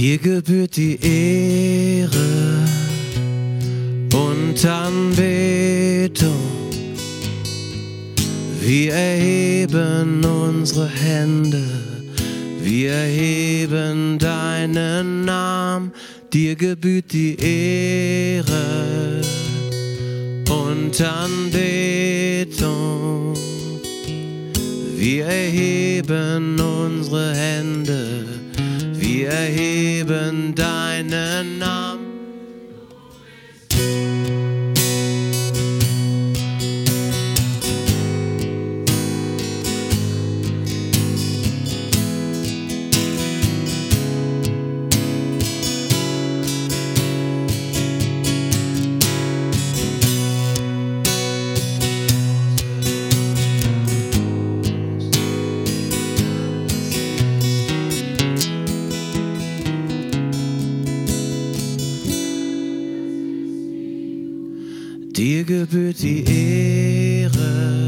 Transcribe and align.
Dir 0.00 0.16
gebührt 0.16 0.76
die 0.78 0.96
Ehre 0.96 2.08
und 4.14 4.64
Anbetung. 4.64 6.40
Wir 8.62 8.94
erheben 8.94 10.24
unsere 10.24 10.88
Hände, 10.88 11.62
wir 12.62 12.92
erheben 12.92 14.18
deinen 14.18 15.26
Namen. 15.26 15.92
Dir 16.32 16.56
gebührt 16.56 17.12
die 17.12 17.36
Ehre 17.38 19.20
und 20.48 20.98
Anbetung. 21.02 22.64
Wir 24.96 25.26
erheben 25.26 26.58
unsere 26.58 27.34
Hände, 27.34 28.24
wir 28.98 29.28
erheben 29.28 29.69
deinen 30.10 31.58
Namen. 31.58 31.79
Ehre 67.40 67.79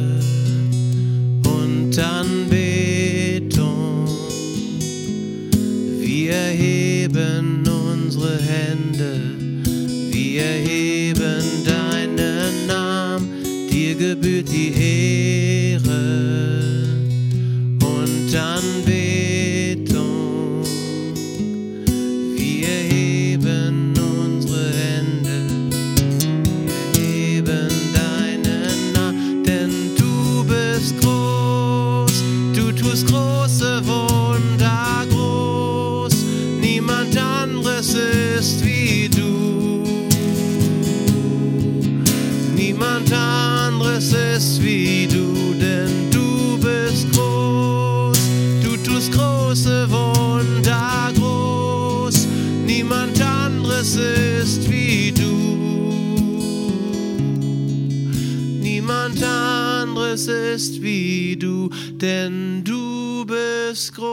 denn 62.02 62.64
du 62.64 63.24
bist 63.24 63.94
groß. 63.94 64.06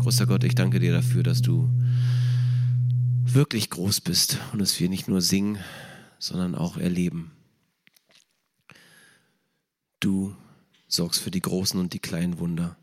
Großer 0.00 0.26
Gott, 0.26 0.42
ich 0.42 0.56
danke 0.56 0.80
dir 0.80 0.92
dafür, 0.92 1.22
dass 1.22 1.40
du 1.40 1.70
wirklich 3.24 3.70
groß 3.70 4.00
bist 4.00 4.38
und 4.52 4.58
dass 4.58 4.78
wir 4.80 4.88
nicht 4.88 5.06
nur 5.06 5.20
singen, 5.20 5.58
sondern 6.18 6.56
auch 6.56 6.76
erleben. 6.76 7.30
Du 10.00 10.34
sorgst 10.88 11.20
für 11.20 11.30
die 11.30 11.40
großen 11.40 11.78
und 11.78 11.92
die 11.94 12.00
kleinen 12.00 12.38
Wunder 12.40 12.76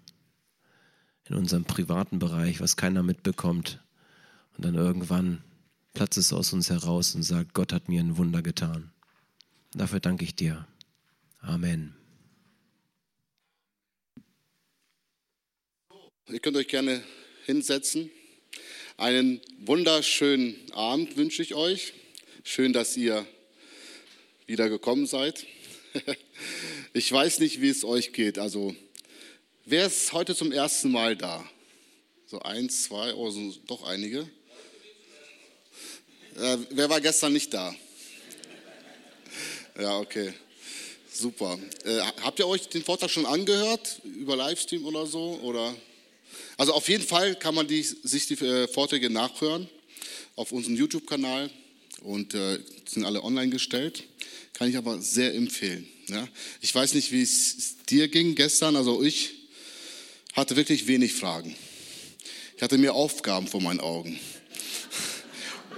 in 1.25 1.35
unserem 1.35 1.65
privaten 1.65 2.17
Bereich, 2.19 2.61
was 2.61 2.77
keiner 2.77 3.03
mitbekommt. 3.03 3.83
Und 4.55 4.65
dann 4.65 4.75
irgendwann 4.75 5.43
platzt 5.93 6.17
es 6.17 6.31
aus 6.31 6.53
uns 6.53 6.69
heraus 6.69 7.13
und 7.13 7.23
sagt, 7.23 7.53
Gott 7.53 7.73
hat 7.73 7.89
mir 7.89 8.01
ein 8.01 8.17
Wunder 8.17 8.41
getan. 8.41 8.91
Dafür 9.73 9.99
danke 10.01 10.25
ich 10.25 10.35
dir. 10.35 10.67
Amen. 11.39 11.95
Ihr 16.29 16.39
könnt 16.39 16.57
euch 16.57 16.67
gerne 16.67 17.03
hinsetzen. 17.45 18.09
Einen 18.97 19.41
wunderschönen 19.59 20.55
Abend 20.73 21.17
wünsche 21.17 21.41
ich 21.41 21.55
euch. 21.55 21.93
Schön, 22.43 22.73
dass 22.73 22.95
ihr 22.97 23.25
wieder 24.45 24.69
gekommen 24.69 25.07
seid. 25.07 25.45
Ich 26.93 27.09
weiß 27.09 27.39
nicht, 27.39 27.61
wie 27.61 27.69
es 27.69 27.85
euch 27.85 28.11
geht. 28.11 28.37
Also, 28.37 28.75
wer 29.63 29.85
ist 29.85 30.11
heute 30.11 30.35
zum 30.35 30.51
ersten 30.51 30.91
Mal 30.91 31.15
da? 31.15 31.49
So 32.25 32.41
eins, 32.41 32.83
zwei, 32.83 33.13
oh, 33.13 33.29
sind 33.29 33.61
doch 33.69 33.83
einige. 33.83 34.29
Äh, 36.35 36.57
wer 36.71 36.89
war 36.89 36.99
gestern 36.99 37.31
nicht 37.31 37.53
da? 37.53 37.73
Ja, 39.79 39.99
okay. 39.99 40.33
Super. 41.11 41.59
Äh, 41.83 41.99
habt 42.21 42.39
ihr 42.39 42.47
euch 42.47 42.67
den 42.67 42.83
Vortrag 42.83 43.09
schon 43.09 43.25
angehört? 43.25 44.01
Über 44.03 44.35
Livestream 44.35 44.85
oder 44.85 45.05
so? 45.05 45.39
Oder? 45.43 45.75
Also 46.57 46.73
auf 46.73 46.89
jeden 46.89 47.03
Fall 47.03 47.35
kann 47.35 47.55
man 47.55 47.67
die, 47.67 47.81
sich 47.81 48.27
die 48.27 48.33
äh, 48.45 48.67
Vorträge 48.67 49.09
nachhören 49.09 49.69
auf 50.35 50.51
unserem 50.51 50.75
YouTube-Kanal 50.75 51.49
und 52.03 52.33
äh, 52.33 52.59
sind 52.85 53.05
alle 53.05 53.23
online 53.23 53.49
gestellt. 53.49 54.03
Kann 54.53 54.69
ich 54.69 54.77
aber 54.77 54.99
sehr 55.01 55.33
empfehlen. 55.33 55.87
Ja? 56.07 56.27
Ich 56.61 56.73
weiß 56.73 56.93
nicht, 56.93 57.11
wie 57.11 57.21
es 57.21 57.77
dir 57.89 58.07
ging 58.07 58.35
gestern. 58.35 58.75
Also 58.75 59.03
ich 59.03 59.31
hatte 60.33 60.55
wirklich 60.55 60.87
wenig 60.87 61.13
Fragen. 61.13 61.55
Ich 62.55 62.61
hatte 62.61 62.77
mehr 62.77 62.93
Aufgaben 62.93 63.47
vor 63.47 63.61
meinen 63.61 63.79
Augen. 63.79 64.19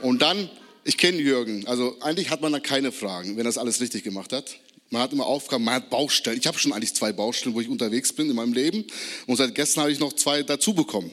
Und 0.01 0.21
dann, 0.21 0.49
ich 0.83 0.97
kenne 0.97 1.19
Jürgen, 1.19 1.65
also 1.68 1.97
eigentlich 2.01 2.30
hat 2.30 2.41
man 2.41 2.51
da 2.51 2.59
keine 2.59 2.91
Fragen, 2.91 3.31
wenn 3.31 3.41
er 3.41 3.45
das 3.45 3.57
alles 3.57 3.80
richtig 3.81 4.03
gemacht 4.03 4.33
hat. 4.33 4.57
Man 4.89 5.01
hat 5.01 5.12
immer 5.12 5.25
Aufgaben, 5.25 5.63
man 5.63 5.75
hat 5.75 5.89
Baustellen. 5.89 6.38
Ich 6.38 6.45
habe 6.45 6.59
schon 6.59 6.71
eigentlich 6.71 6.94
zwei 6.94 7.12
Baustellen, 7.13 7.56
wo 7.56 7.62
ich 7.62 7.68
unterwegs 7.68 8.13
bin 8.13 8.30
in 8.30 8.35
meinem 8.35 8.53
Leben. 8.53 8.85
Und 9.25 9.38
seit 9.38 9.56
gestern 9.56 9.81
habe 9.81 9.91
ich 9.91 10.00
noch 10.00 10.13
zwei 10.13 10.44
dazu 10.44 10.75
bekommen. 10.75 11.09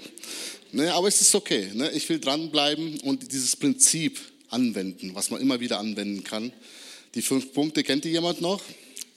Ne, 0.72 0.93
aber 0.93 1.08
es 1.08 1.20
ist 1.22 1.34
okay. 1.34 1.70
Ne? 1.72 1.90
Ich 1.93 2.06
will 2.11 2.20
dranbleiben 2.20 3.00
und 3.00 3.32
dieses 3.32 3.56
Prinzip 3.56 4.20
anwenden, 4.50 5.14
was 5.14 5.31
man 5.31 5.40
immer 5.40 5.61
wieder 5.61 5.78
anwenden 5.78 6.25
kann. 6.25 6.52
Die 7.14 7.23
fünf 7.23 7.55
Punkte, 7.55 7.82
kennt 7.82 8.05
ihr 8.05 8.11
jemand 8.11 8.43
noch? 8.43 8.61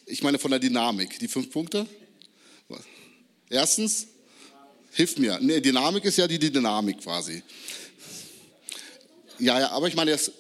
Ich 0.06 0.24
meine 0.24 0.40
von 0.40 0.52
der 0.52 0.60
Dynamik. 0.60 1.20
Die 1.20 1.28
fünf 1.28 1.52
Punkte? 1.52 1.86
Erstens, 3.50 4.08
hilf 4.94 5.18
mir. 5.18 5.40
Ne, 5.40 5.62
Dynamik 5.62 6.06
ist 6.06 6.18
ja 6.18 6.28
die, 6.28 6.40
Dynamik 6.40 7.02
quasi. 7.02 7.44
Ja, 9.40 9.60
ja, 9.60 9.70
aber 9.72 9.88
ich 9.88 9.96
meine 9.96 10.12
jetzt 10.12 10.32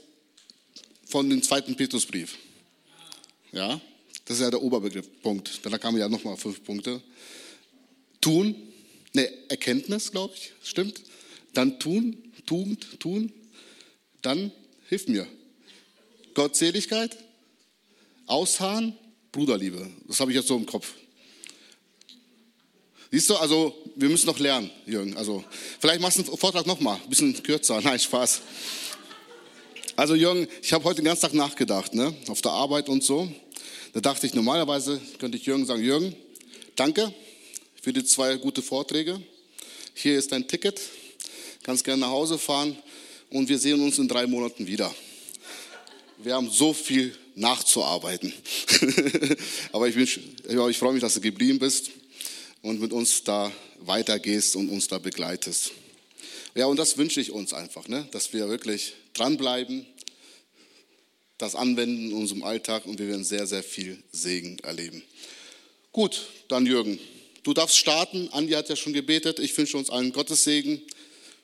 von 1.14 1.30
dem 1.30 1.44
zweiten 1.44 1.76
Petrusbrief. 1.76 2.40
Ja, 3.52 3.80
das 4.26 4.38
ist 4.38 4.42
ja 4.42 4.50
der 4.50 4.64
Oberbegriff, 4.64 5.08
Punkt. 5.22 5.64
Da 5.64 5.78
kamen 5.78 6.00
ja 6.00 6.10
nochmal 6.10 6.38
fünf 6.38 6.64
Punkte. 6.64 7.04
Tun, 8.20 8.56
ne, 9.14 9.30
Erkenntnis, 9.48 10.12
glaube 10.12 10.34
ich, 10.36 10.54
stimmt. 10.64 11.04
Dann 11.54 11.80
tun, 11.80 12.18
Tugend, 12.48 13.00
tun. 13.00 13.32
Dann 14.24 14.52
hilf 14.90 15.08
mir. 15.08 15.28
Gottseligkeit, 16.34 17.16
Ausharren, 18.26 18.98
Bruderliebe. 19.32 19.88
Das 20.08 20.20
habe 20.20 20.32
ich 20.32 20.38
jetzt 20.38 20.48
so 20.48 20.58
im 20.58 20.66
Kopf. 20.66 20.96
Siehst 23.12 23.30
du, 23.30 23.36
also 23.36 23.78
wir 23.96 24.10
müssen 24.10 24.26
noch 24.26 24.40
lernen, 24.40 24.72
Jürgen. 24.88 25.16
Also 25.16 25.44
vielleicht 25.80 26.02
machst 26.02 26.18
du 26.18 26.24
einen 26.24 26.38
Vortrag 26.40 26.66
nochmal, 26.66 27.00
ein 27.04 27.10
bisschen 27.10 27.44
kürzer. 27.44 27.80
Nein, 27.84 28.00
Spaß. 28.00 28.42
Also 29.96 30.16
Jürgen, 30.16 30.48
ich 30.64 30.74
habe 30.74 30.84
heute 30.86 31.02
den 31.02 31.06
ganzen 31.06 31.22
Tag 31.22 31.36
nachgedacht, 31.36 31.94
ne? 31.94 32.16
auf 32.28 32.42
der 32.42 32.52
Arbeit 32.52 32.90
und 32.90 33.04
so. 33.04 33.32
Da 33.94 34.02
dachte 34.02 34.26
ich, 34.26 34.34
normalerweise 34.34 35.00
könnte 35.20 35.38
ich 35.38 35.46
Jürgen 35.46 35.68
sagen, 35.68 35.84
Jürgen, 35.84 36.16
danke 36.76 37.14
für 37.80 37.94
die 37.94 38.04
zwei 38.04 38.38
gute 38.38 38.64
Vorträge. 38.64 39.22
Hier 39.94 40.18
ist 40.18 40.32
dein 40.32 40.48
Ticket, 40.48 40.82
kannst 41.62 41.84
gerne 41.84 42.02
nach 42.02 42.10
Hause 42.10 42.40
fahren 42.40 42.76
und 43.30 43.50
wir 43.50 43.60
sehen 43.60 43.82
uns 43.82 44.00
in 44.00 44.08
drei 44.08 44.26
Monaten 44.26 44.66
wieder. 44.66 44.92
Wir 46.18 46.34
haben 46.34 46.50
so 46.50 46.74
viel 46.74 47.16
nachzuarbeiten. 47.36 48.34
Aber 49.74 49.88
ich, 49.88 49.96
wünsch, 49.96 50.20
ich 50.70 50.78
freue 50.78 50.94
mich, 50.94 51.02
dass 51.02 51.14
du 51.14 51.22
geblieben 51.22 51.60
bist. 51.60 51.92
und 52.64 52.82
mit 52.82 52.94
uns 52.94 53.24
da 53.24 53.52
weitergehst 53.82 54.56
und 54.56 54.70
uns 54.70 54.88
da 54.88 54.98
begleitest. 54.98 55.72
Ja, 56.56 56.66
und 56.66 56.78
das 56.78 56.98
wünsche 56.98 57.22
ich 57.22 57.32
uns 57.32 57.54
einfach, 57.54 57.88
ne? 57.88 58.08
dass 58.12 58.34
wir 58.34 58.50
wirklich 58.50 58.96
dranbleiben, 59.14 59.86
das 61.38 61.56
anwenden 61.56 62.12
in 62.12 62.14
unserem 62.14 62.44
Alltag 62.44 62.86
und 62.86 63.00
wir 63.00 63.08
werden 63.08 63.24
sehr, 63.24 63.48
sehr 63.48 63.64
viel 63.64 64.02
Segen 64.12 64.60
erleben. 64.60 65.04
Gut, 65.92 66.28
dann 66.48 66.66
Jürgen, 66.66 67.00
du 67.44 67.54
darfst 67.54 67.78
starten. 67.78 68.30
Andi 68.30 68.54
hat 68.54 68.70
ja 68.70 68.76
schon 68.76 68.94
gebetet. 68.94 69.40
Ich 69.40 69.56
wünsche 69.58 69.78
uns 69.78 69.90
allen 69.90 70.12
Gottes 70.12 70.44
Segen. 70.44 70.82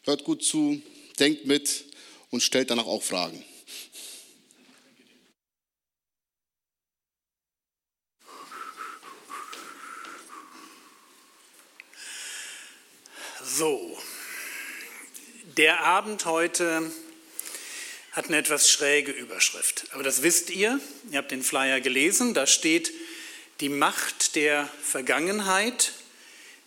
Hört 0.04 0.24
gut 0.24 0.44
zu, 0.44 0.82
denkt 1.20 1.46
mit 1.46 1.86
und 2.32 2.42
stellt 2.42 2.72
danach 2.72 2.86
auch 2.86 3.04
Fragen. 3.04 3.44
So, 13.44 13.98
der 15.58 15.82
Abend 15.84 16.24
heute 16.26 16.90
hat 18.12 18.28
eine 18.28 18.38
etwas 18.38 18.70
schräge 18.70 19.12
Überschrift. 19.12 19.86
Aber 19.92 20.04
das 20.04 20.22
wisst 20.22 20.50
ihr, 20.50 20.80
ihr 21.12 21.18
habt 21.18 21.32
den 21.32 21.44
Flyer 21.44 21.80
gelesen, 21.80 22.34
da 22.34 22.48
steht 22.48 22.92
die 23.60 23.70
Macht 23.70 24.36
der 24.36 24.70
Vergangenheit, 24.82 25.94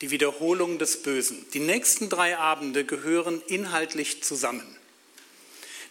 die 0.00 0.10
Wiederholung 0.10 0.78
des 0.78 1.02
Bösen. 1.02 1.46
Die 1.52 1.60
nächsten 1.60 2.08
drei 2.08 2.36
Abende 2.36 2.84
gehören 2.84 3.42
inhaltlich 3.46 4.22
zusammen. 4.22 4.76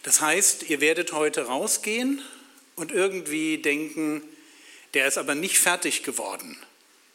Das 0.02 0.20
heißt, 0.20 0.64
ihr 0.64 0.80
werdet 0.80 1.12
heute 1.12 1.46
rausgehen 1.46 2.22
und 2.76 2.92
irgendwie 2.92 3.58
denken, 3.58 4.22
der 4.94 5.06
ist 5.06 5.18
aber 5.18 5.34
nicht 5.34 5.58
fertig 5.58 6.02
geworden. 6.02 6.56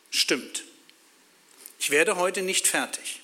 Stimmt. 0.10 0.64
Ich 1.80 1.92
werde 1.92 2.16
heute 2.16 2.42
nicht 2.42 2.68
fertig. 2.68 3.22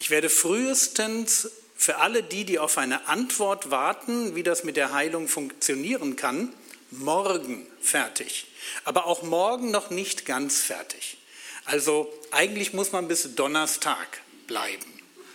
Ich 0.00 0.10
werde 0.10 0.28
frühestens 0.28 1.50
für 1.78 1.98
alle 1.98 2.24
die, 2.24 2.44
die 2.44 2.58
auf 2.58 2.76
eine 2.76 3.06
Antwort 3.06 3.70
warten, 3.70 4.34
wie 4.34 4.42
das 4.42 4.64
mit 4.64 4.76
der 4.76 4.92
Heilung 4.92 5.28
funktionieren 5.28 6.16
kann, 6.16 6.52
morgen 6.90 7.64
fertig. 7.80 8.48
Aber 8.84 9.06
auch 9.06 9.22
morgen 9.22 9.70
noch 9.70 9.88
nicht 9.88 10.26
ganz 10.26 10.60
fertig. 10.60 11.18
Also 11.64 12.12
eigentlich 12.32 12.72
muss 12.72 12.90
man 12.90 13.06
bis 13.06 13.36
Donnerstag 13.36 14.20
bleiben, 14.48 14.92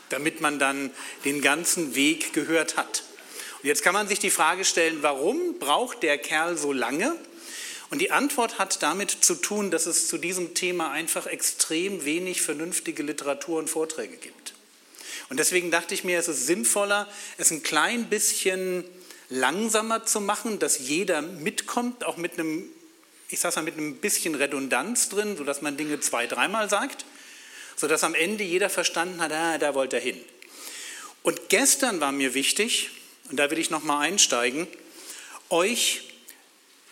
damit 0.10 0.42
man 0.42 0.60
dann 0.60 0.92
den 1.24 1.42
ganzen 1.42 1.96
Weg 1.96 2.34
gehört 2.34 2.76
hat. 2.76 3.04
Und 3.62 3.70
jetzt 3.70 3.82
kann 3.82 3.94
man 3.94 4.10
sich 4.10 4.20
die 4.20 4.30
Frage 4.30 4.66
stellen, 4.66 4.98
warum 5.02 5.60
braucht 5.60 6.04
der 6.04 6.18
Kerl 6.18 6.58
so 6.58 6.74
lange? 6.74 7.16
Und 7.90 8.00
die 8.00 8.12
Antwort 8.12 8.60
hat 8.60 8.84
damit 8.84 9.12
zu 9.12 9.36
tun, 9.36 9.72
dass 9.72 9.86
es 9.86 10.10
zu 10.10 10.18
diesem 10.18 10.56
Thema 10.56 10.92
einfach 10.92 11.26
extrem 11.26 12.04
wenig 12.04 12.42
vernünftige 12.42 13.02
Literatur 13.02 13.60
und 13.60 13.70
Vorträge 13.70 14.18
gibt. 14.18 14.43
Und 15.34 15.38
deswegen 15.38 15.72
dachte 15.72 15.96
ich 15.96 16.04
mir, 16.04 16.20
es 16.20 16.28
ist 16.28 16.46
sinnvoller, 16.46 17.08
es 17.40 17.50
ein 17.50 17.64
klein 17.64 18.06
bisschen 18.06 18.84
langsamer 19.30 20.06
zu 20.06 20.22
machen, 20.22 20.60
dass 20.60 20.78
jeder 20.78 21.24
mitkommt, 21.24 22.04
auch 22.04 22.18
mit 22.18 22.34
einem, 22.34 22.70
ich 23.30 23.40
sage 23.40 23.56
mal, 23.56 23.64
mit 23.64 23.76
einem 23.76 23.96
bisschen 23.96 24.36
Redundanz 24.36 25.10
drin, 25.10 25.36
sodass 25.36 25.64
man 25.64 25.76
Dinge 25.76 26.00
zwei, 26.02 26.28
dreimal 26.28 26.70
sagt, 26.70 27.06
sodass 27.76 28.04
am 28.04 28.14
Ende 28.14 28.44
jeder 28.44 28.70
verstanden 28.70 29.20
hat, 29.22 29.32
ah, 29.32 29.58
da 29.58 29.74
wollte 29.74 29.96
er 29.96 30.04
hin. 30.04 30.22
Und 31.24 31.50
gestern 31.50 32.00
war 32.00 32.12
mir 32.12 32.36
wichtig, 32.36 32.92
und 33.32 33.38
da 33.38 33.50
will 33.50 33.58
ich 33.58 33.72
nochmal 33.72 34.06
einsteigen, 34.06 34.68
euch 35.50 36.14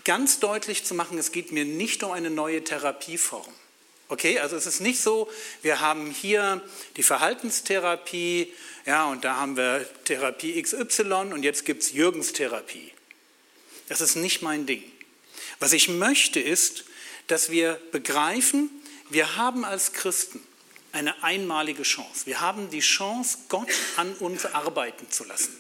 ganz 0.04 0.40
deutlich 0.40 0.84
zu 0.84 0.96
machen, 0.96 1.20
es 1.20 1.32
geht 1.32 1.52
mir 1.52 1.66
nicht 1.66 2.02
um 2.02 2.12
eine 2.12 2.32
neue 2.32 2.64
Therapieform. 2.64 3.54
Okay, 4.12 4.40
also 4.40 4.58
es 4.58 4.66
ist 4.66 4.82
nicht 4.82 5.00
so, 5.00 5.32
wir 5.62 5.80
haben 5.80 6.12
hier 6.12 6.62
die 6.98 7.02
Verhaltenstherapie, 7.02 8.52
ja, 8.86 9.06
und 9.06 9.24
da 9.24 9.38
haben 9.38 9.56
wir 9.56 9.88
Therapie 10.04 10.62
XY 10.62 11.32
und 11.32 11.44
jetzt 11.44 11.64
gibt 11.64 11.82
es 11.82 11.94
Jürgens 11.94 12.34
Therapie. 12.34 12.92
Das 13.88 14.02
ist 14.02 14.18
nicht 14.18 14.42
mein 14.42 14.66
Ding. 14.66 14.84
Was 15.62 15.72
ich 15.72 15.88
möchte 15.88 16.42
ist, 16.42 16.84
dass 17.28 17.52
wir 17.52 17.80
begreifen, 17.94 18.70
wir 19.10 19.38
haben 19.38 19.64
als 19.64 19.94
Christen 19.94 20.46
eine 20.92 21.24
einmalige 21.24 21.84
Chance. 21.84 22.26
Wir 22.26 22.42
haben 22.42 22.70
die 22.70 22.82
Chance, 22.82 23.38
Gott 23.48 23.72
an 23.96 24.12
uns 24.16 24.46
arbeiten 24.46 25.10
zu 25.10 25.24
lassen. 25.24 25.58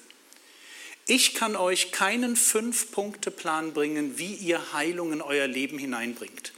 Ich 1.08 1.36
kann 1.36 1.55
euch 1.55 1.93
keinen 1.93 2.36
Fünf-Punkte-Plan 2.36 3.72
bringen, 3.72 4.17
wie 4.17 4.34
ihr 4.34 4.74
Heilung 4.74 5.13
in 5.13 5.22
euer 5.22 5.48
Leben 5.48 5.77
hineinbringt. 5.77 6.51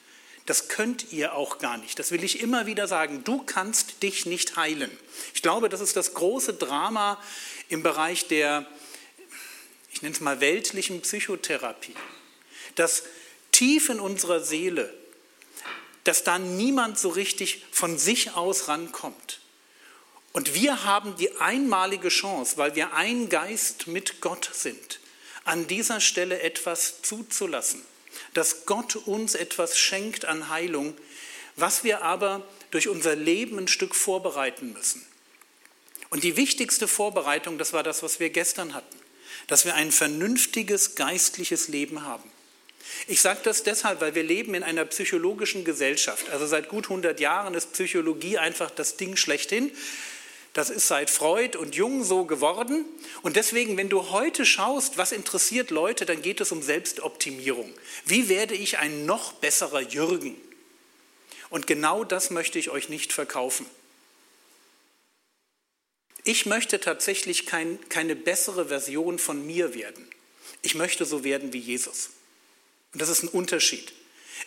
Das 0.46 0.68
könnt 0.68 1.14
ihr 1.14 1.36
auch 1.36 1.58
gar 1.60 1.78
nicht. 1.78 2.00
Das 2.00 2.12
will 2.12 2.24
ich 2.24 2.42
immer 2.42 2.66
wieder 2.66 2.88
sagen. 2.88 3.24
Du 3.24 3.42
kannst 3.44 4.04
dich 4.04 4.26
nicht 4.26 4.58
heilen. 4.58 4.92
Ich 5.34 5.42
glaube, 5.42 5.70
das 5.70 5.80
ist 5.80 5.96
das 5.96 6.14
große 6.14 6.54
Drama 6.56 7.22
im 7.70 7.82
Bereich 7.82 8.28
der, 8.28 8.66
ich 9.92 10.02
nenne 10.02 10.14
es 10.14 10.22
mal, 10.22 10.42
weltlichen 10.42 11.02
Psychotherapie. 11.02 11.96
Dass 12.76 13.04
tief 13.52 13.88
in 13.88 14.02
unserer 14.02 14.42
Seele, 14.42 14.94
dass 16.04 16.26
da 16.26 16.40
niemand 16.40 17.00
so 17.00 17.10
richtig 17.10 17.64
von 17.72 17.98
sich 17.98 18.34
aus 18.34 18.68
rankommt. 18.68 19.40
Und 20.34 20.56
wir 20.56 20.84
haben 20.84 21.16
die 21.16 21.40
einmalige 21.40 22.10
Chance, 22.10 22.58
weil 22.58 22.76
wir 22.76 22.94
ein 22.94 23.30
Geist 23.30 23.88
mit 23.88 24.20
Gott 24.20 24.50
sind, 24.52 25.00
an 25.46 25.68
dieser 25.68 26.02
Stelle 26.02 26.42
etwas 26.42 27.02
zuzulassen 27.02 27.86
dass 28.34 28.66
Gott 28.66 28.96
uns 28.96 29.36
etwas 29.36 29.78
schenkt 29.78 30.26
an 30.26 30.50
Heilung, 30.50 30.96
was 31.56 31.84
wir 31.84 32.02
aber 32.02 32.46
durch 32.72 32.88
unser 32.88 33.16
Leben 33.16 33.60
ein 33.60 33.68
Stück 33.68 33.96
vorbereiten 33.96 34.74
müssen. 34.74 35.06
Und 36.10 36.24
die 36.24 36.38
wichtigste 36.38 36.88
Vorbereitung, 36.88 37.58
das 37.58 37.74
war 37.74 37.84
das, 37.84 38.04
was 38.04 38.20
wir 38.20 38.30
gestern 38.30 38.74
hatten, 38.74 38.98
dass 39.48 39.66
wir 39.66 39.76
ein 39.76 39.92
vernünftiges 39.92 40.96
geistliches 40.96 41.68
Leben 41.68 42.04
haben. 42.04 42.30
Ich 43.08 43.22
sage 43.22 43.40
das 43.44 43.64
deshalb, 43.64 44.02
weil 44.02 44.16
wir 44.16 44.24
leben 44.24 44.54
in 44.54 44.64
einer 44.64 44.86
psychologischen 44.86 45.64
Gesellschaft. 45.64 46.30
Also 46.30 46.46
seit 46.46 46.70
gut 46.70 46.86
100 46.86 47.20
Jahren 47.20 47.54
ist 47.54 47.74
Psychologie 47.74 48.38
einfach 48.38 48.72
das 48.72 48.98
Ding 48.98 49.16
schlechthin. 49.16 49.72
Das 50.54 50.70
ist 50.70 50.88
seit 50.88 51.10
Freud 51.10 51.58
und 51.58 51.76
Jung 51.76 52.04
so 52.04 52.26
geworden. 52.26 52.86
Und 53.24 53.36
deswegen, 53.36 53.76
wenn 53.76 53.90
du 53.90 54.12
heute 54.12 54.46
schaust, 54.46 55.00
was 55.00 55.12
interessiert 55.12 55.72
Leute, 55.72 56.06
dann 56.06 56.22
geht 56.22 56.42
es 56.42 56.52
um 56.52 56.62
Selbstoptimierung. 56.62 57.74
Wie 58.06 58.30
werde 58.30 58.54
ich 58.54 58.78
ein 58.78 59.08
noch 59.08 59.34
besserer 59.34 59.82
Jürgen? 59.82 60.40
Und 61.50 61.66
genau 61.66 62.04
das 62.04 62.30
möchte 62.30 62.60
ich 62.60 62.70
euch 62.70 62.88
nicht 62.88 63.14
verkaufen. 63.14 63.66
Ich 66.24 66.46
möchte 66.46 66.80
tatsächlich 66.80 67.48
kein, 67.48 67.80
keine 67.90 68.16
bessere 68.16 68.68
Version 68.68 69.18
von 69.20 69.46
mir 69.46 69.74
werden. 69.74 70.08
Ich 70.62 70.76
möchte 70.76 71.04
so 71.06 71.24
werden 71.24 71.52
wie 71.52 71.60
Jesus. 71.60 72.12
Und 72.94 73.02
das 73.02 73.10
ist 73.10 73.24
ein 73.24 73.28
Unterschied. 73.30 73.92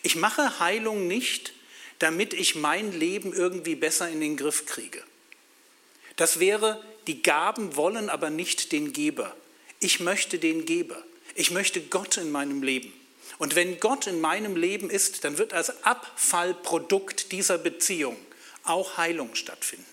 Ich 0.02 0.14
mache 0.14 0.60
Heilung 0.60 1.08
nicht, 1.08 1.52
damit 1.98 2.32
ich 2.32 2.54
mein 2.54 2.92
Leben 2.92 3.32
irgendwie 3.32 3.74
besser 3.74 4.08
in 4.08 4.20
den 4.20 4.36
Griff 4.36 4.66
kriege. 4.66 5.02
Das 6.16 6.40
wäre, 6.40 6.82
die 7.06 7.22
Gaben 7.22 7.76
wollen 7.76 8.10
aber 8.10 8.30
nicht 8.30 8.72
den 8.72 8.92
Geber. 8.92 9.34
Ich 9.80 10.00
möchte 10.00 10.38
den 10.38 10.64
Geber. 10.64 11.02
Ich 11.34 11.50
möchte 11.50 11.80
Gott 11.82 12.16
in 12.16 12.32
meinem 12.32 12.62
Leben. 12.62 12.92
Und 13.38 13.54
wenn 13.54 13.78
Gott 13.80 14.06
in 14.06 14.20
meinem 14.20 14.56
Leben 14.56 14.88
ist, 14.88 15.24
dann 15.24 15.36
wird 15.38 15.52
als 15.52 15.84
Abfallprodukt 15.84 17.32
dieser 17.32 17.58
Beziehung 17.58 18.16
auch 18.64 18.96
Heilung 18.96 19.34
stattfinden. 19.34 19.84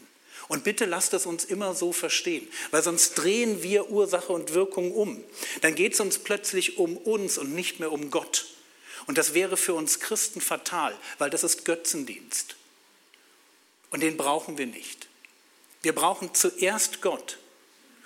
Und 0.47 0.63
bitte 0.63 0.85
lasst 0.85 1.13
es 1.13 1.25
uns 1.25 1.45
immer 1.45 1.73
so 1.73 1.91
verstehen, 1.91 2.47
weil 2.71 2.83
sonst 2.83 3.15
drehen 3.15 3.63
wir 3.63 3.89
Ursache 3.89 4.31
und 4.31 4.53
Wirkung 4.53 4.91
um. 4.91 5.23
Dann 5.61 5.75
geht 5.75 5.93
es 5.93 5.99
uns 5.99 6.19
plötzlich 6.19 6.77
um 6.77 6.97
uns 6.97 7.37
und 7.37 7.53
nicht 7.53 7.79
mehr 7.79 7.91
um 7.91 8.11
Gott. 8.11 8.45
Und 9.07 9.17
das 9.17 9.33
wäre 9.33 9.57
für 9.57 9.73
uns 9.73 9.99
Christen 9.99 10.41
fatal, 10.41 10.95
weil 11.17 11.29
das 11.29 11.43
ist 11.43 11.65
Götzendienst. 11.65 12.55
Und 13.89 14.01
den 14.01 14.17
brauchen 14.17 14.57
wir 14.57 14.67
nicht. 14.67 15.07
Wir 15.83 15.93
brauchen 15.93 16.33
zuerst 16.33 17.01
Gott. 17.01 17.37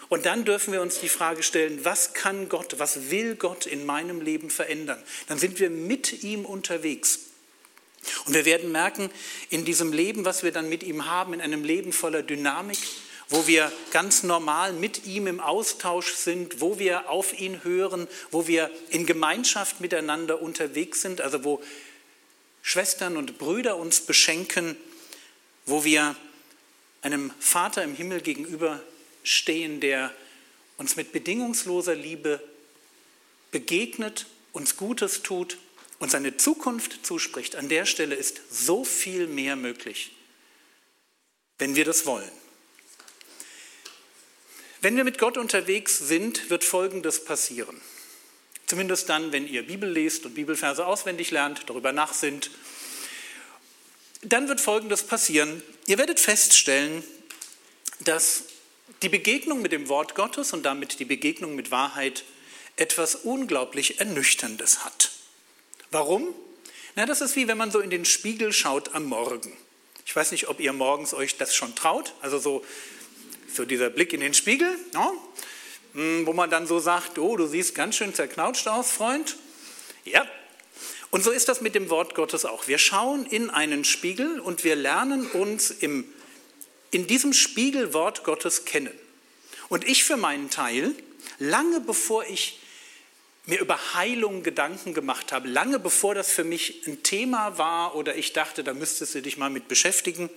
Und 0.10 0.25
dann 0.25 0.46
dürfen 0.46 0.74
wir 0.74 0.81
uns 0.81 1.00
die 1.00 1.10
Frage 1.10 1.43
stellen, 1.43 1.84
was 1.84 2.13
kann 2.13 2.50
Gott, 2.50 2.79
was 2.79 3.12
will 3.12 3.36
Gott 3.36 3.65
in 3.65 3.86
meinem 3.86 4.22
Leben 4.22 4.50
verändern? 4.50 5.01
Dann 5.27 5.38
sind 5.38 5.60
wir 5.60 5.69
mit 5.69 6.24
ihm 6.24 6.46
unterwegs. 6.46 7.19
Und 8.25 8.34
wir 8.34 8.46
werden 8.46 8.72
merken, 8.72 9.10
in 9.50 9.65
diesem 9.65 9.91
Leben, 9.91 10.25
was 10.25 10.43
wir 10.43 10.51
dann 10.51 10.69
mit 10.69 10.84
ihm 10.84 11.05
haben, 11.05 11.34
in 11.34 11.41
einem 11.41 11.63
Leben 11.63 11.91
voller 11.91 12.24
Dynamik, 12.24 12.79
wo 13.29 13.48
wir 13.48 13.72
ganz 13.91 14.24
normal 14.24 14.72
mit 14.72 15.05
ihm 15.05 15.27
im 15.27 15.41
Austausch 15.41 16.13
sind, 16.13 16.62
wo 16.62 16.79
wir 16.79 17.10
auf 17.10 17.38
ihn 17.38 17.63
hören, 17.63 18.07
wo 18.31 18.48
wir 18.48 18.72
in 18.89 19.05
Gemeinschaft 19.05 19.81
miteinander 19.81 20.41
unterwegs 20.41 21.01
sind, 21.01 21.19
also 21.19 21.43
wo 21.43 21.62
Schwestern 22.62 23.17
und 23.17 23.38
Brüder 23.38 23.75
uns 23.75 24.01
beschenken, 24.01 24.77
wo 25.65 25.84
wir 25.84 26.15
einem 27.08 27.32
Vater 27.40 27.84
im 27.84 27.96
Himmel 27.96 28.22
gegenüber 28.22 28.82
stehen, 29.24 29.80
der 29.80 30.14
uns 30.76 30.98
mit 30.98 31.14
bedingungsloser 31.14 31.96
Liebe 31.96 32.42
begegnet, 33.52 34.26
uns 34.52 34.76
Gutes 34.76 35.24
tut, 35.24 35.58
uns 36.00 36.14
eine 36.16 36.36
Zukunft 36.36 37.06
zuspricht. 37.06 37.56
An 37.56 37.70
der 37.70 37.86
Stelle 37.86 38.16
ist 38.16 38.42
so 38.52 38.84
viel 38.84 39.28
mehr 39.28 39.56
möglich. 39.56 40.12
wenn 41.60 41.76
wir 41.76 41.86
das 41.86 42.06
wollen. 42.06 42.30
Wenn 44.80 44.96
wir 44.96 45.04
mit 45.04 45.18
Gott 45.18 45.38
unterwegs 45.38 45.98
sind, 45.98 46.52
wird 46.52 46.64
Folgendes 46.64 47.26
passieren. 47.26 47.82
Zumindest 48.68 49.10
dann, 49.10 49.32
wenn 49.32 49.48
ihr 49.48 49.66
Bibel 49.66 49.90
lest 49.90 50.26
und 50.28 50.36
Bibelverse 50.36 50.86
auswendig 50.86 51.32
lernt, 51.32 51.68
darüber 51.68 51.94
nachsinnt. 51.94 52.52
Dann 54.21 54.47
wird 54.47 54.62
Folgendes 54.62 55.03
passieren. 55.03 55.62
Ihr 55.86 55.97
werdet 55.97 56.19
feststellen, 56.19 57.03
dass 58.00 58.43
die 59.01 59.09
Begegnung 59.09 59.62
mit 59.62 59.71
dem 59.71 59.89
Wort 59.89 60.15
Gottes 60.15 60.53
und 60.53 60.63
damit 60.63 61.00
die 61.00 61.05
Begegnung 61.05 61.55
mit 61.55 61.71
Wahrheit 61.71 62.24
etwas 62.75 63.15
unglaublich 63.15 64.00
Ernüchterndes 64.00 64.83
hat. 64.83 65.12
Warum? 65.91 66.33
Na, 66.95 67.05
das 67.05 67.21
ist 67.21 67.36
wie 67.36 67.47
wenn 67.47 67.57
man 67.57 67.71
so 67.71 67.79
in 67.79 67.89
den 67.89 68.05
Spiegel 68.05 68.51
schaut 68.53 68.95
am 68.95 69.05
Morgen. 69.05 69.55
Ich 70.05 70.15
weiß 70.15 70.31
nicht, 70.31 70.47
ob 70.47 70.59
ihr 70.59 70.74
morgens 70.74 71.13
euch 71.13 71.38
das 71.38 71.53
schon 71.53 71.75
traut, 71.75 72.13
also 72.21 72.39
so, 72.39 72.65
so 73.53 73.65
dieser 73.65 73.89
Blick 73.89 74.13
in 74.13 74.21
den 74.21 74.33
Spiegel, 74.33 74.74
ja, 74.93 75.12
hm, 75.93 76.25
wo 76.25 76.33
man 76.33 76.50
dann 76.50 76.65
so 76.65 76.79
sagt, 76.79 77.19
oh, 77.19 77.36
du 77.36 77.45
siehst 77.45 77.75
ganz 77.75 77.97
schön 77.97 78.13
zerknautscht 78.13 78.67
aus, 78.67 78.91
Freund. 78.91 79.36
Ja, 80.05 80.25
und 81.10 81.24
so 81.24 81.32
ist 81.32 81.48
das 81.48 81.62
mit 81.62 81.76
dem 81.76 81.90
Wort 81.90 82.16
Gottes 82.16 82.46
auch. 82.46 82.68
Wir 82.68 82.78
schauen 82.78 83.26
in 83.26 83.50
einen 83.50 83.86
Spiegel 83.86 84.40
und 84.40 84.64
wir 84.64 84.76
lernen 84.76 85.26
uns 85.28 85.72
im, 85.72 86.06
in 86.92 87.08
diesem 87.08 87.34
Spiegel 87.34 87.94
Wort 87.94 88.24
Gottes 88.24 88.66
kennen. 88.66 88.94
Und 89.70 89.86
ich 89.86 90.04
für 90.04 90.18
meinen 90.18 90.50
Teil, 90.50 90.94
lange 91.40 91.80
bevor 91.80 92.26
ich 92.26 92.60
mir 93.46 93.60
über 93.60 93.80
Heilung 93.94 94.44
Gedanken 94.44 94.94
gemacht 94.94 95.32
habe, 95.32 95.48
lange 95.48 95.80
bevor 95.80 96.14
das 96.14 96.30
für 96.30 96.44
mich 96.44 96.86
ein 96.86 97.02
Thema 97.04 97.58
war 97.58 97.96
oder 97.96 98.16
ich 98.16 98.34
dachte, 98.34 98.64
da 98.64 98.74
müsstest 98.74 99.16
du 99.16 99.22
dich 99.22 99.38
mal 99.38 99.50
mit 99.50 99.70
beschäftigen, 99.70 100.30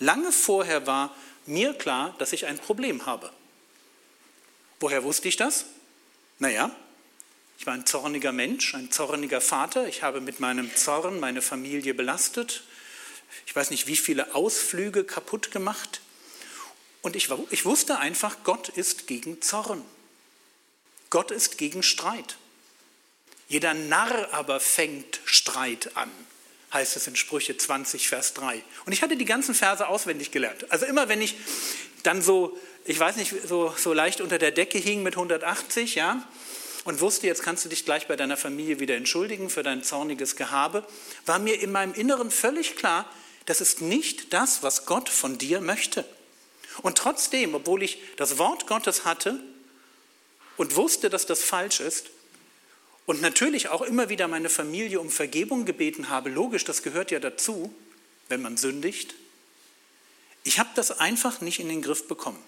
lange 0.00 0.32
vorher 0.32 0.86
war 0.86 1.14
mir 1.46 1.72
klar, 1.74 2.16
dass 2.18 2.32
ich 2.32 2.46
ein 2.46 2.58
Problem 2.58 3.06
habe. 3.06 3.30
Woher 4.80 5.04
wusste 5.04 5.28
ich 5.28 5.36
das? 5.36 5.66
Naja, 6.40 6.74
ich 7.58 7.66
war 7.66 7.74
ein 7.74 7.84
zorniger 7.84 8.30
Mensch, 8.30 8.74
ein 8.74 8.92
zorniger 8.92 9.40
Vater. 9.40 9.88
Ich 9.88 10.04
habe 10.04 10.20
mit 10.20 10.38
meinem 10.38 10.74
Zorn 10.76 11.18
meine 11.18 11.42
Familie 11.42 11.92
belastet. 11.92 12.62
Ich 13.46 13.56
weiß 13.56 13.70
nicht, 13.70 13.88
wie 13.88 13.96
viele 13.96 14.36
Ausflüge 14.36 15.02
kaputt 15.02 15.50
gemacht. 15.50 16.00
Und 17.02 17.16
ich, 17.16 17.30
ich 17.50 17.64
wusste 17.64 17.98
einfach, 17.98 18.44
Gott 18.44 18.68
ist 18.68 19.08
gegen 19.08 19.42
Zorn. 19.42 19.84
Gott 21.10 21.32
ist 21.32 21.58
gegen 21.58 21.82
Streit. 21.82 22.36
Jeder 23.48 23.74
Narr 23.74 24.32
aber 24.32 24.60
fängt 24.60 25.20
Streit 25.24 25.96
an, 25.96 26.10
heißt 26.72 26.96
es 26.96 27.08
in 27.08 27.16
Sprüche 27.16 27.56
20, 27.56 28.08
Vers 28.08 28.34
3. 28.34 28.62
Und 28.84 28.92
ich 28.92 29.02
hatte 29.02 29.16
die 29.16 29.24
ganzen 29.24 29.54
Verse 29.54 29.88
auswendig 29.88 30.30
gelernt. 30.30 30.70
Also 30.70 30.86
immer 30.86 31.08
wenn 31.08 31.20
ich 31.20 31.34
dann 32.04 32.22
so, 32.22 32.56
ich 32.84 33.00
weiß 33.00 33.16
nicht, 33.16 33.34
so, 33.48 33.74
so 33.76 33.92
leicht 33.92 34.20
unter 34.20 34.38
der 34.38 34.52
Decke 34.52 34.78
hing 34.78 35.02
mit 35.02 35.14
180, 35.14 35.96
ja, 35.96 36.22
und 36.88 37.02
wusste, 37.02 37.26
jetzt 37.26 37.42
kannst 37.42 37.66
du 37.66 37.68
dich 37.68 37.84
gleich 37.84 38.08
bei 38.08 38.16
deiner 38.16 38.38
Familie 38.38 38.80
wieder 38.80 38.96
entschuldigen 38.96 39.50
für 39.50 39.62
dein 39.62 39.84
zorniges 39.84 40.36
Gehabe, 40.36 40.86
war 41.26 41.38
mir 41.38 41.60
in 41.60 41.70
meinem 41.70 41.92
Inneren 41.92 42.30
völlig 42.30 42.76
klar, 42.76 43.04
das 43.44 43.60
ist 43.60 43.82
nicht 43.82 44.32
das, 44.32 44.62
was 44.62 44.86
Gott 44.86 45.10
von 45.10 45.36
dir 45.36 45.60
möchte. 45.60 46.06
Und 46.80 46.96
trotzdem, 46.96 47.54
obwohl 47.54 47.82
ich 47.82 47.98
das 48.16 48.38
Wort 48.38 48.66
Gottes 48.66 49.04
hatte 49.04 49.38
und 50.56 50.76
wusste, 50.76 51.10
dass 51.10 51.26
das 51.26 51.42
falsch 51.42 51.80
ist, 51.80 52.06
und 53.04 53.20
natürlich 53.20 53.68
auch 53.68 53.82
immer 53.82 54.08
wieder 54.08 54.26
meine 54.26 54.48
Familie 54.48 54.98
um 54.98 55.10
Vergebung 55.10 55.66
gebeten 55.66 56.08
habe, 56.08 56.30
logisch, 56.30 56.64
das 56.64 56.82
gehört 56.82 57.10
ja 57.10 57.20
dazu, 57.20 57.74
wenn 58.28 58.40
man 58.40 58.56
sündigt. 58.56 59.14
Ich 60.42 60.58
habe 60.58 60.70
das 60.74 61.00
einfach 61.00 61.42
nicht 61.42 61.60
in 61.60 61.68
den 61.68 61.82
Griff 61.82 62.08
bekommen. 62.08 62.42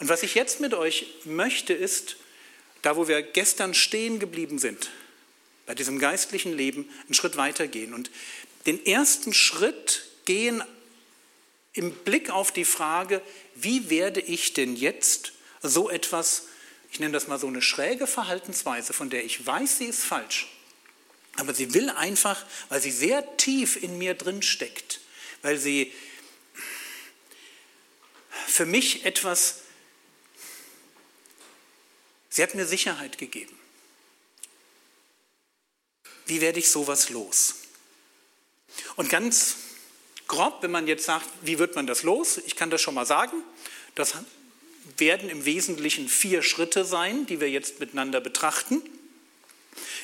Und 0.00 0.08
was 0.08 0.24
ich 0.24 0.34
jetzt 0.34 0.58
mit 0.58 0.74
euch 0.74 1.06
möchte, 1.24 1.74
ist, 1.74 2.16
da 2.84 2.96
wo 2.96 3.08
wir 3.08 3.22
gestern 3.22 3.74
stehen 3.74 4.18
geblieben 4.18 4.58
sind, 4.58 4.90
bei 5.66 5.74
diesem 5.74 5.98
geistlichen 5.98 6.56
Leben, 6.56 6.88
einen 7.04 7.14
Schritt 7.14 7.36
weitergehen 7.36 7.94
und 7.94 8.10
den 8.66 8.84
ersten 8.84 9.34
Schritt 9.34 10.04
gehen 10.24 10.62
im 11.72 11.92
Blick 11.92 12.30
auf 12.30 12.52
die 12.52 12.64
Frage, 12.64 13.20
wie 13.54 13.90
werde 13.90 14.20
ich 14.20 14.52
denn 14.52 14.76
jetzt 14.76 15.32
so 15.62 15.90
etwas 15.90 16.44
ich 16.94 17.00
nenne 17.00 17.12
das 17.12 17.26
mal 17.26 17.40
so 17.40 17.48
eine 17.48 17.60
schräge 17.60 18.06
Verhaltensweise, 18.06 18.92
von 18.92 19.10
der 19.10 19.24
ich 19.24 19.44
weiß, 19.44 19.78
sie 19.78 19.86
ist 19.86 20.04
falsch. 20.04 20.46
Aber 21.34 21.52
sie 21.52 21.74
will 21.74 21.90
einfach, 21.90 22.46
weil 22.68 22.80
sie 22.80 22.92
sehr 22.92 23.36
tief 23.36 23.74
in 23.82 23.98
mir 23.98 24.14
drin 24.14 24.42
steckt, 24.42 25.00
weil 25.42 25.58
sie 25.58 25.92
für 28.46 28.64
mich 28.64 29.04
etwas, 29.04 29.62
sie 32.34 32.42
hat 32.42 32.56
mir 32.56 32.66
Sicherheit 32.66 33.16
gegeben. 33.16 33.56
Wie 36.26 36.40
werde 36.40 36.58
ich 36.58 36.68
sowas 36.68 37.08
los? 37.10 37.54
Und 38.96 39.08
ganz 39.08 39.56
grob, 40.26 40.60
wenn 40.62 40.72
man 40.72 40.88
jetzt 40.88 41.04
sagt, 41.04 41.28
wie 41.42 41.60
wird 41.60 41.76
man 41.76 41.86
das 41.86 42.02
los? 42.02 42.38
Ich 42.38 42.56
kann 42.56 42.70
das 42.70 42.82
schon 42.82 42.94
mal 42.94 43.06
sagen. 43.06 43.40
Das 43.94 44.14
werden 44.96 45.30
im 45.30 45.44
Wesentlichen 45.44 46.08
vier 46.08 46.42
Schritte 46.42 46.84
sein, 46.84 47.24
die 47.26 47.40
wir 47.40 47.50
jetzt 47.50 47.78
miteinander 47.78 48.20
betrachten. 48.20 48.82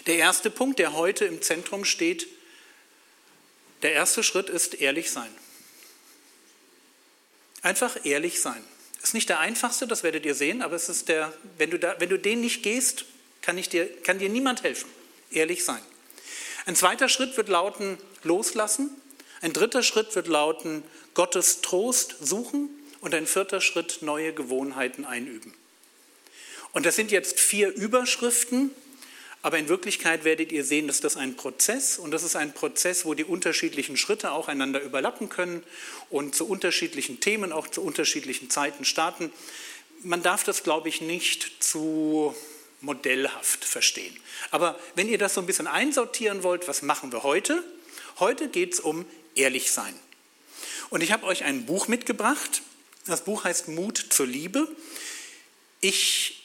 Der 0.06 0.16
erste 0.16 0.50
Punkt, 0.50 0.78
der 0.78 0.92
heute 0.92 1.24
im 1.24 1.42
Zentrum 1.42 1.84
steht, 1.84 2.28
der 3.82 3.92
erste 3.92 4.22
Schritt 4.22 4.48
ist 4.48 4.74
ehrlich 4.74 5.10
sein. 5.10 5.34
Einfach 7.62 8.04
ehrlich 8.04 8.40
sein. 8.40 8.62
Ist 9.02 9.14
nicht 9.14 9.28
der 9.28 9.40
einfachste, 9.40 9.86
das 9.86 10.02
werdet 10.02 10.26
ihr 10.26 10.34
sehen, 10.34 10.62
aber 10.62 10.76
es 10.76 10.88
ist 10.88 11.08
der, 11.08 11.32
wenn 11.56 11.70
du, 11.70 11.78
da, 11.78 11.96
wenn 11.98 12.08
du 12.08 12.18
den 12.18 12.40
nicht 12.40 12.62
gehst, 12.62 13.06
kann, 13.40 13.56
ich 13.56 13.68
dir, 13.68 13.86
kann 14.02 14.18
dir 14.18 14.28
niemand 14.28 14.62
helfen. 14.62 14.90
Ehrlich 15.30 15.64
sein. 15.64 15.80
Ein 16.66 16.76
zweiter 16.76 17.08
Schritt 17.08 17.36
wird 17.36 17.48
lauten, 17.48 17.98
loslassen. 18.22 18.90
Ein 19.40 19.52
dritter 19.52 19.82
Schritt 19.82 20.14
wird 20.14 20.28
lauten, 20.28 20.82
Gottes 21.14 21.62
Trost 21.62 22.16
suchen. 22.20 22.68
Und 23.00 23.14
ein 23.14 23.26
vierter 23.26 23.62
Schritt, 23.62 24.02
neue 24.02 24.34
Gewohnheiten 24.34 25.06
einüben. 25.06 25.54
Und 26.72 26.84
das 26.84 26.96
sind 26.96 27.10
jetzt 27.10 27.40
vier 27.40 27.72
Überschriften, 27.72 28.70
aber 29.42 29.58
in 29.58 29.68
Wirklichkeit 29.68 30.24
werdet 30.24 30.52
ihr 30.52 30.64
sehen, 30.64 30.86
dass 30.86 31.00
das 31.00 31.16
ein 31.16 31.36
Prozess 31.36 31.98
und 31.98 32.10
das 32.10 32.22
ist 32.22 32.36
ein 32.36 32.52
Prozess, 32.52 33.06
wo 33.06 33.14
die 33.14 33.24
unterschiedlichen 33.24 33.96
Schritte 33.96 34.32
auch 34.32 34.48
einander 34.48 34.82
überlappen 34.82 35.30
können 35.30 35.62
und 36.10 36.34
zu 36.34 36.46
unterschiedlichen 36.46 37.20
Themen, 37.20 37.52
auch 37.52 37.68
zu 37.68 37.82
unterschiedlichen 37.82 38.50
Zeiten 38.50 38.84
starten. 38.84 39.32
Man 40.02 40.22
darf 40.22 40.44
das, 40.44 40.62
glaube 40.62 40.88
ich, 40.90 41.00
nicht 41.00 41.62
zu 41.62 42.34
modellhaft 42.82 43.64
verstehen. 43.64 44.14
Aber 44.50 44.78
wenn 44.94 45.08
ihr 45.08 45.18
das 45.18 45.34
so 45.34 45.40
ein 45.40 45.46
bisschen 45.46 45.66
einsortieren 45.66 46.42
wollt, 46.42 46.68
was 46.68 46.82
machen 46.82 47.12
wir 47.12 47.22
heute? 47.22 47.62
Heute 48.18 48.48
geht 48.48 48.74
es 48.74 48.80
um 48.80 49.06
ehrlich 49.34 49.70
sein. 49.70 49.94
Und 50.90 51.02
ich 51.02 51.12
habe 51.12 51.26
euch 51.26 51.44
ein 51.44 51.66
Buch 51.66 51.88
mitgebracht, 51.88 52.62
das 53.06 53.24
Buch 53.24 53.44
heißt 53.44 53.68
Mut 53.68 53.96
zur 54.10 54.26
Liebe. 54.26 54.68
Ich 55.80 56.39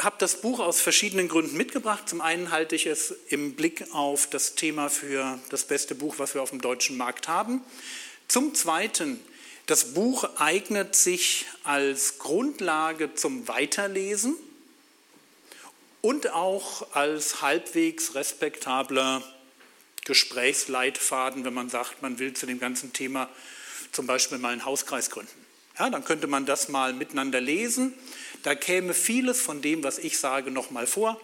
habe 0.00 0.16
das 0.18 0.40
Buch 0.40 0.60
aus 0.60 0.80
verschiedenen 0.80 1.28
Gründen 1.28 1.56
mitgebracht. 1.56 2.08
Zum 2.08 2.20
einen 2.20 2.52
halte 2.52 2.76
ich 2.76 2.86
es 2.86 3.14
im 3.28 3.54
Blick 3.54 3.92
auf 3.92 4.28
das 4.28 4.54
Thema 4.54 4.90
für 4.90 5.38
das 5.48 5.64
beste 5.64 5.94
Buch, 5.94 6.16
was 6.18 6.34
wir 6.34 6.42
auf 6.42 6.50
dem 6.50 6.60
deutschen 6.60 6.96
Markt 6.96 7.26
haben. 7.26 7.62
Zum 8.28 8.54
Zweiten, 8.54 9.20
das 9.66 9.94
Buch 9.94 10.28
eignet 10.36 10.94
sich 10.94 11.46
als 11.64 12.18
Grundlage 12.18 13.14
zum 13.14 13.48
Weiterlesen 13.48 14.36
und 16.00 16.32
auch 16.32 16.94
als 16.94 17.42
halbwegs 17.42 18.14
respektabler 18.14 19.22
Gesprächsleitfaden, 20.04 21.44
wenn 21.44 21.54
man 21.54 21.70
sagt, 21.70 22.02
man 22.02 22.18
will 22.20 22.34
zu 22.34 22.46
dem 22.46 22.60
ganzen 22.60 22.92
Thema 22.92 23.28
zum 23.90 24.06
Beispiel 24.06 24.38
mal 24.38 24.52
einen 24.52 24.64
Hauskreis 24.64 25.10
gründen. 25.10 25.32
Ja, 25.78 25.90
dann 25.90 26.04
könnte 26.04 26.28
man 26.28 26.46
das 26.46 26.68
mal 26.68 26.92
miteinander 26.92 27.40
lesen. 27.40 27.94
Da 28.48 28.54
käme 28.54 28.94
vieles 28.94 29.42
von 29.42 29.60
dem, 29.60 29.84
was 29.84 29.98
ich 29.98 30.18
sage, 30.18 30.50
nochmal 30.50 30.86
vor. 30.86 31.20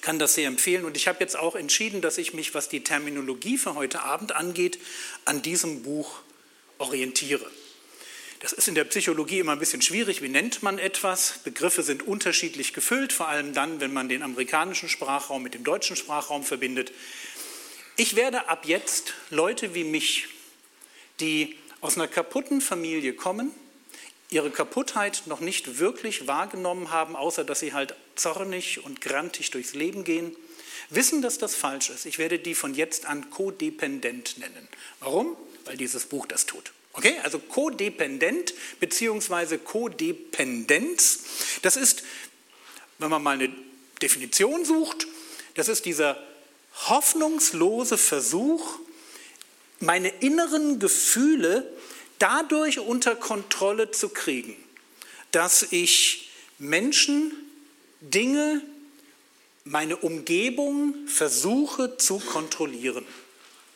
Kann 0.00 0.18
das 0.18 0.32
sehr 0.32 0.46
empfehlen. 0.46 0.86
Und 0.86 0.96
ich 0.96 1.08
habe 1.08 1.20
jetzt 1.20 1.38
auch 1.38 1.54
entschieden, 1.54 2.00
dass 2.00 2.16
ich 2.16 2.32
mich, 2.32 2.54
was 2.54 2.70
die 2.70 2.82
Terminologie 2.82 3.58
für 3.58 3.74
heute 3.74 4.00
Abend 4.00 4.32
angeht, 4.32 4.78
an 5.26 5.42
diesem 5.42 5.82
Buch 5.82 6.20
orientiere. 6.78 7.44
Das 8.40 8.54
ist 8.54 8.66
in 8.66 8.74
der 8.74 8.84
Psychologie 8.84 9.40
immer 9.40 9.52
ein 9.52 9.58
bisschen 9.58 9.82
schwierig. 9.82 10.22
Wie 10.22 10.30
nennt 10.30 10.62
man 10.62 10.78
etwas? 10.78 11.40
Begriffe 11.44 11.82
sind 11.82 12.02
unterschiedlich 12.02 12.72
gefüllt, 12.72 13.12
vor 13.12 13.28
allem 13.28 13.52
dann, 13.52 13.80
wenn 13.80 13.92
man 13.92 14.08
den 14.08 14.22
amerikanischen 14.22 14.88
Sprachraum 14.88 15.42
mit 15.42 15.52
dem 15.52 15.64
deutschen 15.64 15.96
Sprachraum 15.96 16.44
verbindet. 16.44 16.92
Ich 17.98 18.16
werde 18.16 18.48
ab 18.48 18.64
jetzt 18.64 19.12
Leute 19.28 19.74
wie 19.74 19.84
mich, 19.84 20.28
die 21.20 21.58
aus 21.82 21.96
einer 21.96 22.08
kaputten 22.08 22.62
Familie 22.62 23.12
kommen, 23.12 23.52
ihre 24.30 24.50
Kaputtheit 24.50 25.22
noch 25.26 25.40
nicht 25.40 25.78
wirklich 25.78 26.26
wahrgenommen 26.26 26.90
haben, 26.90 27.16
außer 27.16 27.44
dass 27.44 27.60
sie 27.60 27.72
halt 27.72 27.94
zornig 28.16 28.84
und 28.84 29.00
grantig 29.00 29.50
durchs 29.50 29.74
Leben 29.74 30.04
gehen, 30.04 30.34
wissen, 30.90 31.22
dass 31.22 31.38
das 31.38 31.54
falsch 31.54 31.90
ist. 31.90 32.06
Ich 32.06 32.18
werde 32.18 32.38
die 32.38 32.54
von 32.54 32.74
jetzt 32.74 33.06
an 33.06 33.30
codependent 33.30 34.38
nennen. 34.38 34.68
Warum? 35.00 35.36
Weil 35.64 35.76
dieses 35.76 36.06
Buch 36.06 36.26
das 36.26 36.46
tut. 36.46 36.72
Okay, 36.92 37.14
also 37.22 37.38
codependent 37.38 38.54
bzw. 38.80 39.58
Codependenz, 39.58 41.24
das 41.62 41.76
ist, 41.76 42.02
wenn 42.98 43.10
man 43.10 43.22
mal 43.22 43.34
eine 43.34 43.52
Definition 44.00 44.64
sucht, 44.64 45.06
das 45.54 45.68
ist 45.68 45.84
dieser 45.84 46.22
hoffnungslose 46.88 47.98
Versuch, 47.98 48.78
meine 49.78 50.08
inneren 50.08 50.78
Gefühle 50.78 51.70
dadurch 52.18 52.78
unter 52.78 53.16
Kontrolle 53.16 53.90
zu 53.90 54.08
kriegen, 54.08 54.56
dass 55.32 55.66
ich 55.70 56.30
Menschen, 56.58 57.32
Dinge, 58.00 58.62
meine 59.64 59.96
Umgebung 59.96 60.94
versuche 61.06 61.96
zu 61.96 62.18
kontrollieren. 62.18 63.04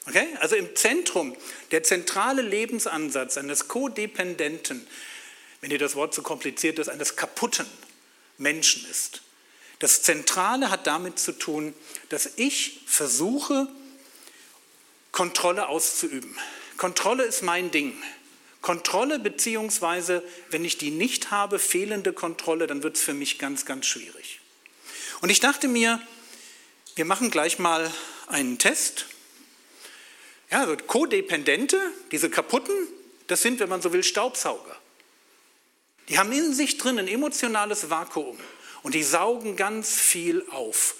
Okay? 0.06 0.28
Also 0.38 0.56
im 0.56 0.74
Zentrum, 0.76 1.36
der 1.70 1.82
zentrale 1.82 2.42
Lebensansatz 2.42 3.36
eines 3.36 3.68
Codependenten, 3.68 4.86
wenn 5.60 5.70
dir 5.70 5.78
das 5.78 5.96
Wort 5.96 6.14
zu 6.14 6.22
kompliziert 6.22 6.78
ist, 6.78 6.88
eines 6.88 7.16
kaputten 7.16 7.66
Menschen 8.38 8.88
ist. 8.90 9.22
Das 9.80 10.02
Zentrale 10.02 10.70
hat 10.70 10.86
damit 10.86 11.18
zu 11.18 11.32
tun, 11.32 11.74
dass 12.08 12.30
ich 12.36 12.80
versuche, 12.86 13.66
Kontrolle 15.12 15.68
auszuüben. 15.68 16.36
Kontrolle 16.76 17.24
ist 17.24 17.42
mein 17.42 17.70
Ding. 17.70 17.94
Kontrolle 18.60 19.18
beziehungsweise, 19.18 20.22
wenn 20.50 20.64
ich 20.64 20.76
die 20.76 20.90
nicht 20.90 21.30
habe, 21.30 21.58
fehlende 21.58 22.12
Kontrolle, 22.12 22.66
dann 22.66 22.82
wird 22.82 22.96
es 22.96 23.02
für 23.02 23.14
mich 23.14 23.38
ganz, 23.38 23.64
ganz 23.64 23.86
schwierig. 23.86 24.40
Und 25.20 25.30
ich 25.30 25.40
dachte 25.40 25.68
mir, 25.68 26.00
wir 26.94 27.04
machen 27.04 27.30
gleich 27.30 27.58
mal 27.58 27.90
einen 28.26 28.58
Test. 28.58 29.06
Ja, 30.50 30.60
also 30.60 30.76
Codependente, 30.76 31.80
diese 32.10 32.28
kaputten, 32.28 32.74
das 33.28 33.42
sind, 33.42 33.60
wenn 33.60 33.68
man 33.68 33.80
so 33.80 33.92
will, 33.92 34.02
Staubsauger. 34.02 34.76
Die 36.08 36.18
haben 36.18 36.32
in 36.32 36.52
sich 36.52 36.76
drin 36.76 36.98
ein 36.98 37.08
emotionales 37.08 37.88
Vakuum 37.88 38.38
und 38.82 38.94
die 38.94 39.02
saugen 39.02 39.56
ganz 39.56 39.94
viel 39.94 40.44
auf. 40.50 40.96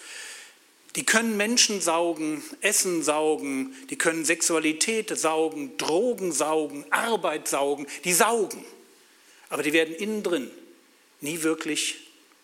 Die 0.97 1.05
können 1.07 1.37
Menschen 1.37 1.81
saugen, 1.81 2.43
Essen 2.61 3.03
saugen, 3.03 3.75
die 3.91 3.97
können 3.97 4.25
Sexualität 4.25 5.17
saugen, 5.17 5.77
Drogen 5.77 6.33
saugen, 6.33 6.85
Arbeit 6.91 7.47
saugen, 7.47 7.87
die 8.05 8.13
saugen. 8.13 8.65
Aber 9.51 9.63
die 9.63 9.73
werden 9.73 9.95
innen 9.95 10.23
drin 10.23 10.51
nie 11.21 11.43
wirklich 11.43 11.97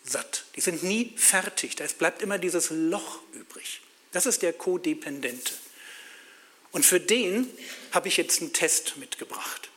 satt. 0.05 0.45
Die 0.55 0.61
sind 0.61 0.83
nie 0.83 1.13
fertig. 1.17 1.77
Es 1.81 1.95
bleibt 1.95 2.23
immer 2.23 2.39
dieses 2.39 2.71
Loch 2.71 3.21
übrig. 3.33 3.81
Das 4.13 4.27
ist 4.27 4.43
der 4.43 4.53
Codependente. 4.53 5.53
Und 6.73 6.85
für 6.85 7.01
den 7.01 7.49
habe 7.93 8.09
ich 8.09 8.17
jetzt 8.17 8.41
einen 8.41 8.53
Test 8.53 8.97
mitgebracht. 8.99 9.71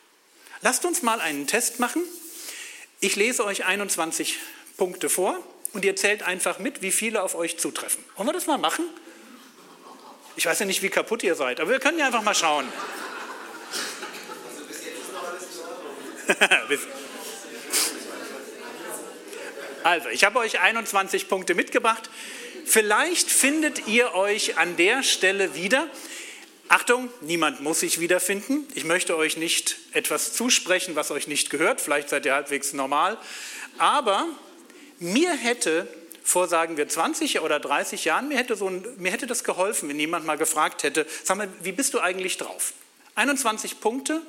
Lasst 0.61 0.85
uns 0.85 1.01
mal 1.01 1.21
einen 1.21 1.47
Test 1.47 1.79
machen. 1.79 2.03
Ich 2.99 3.15
lese 3.15 3.45
euch 3.45 3.63
21 3.65 4.37
Punkte 4.77 5.09
vor 5.09 5.41
und 5.73 5.85
ihr 5.85 5.95
zählt 5.95 6.23
einfach 6.23 6.59
mit, 6.59 6.81
wie 6.81 6.91
viele 6.91 7.23
auf 7.23 7.35
euch 7.35 7.57
zutreffen. 7.57 8.03
Wollen 8.15 8.27
wir 8.27 8.33
das 8.33 8.47
mal 8.47 8.57
machen? 8.57 8.85
Ich 10.35 10.45
weiß 10.45 10.59
ja 10.59 10.65
nicht, 10.65 10.81
wie 10.81 10.89
kaputt 10.89 11.23
ihr 11.23 11.35
seid, 11.35 11.59
aber 11.59 11.71
wir 11.71 11.79
können 11.79 11.99
ja 11.99 12.05
einfach 12.05 12.23
mal 12.23 12.35
schauen. 12.35 12.71
also, 19.83 20.09
ich 20.09 20.23
habe 20.23 20.39
euch 20.39 20.59
21 20.59 21.27
Punkte 21.27 21.55
mitgebracht. 21.55 22.09
Vielleicht 22.65 23.29
findet 23.31 23.87
ihr 23.87 24.13
euch 24.13 24.57
an 24.57 24.77
der 24.77 25.03
Stelle 25.03 25.55
wieder. 25.55 25.87
Achtung, 26.67 27.09
niemand 27.21 27.61
muss 27.61 27.79
sich 27.79 27.99
wiederfinden. 27.99 28.67
Ich 28.75 28.83
möchte 28.83 29.17
euch 29.17 29.37
nicht 29.37 29.77
etwas 29.93 30.33
zusprechen, 30.33 30.95
was 30.95 31.09
euch 31.09 31.27
nicht 31.27 31.49
gehört. 31.49 31.81
Vielleicht 31.81 32.09
seid 32.09 32.27
ihr 32.27 32.35
halbwegs 32.35 32.73
normal. 32.73 33.17
Aber 33.79 34.27
mir 34.99 35.33
hätte 35.33 35.87
vor, 36.23 36.47
sagen 36.47 36.77
wir, 36.77 36.87
20 36.87 37.41
oder 37.41 37.59
30 37.59 38.05
Jahren, 38.05 38.27
mir 38.27 38.37
hätte, 38.37 38.55
so 38.55 38.67
ein, 38.69 38.85
mir 38.97 39.11
hätte 39.11 39.27
das 39.27 39.43
geholfen, 39.43 39.89
wenn 39.89 39.99
jemand 39.99 40.25
mal 40.25 40.37
gefragt 40.37 40.83
hätte, 40.83 41.07
sag 41.23 41.37
mal, 41.37 41.49
wie 41.61 41.71
bist 41.71 41.93
du 41.93 41.99
eigentlich 41.99 42.37
drauf? 42.37 42.73
21 43.15 43.79
Punkte, 43.79 44.21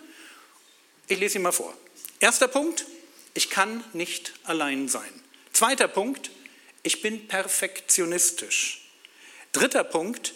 ich 1.08 1.18
lese 1.18 1.34
sie 1.34 1.38
mal 1.38 1.52
vor. 1.52 1.74
Erster 2.20 2.48
Punkt, 2.48 2.86
ich 3.34 3.50
kann 3.50 3.84
nicht 3.92 4.32
allein 4.44 4.88
sein. 4.88 5.10
Zweiter 5.52 5.88
Punkt, 5.88 6.30
ich 6.82 7.02
bin 7.02 7.28
perfektionistisch. 7.28 8.88
Dritter 9.52 9.84
Punkt, 9.84 10.34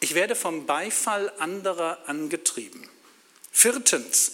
ich 0.00 0.14
werde 0.14 0.34
vom 0.34 0.66
Beifall 0.66 1.32
anderer 1.38 1.98
angetrieben. 2.06 2.88
Viertens, 3.50 4.32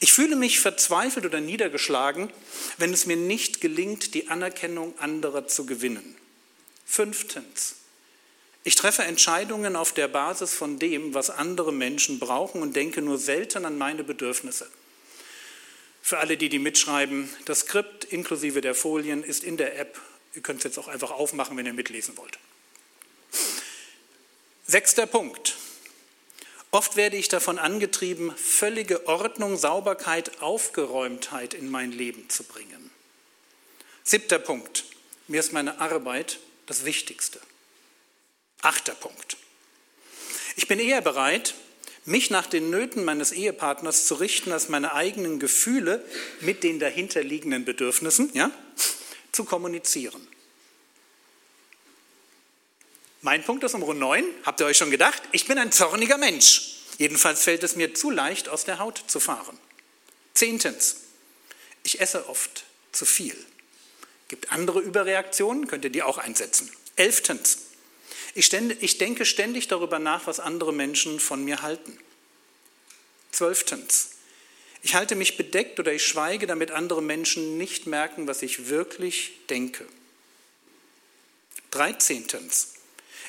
ich 0.00 0.12
fühle 0.12 0.34
mich 0.34 0.60
verzweifelt 0.60 1.26
oder 1.26 1.40
niedergeschlagen, 1.40 2.32
wenn 2.78 2.92
es 2.92 3.04
mir 3.04 3.16
nicht 3.16 3.60
gelingt, 3.60 4.14
die 4.14 4.28
Anerkennung 4.28 4.98
anderer 4.98 5.46
zu 5.46 5.66
gewinnen. 5.66 6.16
Fünftens. 6.86 7.76
Ich 8.64 8.74
treffe 8.74 9.02
Entscheidungen 9.02 9.76
auf 9.76 9.92
der 9.92 10.08
Basis 10.08 10.54
von 10.54 10.78
dem, 10.78 11.12
was 11.12 11.28
andere 11.28 11.72
Menschen 11.72 12.18
brauchen 12.18 12.62
und 12.62 12.74
denke 12.74 13.02
nur 13.02 13.18
selten 13.18 13.66
an 13.66 13.76
meine 13.76 14.02
Bedürfnisse. 14.02 14.70
Für 16.02 16.18
alle, 16.18 16.38
die 16.38 16.48
die 16.48 16.58
mitschreiben, 16.58 17.28
das 17.44 17.60
Skript 17.60 18.04
inklusive 18.04 18.62
der 18.62 18.74
Folien 18.74 19.22
ist 19.22 19.44
in 19.44 19.58
der 19.58 19.78
App. 19.78 20.00
Ihr 20.34 20.42
könnt 20.42 20.58
es 20.58 20.64
jetzt 20.64 20.78
auch 20.78 20.88
einfach 20.88 21.10
aufmachen, 21.10 21.56
wenn 21.58 21.66
ihr 21.66 21.74
mitlesen 21.74 22.16
wollt. 22.16 22.38
Sechster 24.66 25.06
Punkt. 25.06 25.56
Oft 26.72 26.96
werde 26.96 27.16
ich 27.16 27.28
davon 27.28 27.58
angetrieben, 27.58 28.34
völlige 28.36 29.08
Ordnung, 29.08 29.56
Sauberkeit, 29.56 30.40
Aufgeräumtheit 30.40 31.52
in 31.52 31.68
mein 31.68 31.90
Leben 31.90 32.28
zu 32.28 32.44
bringen. 32.44 32.90
Siebter 34.04 34.38
Punkt. 34.38 34.84
Mir 35.26 35.40
ist 35.40 35.52
meine 35.52 35.80
Arbeit 35.80 36.38
das 36.66 36.84
Wichtigste. 36.84 37.40
Achter 38.62 38.94
Punkt. 38.94 39.36
Ich 40.56 40.68
bin 40.68 40.78
eher 40.78 41.00
bereit, 41.00 41.54
mich 42.04 42.30
nach 42.30 42.46
den 42.46 42.70
Nöten 42.70 43.04
meines 43.04 43.32
Ehepartners 43.32 44.06
zu 44.06 44.14
richten, 44.14 44.52
als 44.52 44.68
meine 44.68 44.94
eigenen 44.94 45.38
Gefühle 45.38 46.04
mit 46.40 46.62
den 46.62 46.78
dahinterliegenden 46.78 47.64
Bedürfnissen 47.64 48.30
ja, 48.34 48.50
zu 49.32 49.44
kommunizieren. 49.44 50.26
Mein 53.22 53.44
Punkt 53.44 53.62
ist 53.64 53.74
Nummer 53.74 53.92
9. 53.92 54.24
Habt 54.44 54.60
ihr 54.60 54.66
euch 54.66 54.78
schon 54.78 54.90
gedacht? 54.90 55.22
Ich 55.32 55.46
bin 55.46 55.58
ein 55.58 55.72
zorniger 55.72 56.16
Mensch. 56.16 56.76
Jedenfalls 56.96 57.44
fällt 57.44 57.62
es 57.62 57.76
mir 57.76 57.94
zu 57.94 58.10
leicht, 58.10 58.48
aus 58.48 58.64
der 58.64 58.78
Haut 58.78 59.02
zu 59.06 59.20
fahren. 59.20 59.58
Zehntens. 60.32 60.96
Ich 61.82 62.00
esse 62.00 62.28
oft 62.30 62.64
zu 62.92 63.04
viel. 63.04 63.36
Gibt 64.28 64.52
andere 64.52 64.80
Überreaktionen, 64.80 65.66
könnt 65.66 65.84
ihr 65.84 65.90
die 65.90 66.02
auch 66.02 66.16
einsetzen. 66.16 66.70
Elftens. 66.96 67.58
Ich, 68.34 68.46
stände, 68.46 68.74
ich 68.80 68.96
denke 68.96 69.26
ständig 69.26 69.68
darüber 69.68 69.98
nach, 69.98 70.26
was 70.26 70.40
andere 70.40 70.72
Menschen 70.72 71.20
von 71.20 71.44
mir 71.44 71.60
halten. 71.60 71.98
Zwölftens. 73.32 74.12
Ich 74.82 74.94
halte 74.94 75.14
mich 75.14 75.36
bedeckt 75.36 75.78
oder 75.78 75.92
ich 75.92 76.06
schweige, 76.06 76.46
damit 76.46 76.70
andere 76.70 77.02
Menschen 77.02 77.58
nicht 77.58 77.86
merken, 77.86 78.26
was 78.26 78.40
ich 78.40 78.68
wirklich 78.68 79.32
denke. 79.50 79.86
Dreizehntens. 81.70 82.79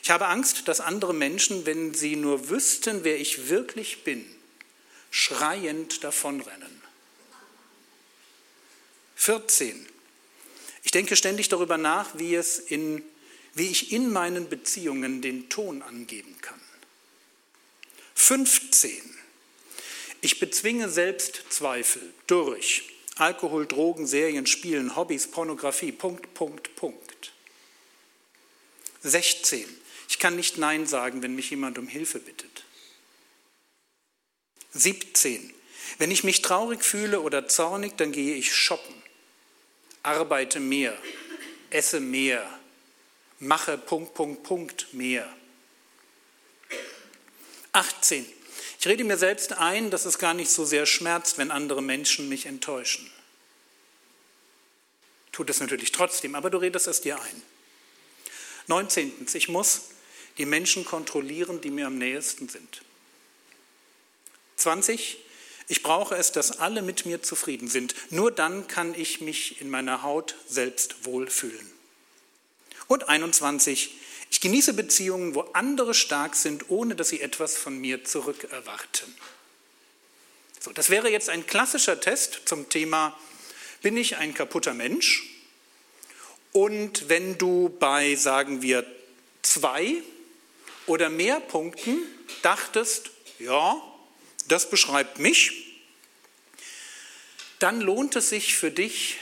Ich 0.04 0.10
habe 0.10 0.28
Angst, 0.28 0.68
dass 0.68 0.82
andere 0.82 1.14
Menschen, 1.14 1.66
wenn 1.66 1.94
sie 1.94 2.16
nur 2.16 2.50
wüssten, 2.50 3.04
wer 3.04 3.20
ich 3.20 3.50
wirklich 3.50 4.04
bin, 4.04 4.26
schreiend 5.12 6.04
davonrennen. 6.04 6.82
14. 9.16 9.88
Ich 10.84 10.92
denke 10.92 11.16
ständig 11.16 11.50
darüber 11.50 11.78
nach, 11.78 12.18
wie, 12.18 12.34
es 12.34 12.58
in, 12.58 13.04
wie 13.54 13.68
ich 13.68 13.92
in 13.92 14.12
meinen 14.12 14.50
Beziehungen 14.50 15.22
den 15.22 15.50
Ton 15.50 15.84
angeben 15.84 16.36
kann. 16.42 16.60
15. 18.16 18.92
Ich 20.22 20.40
bezwinge 20.40 20.90
Selbstzweifel 20.90 22.02
durch 22.26 22.90
Alkohol, 23.16 23.68
Drogen, 23.68 24.08
Serien, 24.08 24.48
Spielen, 24.48 24.96
Hobbys, 24.96 25.30
Pornografie, 25.30 25.92
Punkt, 25.92 26.34
Punkt, 26.34 26.76
Punkt. 26.76 27.34
16. 29.04 29.81
Ich 30.12 30.19
kann 30.19 30.36
nicht 30.36 30.58
Nein 30.58 30.88
sagen, 30.88 31.24
wenn 31.24 31.36
mich 31.36 31.52
jemand 31.52 31.78
um 31.78 31.88
Hilfe 31.88 32.19
bittet. 32.19 32.65
17. 34.74 35.54
Wenn 36.00 36.12
ich 36.12 36.26
mich 36.26 36.41
traurig 36.41 36.84
fühle 36.84 37.21
oder 37.21 37.47
zornig, 37.47 37.95
dann 37.95 38.12
gehe 38.12 38.36
ich 38.36 38.54
shoppen, 38.54 38.93
arbeite 40.04 40.60
mehr, 40.60 40.97
esse 41.69 42.02
mehr, 42.02 42.45
mache 43.39 43.78
Punkt, 43.78 44.13
Punkt, 44.13 44.43
Punkt 44.43 44.93
mehr. 44.93 45.34
18. 47.71 48.26
Ich 48.82 48.88
rede 48.88 49.06
mir 49.06 49.17
selbst 49.17 49.54
ein, 49.54 49.91
dass 49.91 50.04
es 50.04 50.19
gar 50.19 50.34
nicht 50.34 50.52
so 50.52 50.65
sehr 50.65 50.86
schmerzt, 50.86 51.38
wenn 51.38 51.52
andere 51.52 51.82
Menschen 51.82 52.28
mich 52.28 52.47
enttäuschen. 52.47 53.10
Tut 55.32 55.50
es 55.50 55.62
natürlich 55.62 55.93
trotzdem, 55.93 56.36
aber 56.36 56.50
du 56.50 56.58
redest 56.58 56.88
es 56.88 57.00
dir 57.00 57.15
ein. 57.21 57.41
19. 58.67 59.26
Ich 59.34 59.47
muss 59.47 59.91
die 60.38 60.46
Menschen 60.46 60.86
kontrollieren, 60.86 61.62
die 61.62 61.72
mir 61.72 61.88
am 61.88 61.98
nähesten 61.98 62.50
sind. 62.50 62.82
20. 64.58 65.17
Ich 65.67 65.84
brauche 65.84 66.15
es, 66.15 66.32
dass 66.32 66.60
alle 66.60 66.82
mit 66.82 67.06
mir 67.06 67.22
zufrieden 67.22 67.67
sind. 67.67 67.96
Nur 68.10 68.32
dann 68.32 68.67
kann 68.67 68.94
ich 68.94 69.22
mich 69.22 69.62
in 69.62 69.70
meiner 69.70 70.04
Haut 70.04 70.36
selbst 70.48 71.06
wohlfühlen. 71.06 71.72
Und 72.88 73.08
21. 73.08 73.96
Ich 74.30 74.41
genieße 74.41 74.74
Beziehungen, 74.74 75.36
wo 75.36 75.41
andere 75.54 75.94
stark 75.94 76.36
sind, 76.36 76.70
ohne 76.70 76.96
dass 76.96 77.10
sie 77.10 77.22
etwas 77.22 77.58
von 77.58 77.78
mir 77.78 78.04
zurückerwarten. 78.04 79.15
So, 80.60 80.72
das 80.72 80.89
wäre 80.89 81.10
jetzt 81.10 81.30
ein 81.30 81.48
klassischer 81.48 82.00
Test 82.00 82.41
zum 82.46 82.70
Thema, 82.70 83.17
bin 83.82 83.98
ich 83.98 84.17
ein 84.17 84.34
kaputter 84.34 84.74
Mensch? 84.74 85.24
Und 86.52 87.10
wenn 87.10 87.38
du 87.38 87.70
bei, 87.80 88.15
sagen 88.15 88.62
wir, 88.62 88.86
zwei 89.41 90.04
oder 90.91 91.10
mehr 91.10 91.39
Punkten 91.39 91.99
dachtest, 92.41 93.12
ja, 93.39 93.82
das 94.49 94.69
beschreibt 94.69 95.19
mich, 95.19 95.80
dann 97.60 97.80
lohnt 97.80 98.17
es 98.17 98.30
sich 98.30 98.56
für 98.56 98.71
dich, 98.71 99.17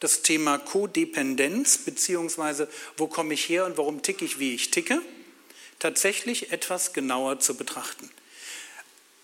das 0.00 0.22
Thema 0.22 0.58
Kodependenz, 0.58 1.78
beziehungsweise 1.78 2.68
wo 2.96 3.06
komme 3.06 3.34
ich 3.34 3.48
her 3.48 3.66
und 3.66 3.78
warum 3.78 4.02
ticke 4.02 4.24
ich, 4.24 4.40
wie 4.40 4.54
ich 4.54 4.72
ticke, 4.72 5.00
tatsächlich 5.78 6.50
etwas 6.50 6.92
genauer 6.92 7.38
zu 7.38 7.54
betrachten. 7.54 8.10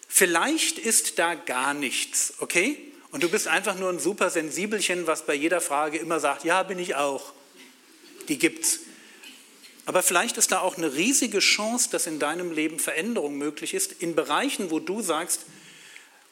Vielleicht 0.08 0.78
ist 0.78 1.18
da 1.18 1.34
gar 1.34 1.74
nichts, 1.74 2.34
okay? 2.38 2.78
Und 3.10 3.24
du 3.24 3.28
bist 3.28 3.48
einfach 3.48 3.74
nur 3.74 3.90
ein 3.90 3.98
super 3.98 4.30
Sensibelchen, 4.30 5.08
was 5.08 5.26
bei 5.26 5.34
jeder 5.34 5.60
Frage 5.60 5.98
immer 5.98 6.20
sagt, 6.20 6.44
ja, 6.44 6.62
bin 6.62 6.78
ich 6.78 6.94
auch. 6.94 7.32
Die 8.28 8.38
gibt's. 8.38 8.80
Aber 9.87 10.03
vielleicht 10.03 10.37
ist 10.37 10.53
da 10.53 10.61
auch 10.61 10.77
eine 10.77 10.95
riesige 10.95 11.38
Chance, 11.38 11.90
dass 11.90 12.07
in 12.07 12.19
deinem 12.19 12.53
Leben 12.53 12.79
Veränderung 12.79 13.38
möglich 13.38 13.75
ist, 13.75 13.93
in 13.93 14.14
Bereichen, 14.14 14.71
wo 14.71 14.79
du 14.79 15.03
sagst, 15.03 15.47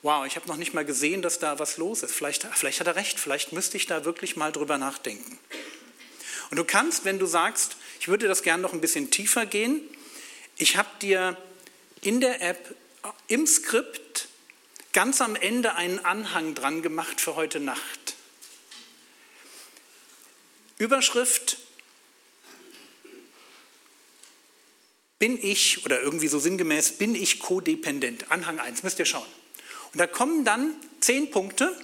wow, 0.03 0.27
ich 0.27 0.37
habe 0.37 0.47
noch 0.47 0.57
nicht 0.57 0.75
mal 0.75 0.85
gesehen, 0.85 1.23
dass 1.23 1.39
da 1.39 1.59
was 1.59 1.77
los 1.77 2.03
ist. 2.03 2.15
Vielleicht, 2.15 2.45
vielleicht 2.53 2.81
hat 2.81 2.87
er 2.87 2.97
recht, 2.97 3.19
vielleicht 3.19 3.53
müsste 3.53 3.77
ich 3.77 3.87
da 3.87 4.05
wirklich 4.05 4.37
mal 4.37 4.53
drüber 4.53 4.79
nachdenken. 4.79 5.39
Und 6.51 6.57
du 6.57 6.65
kannst, 6.65 7.05
wenn 7.05 7.19
du 7.19 7.27
sagst, 7.27 7.77
ich 8.01 8.09
würde 8.09 8.29
das 8.29 8.43
gerne 8.43 8.63
noch 8.63 8.73
ein 8.73 8.81
bisschen 8.81 9.11
tiefer 9.11 9.45
gehen, 9.47 9.81
ich 10.57 10.77
habe 10.77 10.89
dir 11.01 11.37
in 12.01 12.21
der 12.21 12.41
App 12.43 12.75
im 13.27 13.47
Skript 13.47 14.29
ganz 14.93 15.21
am 15.21 15.37
Ende 15.37 15.75
einen 15.75 16.05
Anhang 16.05 16.55
dran 16.55 16.83
gemacht 16.83 17.21
für 17.21 17.37
heute 17.37 17.61
Nacht. 17.61 18.17
Überschrift 20.79 21.59
Bin 25.19 25.39
ich, 25.43 25.85
oder 25.85 26.01
irgendwie 26.01 26.29
so 26.29 26.39
sinngemäß, 26.39 26.93
bin 26.93 27.15
ich 27.15 27.41
kodependent? 27.41 28.31
Anhang 28.31 28.61
1, 28.61 28.83
müsst 28.83 28.99
ihr 28.99 29.05
schauen. 29.05 29.27
Und 29.93 29.99
da 29.99 30.07
kommen 30.07 30.45
dann 30.45 30.75
zehn 31.01 31.31
Punkte. 31.31 31.77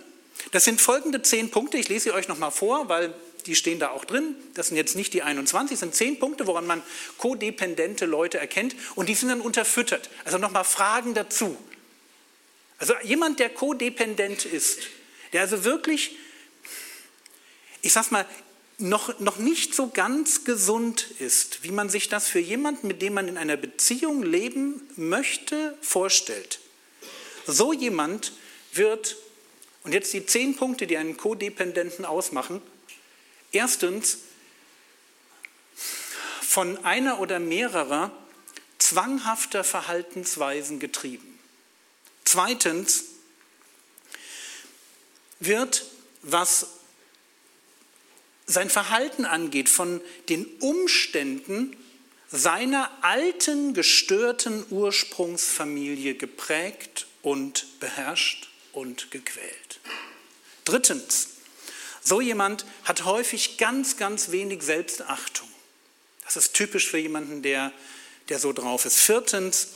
Das 0.52 0.64
sind 0.64 0.80
folgende 0.80 1.22
zehn 1.22 1.50
Punkte. 1.50 1.78
Ich 1.78 1.88
lese 1.88 2.04
sie 2.04 2.12
euch 2.12 2.28
nochmal 2.28 2.50
vor, 2.50 2.88
weil 2.88 3.14
die 3.46 3.54
stehen 3.54 3.78
da 3.78 3.90
auch 3.90 4.04
drin. 4.04 4.36
Das 4.54 4.68
sind 4.68 4.76
jetzt 4.76 4.96
nicht 4.96 5.12
die 5.14 5.22
21, 5.22 5.74
das 5.74 5.80
sind 5.80 5.94
zehn 5.94 6.18
Punkte, 6.18 6.46
woran 6.46 6.66
man 6.66 6.82
kodependente 7.18 8.06
Leute 8.06 8.38
erkennt. 8.38 8.74
Und 8.94 9.08
die 9.08 9.14
sind 9.14 9.28
dann 9.28 9.40
unterfüttert. 9.40 10.10
Also 10.24 10.38
nochmal 10.38 10.64
Fragen 10.64 11.14
dazu. 11.14 11.56
Also 12.78 12.94
jemand, 13.02 13.40
der 13.40 13.50
kodependent 13.50 14.44
ist, 14.44 14.88
der 15.32 15.42
also 15.42 15.64
wirklich, 15.64 16.16
ich 17.82 17.92
sag's 17.92 18.10
mal, 18.10 18.26
noch, 18.78 19.18
noch 19.20 19.36
nicht 19.38 19.74
so 19.74 19.88
ganz 19.88 20.44
gesund 20.44 21.10
ist, 21.18 21.62
wie 21.62 21.70
man 21.70 21.88
sich 21.88 22.08
das 22.08 22.28
für 22.28 22.40
jemanden, 22.40 22.88
mit 22.88 23.02
dem 23.02 23.14
man 23.14 23.28
in 23.28 23.36
einer 23.36 23.56
Beziehung 23.56 24.22
leben 24.22 24.82
möchte, 24.96 25.76
vorstellt. 25.80 26.60
So 27.46 27.72
jemand 27.72 28.32
wird, 28.72 29.16
und 29.84 29.92
jetzt 29.92 30.12
die 30.12 30.26
zehn 30.26 30.56
Punkte, 30.56 30.86
die 30.86 30.96
einen 30.96 31.16
Codependenten 31.16 32.04
ausmachen, 32.04 32.60
erstens 33.52 34.18
von 36.40 36.84
einer 36.84 37.20
oder 37.20 37.38
mehrerer 37.38 38.10
zwanghafter 38.78 39.64
Verhaltensweisen 39.64 40.78
getrieben. 40.78 41.38
Zweitens 42.24 43.04
wird, 45.40 45.84
was 46.22 46.68
sein 48.46 48.70
Verhalten 48.70 49.24
angeht, 49.24 49.68
von 49.68 50.00
den 50.28 50.46
Umständen 50.60 51.76
seiner 52.30 52.90
alten, 53.02 53.74
gestörten 53.74 54.64
Ursprungsfamilie 54.70 56.14
geprägt 56.14 57.06
und 57.22 57.80
beherrscht 57.80 58.48
und 58.72 59.10
gequält. 59.10 59.80
Drittens, 60.64 61.28
so 62.02 62.20
jemand 62.20 62.66
hat 62.84 63.04
häufig 63.04 63.56
ganz, 63.56 63.96
ganz 63.96 64.30
wenig 64.30 64.62
Selbstachtung. 64.62 65.48
Das 66.24 66.36
ist 66.36 66.54
typisch 66.54 66.88
für 66.88 66.98
jemanden, 66.98 67.42
der, 67.42 67.72
der 68.28 68.38
so 68.38 68.52
drauf 68.52 68.84
ist. 68.84 68.98
Viertens, 68.98 69.68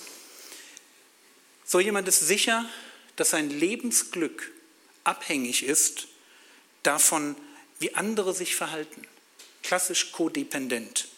so 1.64 1.80
jemand 1.80 2.08
ist 2.08 2.20
sicher, 2.20 2.68
dass 3.16 3.30
sein 3.30 3.50
Lebensglück 3.50 4.50
abhängig 5.04 5.62
ist 5.62 6.08
davon, 6.82 7.36
wie 7.78 7.94
andere 7.94 8.34
sich 8.34 8.56
verhalten. 8.56 9.06
Klassisch 9.62 10.12
kodependent. 10.12 11.08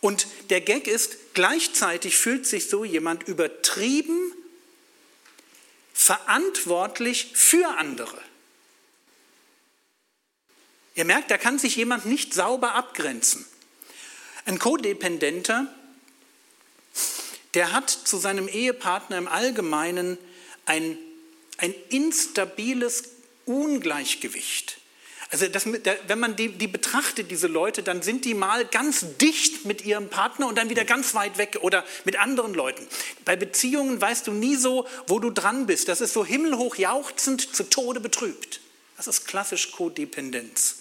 Und 0.00 0.26
der 0.48 0.60
Gag 0.60 0.86
ist, 0.86 1.34
gleichzeitig 1.34 2.16
fühlt 2.16 2.46
sich 2.46 2.68
so 2.68 2.84
jemand 2.84 3.28
übertrieben 3.28 4.32
verantwortlich 5.92 7.32
für 7.34 7.76
andere. 7.76 8.18
Ihr 10.94 11.04
merkt, 11.04 11.30
da 11.30 11.38
kann 11.38 11.58
sich 11.58 11.76
jemand 11.76 12.06
nicht 12.06 12.32
sauber 12.32 12.74
abgrenzen. 12.74 13.44
Ein 14.46 14.58
Codependenter, 14.58 15.72
der 17.54 17.72
hat 17.72 17.90
zu 17.90 18.16
seinem 18.16 18.48
Ehepartner 18.48 19.18
im 19.18 19.28
Allgemeinen 19.28 20.18
ein, 20.64 20.98
ein 21.58 21.74
instabiles 21.90 23.10
Ungleichgewicht. 23.44 24.79
Also 25.30 25.46
das, 25.46 25.64
wenn 25.64 26.18
man 26.18 26.34
die, 26.34 26.48
die 26.48 26.66
betrachtet, 26.66 27.30
diese 27.30 27.46
Leute, 27.46 27.84
dann 27.84 28.02
sind 28.02 28.24
die 28.24 28.34
mal 28.34 28.64
ganz 28.64 29.06
dicht 29.20 29.64
mit 29.64 29.84
ihrem 29.84 30.08
Partner 30.08 30.48
und 30.48 30.58
dann 30.58 30.70
wieder 30.70 30.84
ganz 30.84 31.14
weit 31.14 31.38
weg 31.38 31.58
oder 31.60 31.84
mit 32.04 32.18
anderen 32.18 32.52
Leuten. 32.52 32.84
Bei 33.24 33.36
Beziehungen 33.36 34.00
weißt 34.00 34.26
du 34.26 34.32
nie 34.32 34.56
so, 34.56 34.88
wo 35.06 35.20
du 35.20 35.30
dran 35.30 35.66
bist. 35.66 35.88
Das 35.88 36.00
ist 36.00 36.14
so 36.14 36.24
himmelhoch 36.24 36.76
jauchzend, 36.76 37.54
zu 37.54 37.62
Tode 37.62 38.00
betrübt. 38.00 38.60
Das 38.96 39.06
ist 39.06 39.26
klassisch 39.28 39.70
Kodependenz. 39.70 40.76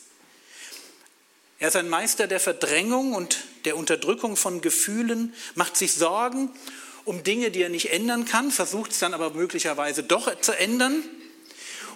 Er 1.59 1.67
ist 1.67 1.75
ein 1.75 1.89
Meister 1.89 2.25
der 2.25 2.39
Verdrängung 2.39 3.13
und 3.13 3.43
der 3.65 3.77
Unterdrückung 3.77 4.35
von 4.35 4.61
Gefühlen, 4.61 5.33
macht 5.55 5.77
sich 5.77 5.93
Sorgen 5.93 6.51
um 7.05 7.23
Dinge, 7.23 7.49
die 7.49 7.63
er 7.63 7.69
nicht 7.69 7.91
ändern 7.91 8.25
kann, 8.25 8.51
versucht 8.51 8.91
es 8.91 8.99
dann 8.99 9.13
aber 9.13 9.31
möglicherweise 9.31 10.03
doch 10.03 10.39
zu 10.41 10.51
ändern. 10.57 11.03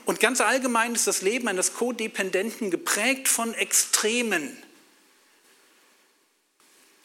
Und 0.06 0.20
ganz 0.20 0.42
allgemein 0.42 0.96
ist 0.96 1.08
das 1.08 1.22
Leben 1.22 1.48
eines 1.48 1.74
Codependenten 1.74 2.72
geprägt 2.72 3.28
von 3.28 3.54
Extremen. 3.54 4.58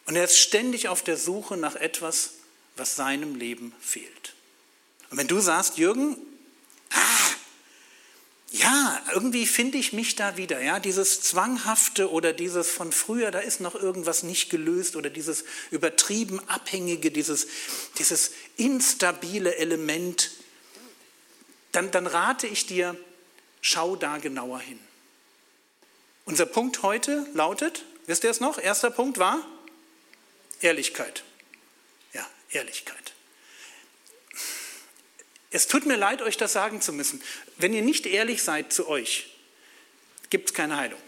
Und 0.06 0.16
er 0.16 0.24
ist 0.24 0.38
ständig 0.38 0.88
auf 0.88 1.02
der 1.02 1.16
Suche 1.16 1.56
nach 1.56 1.76
etwas, 1.76 2.30
was 2.76 2.96
seinem 2.96 3.34
Leben 3.34 3.74
fehlt. 3.80 4.34
Und 5.10 5.18
wenn 5.18 5.28
du 5.28 5.38
sagst, 5.40 5.78
Jürgen, 5.78 6.16
ah, 6.90 7.28
ja, 8.50 9.00
irgendwie 9.12 9.46
finde 9.46 9.76
ich 9.76 9.92
mich 9.92 10.16
da 10.16 10.38
wieder, 10.38 10.62
ja, 10.62 10.80
dieses 10.80 11.20
Zwanghafte 11.20 12.10
oder 12.10 12.32
dieses 12.32 12.70
von 12.70 12.92
früher, 12.92 13.30
da 13.30 13.40
ist 13.40 13.60
noch 13.60 13.74
irgendwas 13.74 14.22
nicht 14.22 14.48
gelöst 14.48 14.96
oder 14.96 15.10
dieses 15.10 15.44
übertrieben 15.70 16.40
Abhängige, 16.48 17.10
dieses, 17.10 17.46
dieses 17.98 18.32
instabile 18.56 19.56
Element, 19.56 20.30
dann, 21.72 21.90
dann 21.90 22.06
rate 22.06 22.46
ich 22.46 22.66
dir, 22.66 22.96
schau 23.60 23.96
da 23.96 24.18
genauer 24.18 24.60
hin. 24.60 24.78
Unser 26.24 26.46
Punkt 26.46 26.82
heute 26.82 27.26
lautet, 27.34 27.84
wisst 28.06 28.24
ihr 28.24 28.30
es 28.30 28.40
noch? 28.40 28.58
Erster 28.58 28.90
Punkt 28.90 29.18
war 29.18 29.46
Ehrlichkeit. 30.60 31.24
Ja, 32.12 32.26
Ehrlichkeit. 32.50 33.12
Es 35.50 35.66
tut 35.66 35.86
mir 35.86 35.96
leid, 35.96 36.20
euch 36.20 36.36
das 36.36 36.52
sagen 36.52 36.80
zu 36.80 36.92
müssen. 36.92 37.22
Wenn 37.56 37.72
ihr 37.72 37.82
nicht 37.82 38.06
ehrlich 38.06 38.42
seid 38.42 38.72
zu 38.72 38.88
euch, 38.88 39.34
gibt 40.28 40.50
es 40.50 40.54
keine 40.54 40.76
Heilung. 40.76 41.00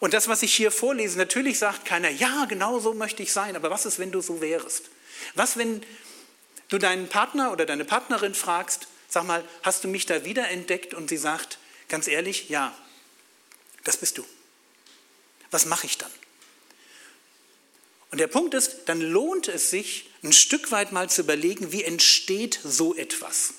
Und 0.00 0.14
das, 0.14 0.28
was 0.28 0.42
ich 0.42 0.54
hier 0.54 0.70
vorlese, 0.70 1.18
natürlich 1.18 1.58
sagt 1.58 1.84
keiner, 1.84 2.10
ja, 2.10 2.44
genau 2.44 2.78
so 2.78 2.94
möchte 2.94 3.22
ich 3.22 3.32
sein, 3.32 3.56
aber 3.56 3.70
was 3.70 3.86
ist, 3.86 3.98
wenn 3.98 4.12
du 4.12 4.20
so 4.20 4.40
wärst? 4.40 4.90
Was, 5.34 5.56
wenn 5.56 5.82
du 6.68 6.78
deinen 6.78 7.08
Partner 7.08 7.50
oder 7.50 7.66
deine 7.66 7.84
Partnerin 7.84 8.34
fragst, 8.34 8.86
Sag 9.08 9.24
mal, 9.24 9.46
hast 9.62 9.84
du 9.84 9.88
mich 9.88 10.06
da 10.06 10.24
wiederentdeckt? 10.24 10.94
Und 10.94 11.08
sie 11.08 11.16
sagt, 11.16 11.58
ganz 11.88 12.08
ehrlich, 12.08 12.48
ja, 12.48 12.76
das 13.84 13.96
bist 13.96 14.18
du. 14.18 14.24
Was 15.50 15.64
mache 15.64 15.86
ich 15.86 15.96
dann? 15.96 16.10
Und 18.10 18.18
der 18.18 18.26
Punkt 18.26 18.54
ist, 18.54 18.82
dann 18.86 19.00
lohnt 19.00 19.48
es 19.48 19.70
sich, 19.70 20.10
ein 20.22 20.32
Stück 20.32 20.72
weit 20.72 20.92
mal 20.92 21.08
zu 21.08 21.22
überlegen, 21.22 21.72
wie 21.72 21.84
entsteht 21.84 22.58
so 22.64 22.94
etwas. 22.94 23.54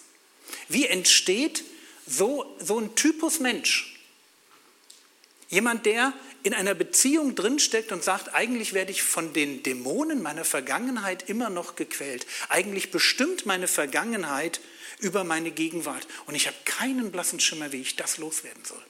Wie 0.68 0.88
entsteht 0.88 1.64
so, 2.08 2.58
so 2.60 2.80
ein 2.80 2.96
Typus 2.96 3.40
Mensch? 3.40 4.00
Jemand, 5.50 5.86
der 5.86 6.14
in 6.44 6.54
einer 6.54 6.74
Beziehung 6.74 7.36
drinsteckt 7.36 7.92
und 7.92 8.04
sagt, 8.04 8.34
eigentlich 8.34 8.74
werde 8.74 8.92
ich 8.92 9.04
von 9.04 9.34
den 9.34 9.64
Dämonen 9.64 10.22
meiner 10.22 10.46
Vergangenheit 10.46 11.30
immer 11.30 11.50
noch 11.50 11.76
gequält. 11.76 12.26
Eigentlich 12.48 12.92
bestimmt 12.92 13.46
meine 13.46 13.68
Vergangenheit 13.68 14.62
über 15.00 15.24
meine 15.24 15.52
Gegenwart. 15.52 16.08
Und 16.26 16.36
ich 16.36 16.48
habe 16.48 16.58
keinen 16.66 17.12
blassen 17.12 17.40
Schimmer, 17.40 17.72
wie 17.72 17.82
ich 17.82 17.96
das 17.96 18.18
loswerden 18.18 18.64
soll. 18.64 18.84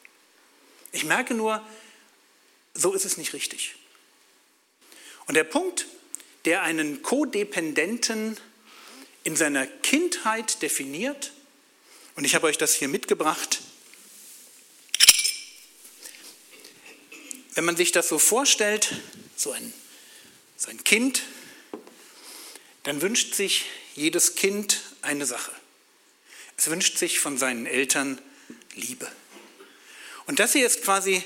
Ich 0.92 1.06
merke 1.06 1.34
nur, 1.34 1.66
so 2.74 2.94
ist 2.94 3.06
es 3.06 3.18
nicht 3.18 3.34
richtig. 3.34 3.76
Und 5.28 5.36
der 5.36 5.44
Punkt, 5.44 5.88
der 6.46 6.64
einen 6.64 7.02
Codependenten 7.02 8.38
in 9.24 9.36
seiner 9.36 9.68
Kindheit 9.68 10.62
definiert, 10.62 11.34
und 12.16 12.26
ich 12.26 12.36
habe 12.36 12.48
euch 12.48 12.58
das 12.58 12.74
hier 12.74 12.88
mitgebracht, 12.88 13.62
wenn 17.56 17.66
man 17.66 17.76
sich 17.76 17.92
das 17.92 18.08
so 18.08 18.20
vorstellt, 18.20 19.02
so 19.36 19.52
ein, 19.52 19.74
so 20.58 20.70
ein 20.70 20.84
Kind, 20.84 21.24
dann 22.84 23.02
wünscht 23.02 23.36
sich 23.36 23.66
jedes 23.96 24.36
Kind 24.36 24.82
eine 25.02 25.26
Sache. 25.26 25.52
Es 26.58 26.70
wünscht 26.70 26.98
sich 26.98 27.20
von 27.20 27.38
seinen 27.38 27.66
Eltern 27.66 28.20
Liebe. 28.76 29.10
Und 30.26 30.40
das 30.40 30.54
hier 30.54 30.66
ist 30.66 30.84
quasi 30.84 31.24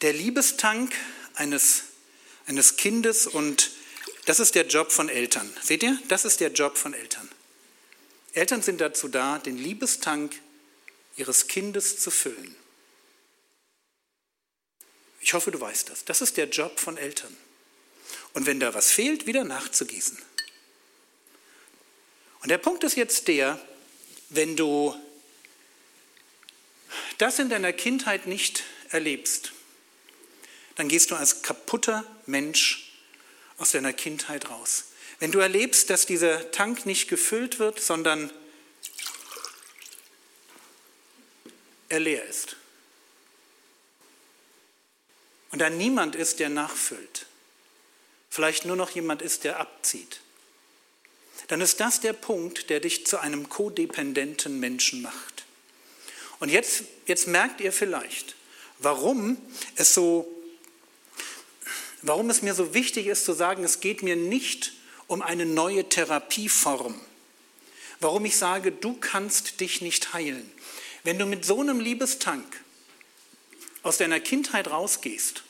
der 0.00 0.12
Liebestank 0.12 0.94
eines, 1.34 1.84
eines 2.46 2.76
Kindes 2.76 3.26
und 3.26 3.70
das 4.24 4.40
ist 4.40 4.54
der 4.54 4.66
Job 4.66 4.92
von 4.92 5.08
Eltern. 5.08 5.52
Seht 5.62 5.82
ihr? 5.82 5.98
Das 6.08 6.24
ist 6.24 6.40
der 6.40 6.52
Job 6.52 6.78
von 6.78 6.94
Eltern. 6.94 7.28
Eltern 8.34 8.62
sind 8.62 8.80
dazu 8.80 9.08
da, 9.08 9.38
den 9.38 9.58
Liebestank 9.58 10.34
ihres 11.16 11.48
Kindes 11.48 11.98
zu 11.98 12.10
füllen. 12.10 12.54
Ich 15.22 15.34
hoffe, 15.34 15.50
du 15.50 15.60
weißt 15.60 15.88
das. 15.88 16.04
Das 16.04 16.20
ist 16.20 16.36
der 16.36 16.48
Job 16.48 16.78
von 16.78 16.98
Eltern. 16.98 17.34
Und 18.34 18.46
wenn 18.46 18.60
da 18.60 18.74
was 18.74 18.90
fehlt, 18.90 19.26
wieder 19.26 19.44
nachzugießen. 19.44 20.20
Und 22.42 22.48
der 22.48 22.58
Punkt 22.58 22.82
ist 22.82 22.96
jetzt 22.96 23.28
der, 23.28 23.58
wenn 24.30 24.56
du 24.56 24.94
das 27.18 27.38
in 27.38 27.48
deiner 27.48 27.72
Kindheit 27.72 28.26
nicht 28.26 28.64
erlebst, 28.90 29.52
dann 30.74 30.88
gehst 30.88 31.10
du 31.10 31.14
als 31.14 31.42
kaputter 31.42 32.04
Mensch 32.26 32.92
aus 33.58 33.70
deiner 33.70 33.92
Kindheit 33.92 34.50
raus. 34.50 34.86
Wenn 35.20 35.30
du 35.30 35.38
erlebst, 35.38 35.88
dass 35.90 36.04
dieser 36.04 36.50
Tank 36.50 36.84
nicht 36.84 37.08
gefüllt 37.08 37.60
wird, 37.60 37.78
sondern 37.78 38.32
er 41.88 42.00
leer 42.00 42.24
ist, 42.24 42.56
und 45.52 45.60
da 45.60 45.70
niemand 45.70 46.16
ist, 46.16 46.40
der 46.40 46.48
nachfüllt, 46.48 47.26
vielleicht 48.30 48.64
nur 48.64 48.76
noch 48.76 48.90
jemand 48.90 49.22
ist, 49.22 49.44
der 49.44 49.60
abzieht, 49.60 50.20
dann 51.48 51.60
ist 51.60 51.80
das 51.80 52.00
der 52.00 52.14
Punkt, 52.14 52.70
der 52.70 52.80
dich 52.80 53.06
zu 53.06 53.18
einem 53.18 53.48
kodependenten 53.48 54.58
Menschen 54.58 55.02
macht. 55.02 55.44
Und 56.40 56.48
jetzt, 56.48 56.84
jetzt 57.06 57.28
merkt 57.28 57.60
ihr 57.60 57.72
vielleicht, 57.72 58.34
warum 58.78 59.36
es 59.76 59.94
so, 59.94 60.26
warum 62.00 62.30
es 62.30 62.42
mir 62.42 62.54
so 62.54 62.74
wichtig 62.74 63.06
ist 63.06 63.24
zu 63.24 63.32
sagen, 63.32 63.64
es 63.64 63.80
geht 63.80 64.02
mir 64.02 64.16
nicht 64.16 64.72
um 65.06 65.20
eine 65.20 65.44
neue 65.44 65.88
Therapieform. 65.88 66.98
Warum 68.00 68.24
ich 68.24 68.36
sage, 68.36 68.72
du 68.72 68.94
kannst 68.94 69.60
dich 69.60 69.82
nicht 69.82 70.14
heilen. 70.14 70.50
Wenn 71.04 71.18
du 71.18 71.26
mit 71.26 71.44
so 71.44 71.60
einem 71.60 71.78
Liebestank 71.78 72.61
aus 73.82 73.98
deiner 73.98 74.20
Kindheit 74.20 74.68
rausgehst, 74.68 75.42